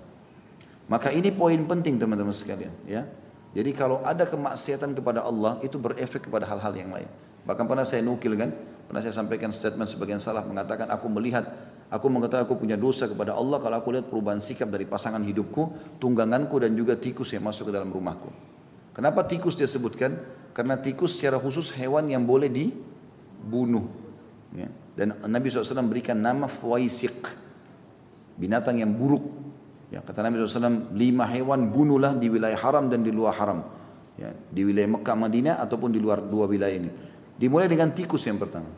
[0.92, 3.08] Maka ini poin penting teman-teman sekalian, ya.
[3.56, 7.08] Jadi kalau ada kemaksiatan kepada Allah itu berefek kepada hal-hal yang lain.
[7.48, 8.52] Bahkan pernah saya nukil kan,
[8.84, 11.48] pernah saya sampaikan statement sebagian salah mengatakan aku melihat
[11.88, 15.96] aku mengatakan aku punya dosa kepada Allah kalau aku lihat perubahan sikap dari pasangan hidupku,
[15.96, 18.28] tungganganku dan juga tikus yang masuk ke dalam rumahku.
[18.92, 20.12] Kenapa tikus dia sebutkan?
[20.52, 23.88] Karena tikus secara khusus hewan yang boleh dibunuh.
[24.52, 24.68] Ya.
[24.92, 27.32] Dan Nabi SAW berikan nama Fuwaisiq.
[28.36, 29.24] Binatang yang buruk.
[29.92, 33.60] Ya, kata Nabi SAW, lima hewan bunuhlah di wilayah haram dan di luar haram.
[34.16, 36.90] Ya, di wilayah Mekah, Madinah ataupun di luar dua wilayah ini.
[37.36, 38.68] Dimulai dengan tikus yang pertama.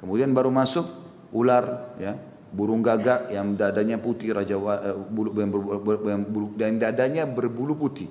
[0.00, 0.88] Kemudian baru masuk
[1.32, 2.16] ular, ya,
[2.50, 5.60] burung gagak yang dadanya putih raja uh, bulu, yang ber,
[6.08, 8.08] yang bulu, dan dadanya berbulu putih.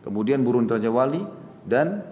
[0.00, 1.22] Kemudian burung raja wali
[1.66, 2.02] dan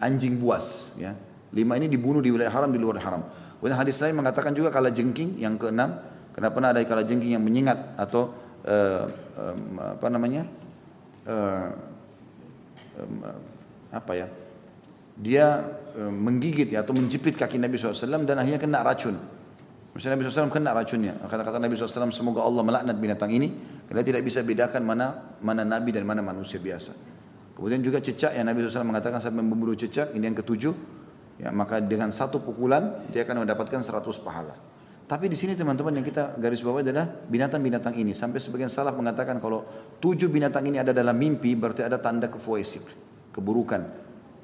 [0.00, 0.94] anjing buas.
[0.96, 1.18] Ya.
[1.54, 3.22] Lima ini dibunuh di wilayah haram di luar haram.
[3.64, 5.96] Kemudian hadis lain mengatakan juga kala jengking yang keenam,
[6.36, 8.36] karena pernah ada kala jengking yang menyengat atau
[8.68, 9.08] uh,
[9.40, 10.44] um, apa namanya
[11.24, 11.72] uh,
[13.00, 13.24] um,
[13.88, 14.28] apa ya
[15.16, 15.64] dia
[15.96, 19.16] menggigit ya atau menjepit kaki Nabi SAW dan akhirnya kena racun.
[19.96, 21.16] Misalnya Nabi SAW kena racunnya.
[21.24, 23.48] Kata-kata Nabi SAW semoga Allah melaknat binatang ini
[23.88, 26.92] karena tidak bisa bedakan mana mana Nabi dan mana manusia biasa.
[27.56, 30.93] Kemudian juga cecak yang Nabi SAW mengatakan sampai membunuh cecak ini yang ketujuh
[31.38, 34.54] ya maka dengan satu pukulan dia akan mendapatkan 100 pahala.
[35.04, 38.16] Tapi di sini teman-teman yang kita garis bawah adalah binatang-binatang ini.
[38.16, 39.60] Sampai sebagian salah mengatakan kalau
[40.00, 42.88] tujuh binatang ini ada dalam mimpi berarti ada tanda kefuaisik,
[43.36, 43.84] keburukan.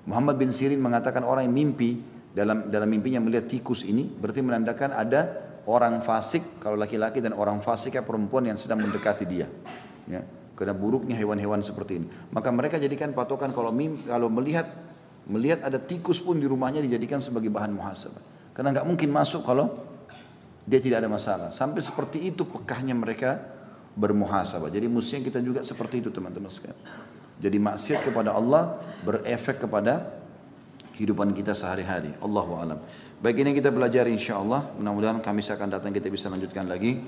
[0.05, 2.05] Muhammad bin Sirin mengatakan orang yang mimpi
[2.37, 7.65] dalam dalam mimpinya melihat tikus ini berarti menandakan ada orang fasik kalau laki-laki dan orang
[7.65, 9.49] fasik ya perempuan yang sedang mendekati dia.
[10.05, 10.21] Ya.
[10.53, 12.07] Karena buruknya hewan-hewan seperti ini.
[12.37, 14.69] Maka mereka jadikan patokan kalau mim, kalau melihat
[15.29, 18.23] melihat ada tikus pun di rumahnya dijadikan sebagai bahan muhasabah.
[18.57, 19.73] Karena nggak mungkin masuk kalau
[20.65, 21.49] dia tidak ada masalah.
[21.51, 23.41] Sampai seperti itu pekahnya mereka
[23.99, 24.71] bermuhasabah.
[24.71, 26.79] Jadi mestinya kita juga seperti itu teman-teman sekalian.
[27.41, 30.21] Jadi maksiat kepada Allah berefek kepada
[30.93, 32.13] kehidupan kita sehari-hari.
[32.21, 32.79] Allahu alam.
[33.25, 34.69] Baik ini kita belajar insya Allah.
[34.77, 37.01] Mudah-mudahan kami akan datang kita bisa lanjutkan lagi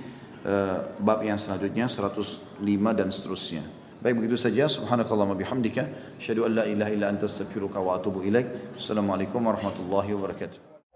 [0.48, 2.64] uh, bab yang selanjutnya 105
[2.96, 3.81] dan seterusnya.
[4.02, 4.66] Baik begitu saja.
[4.66, 5.86] Subhanakallahumma bihamdika.
[6.18, 8.74] Asyhadu an la ilaha illa anta astaghfiruka wa atubu ilaik.
[8.74, 10.71] Assalamualaikum warahmatullahi wabarakatuh.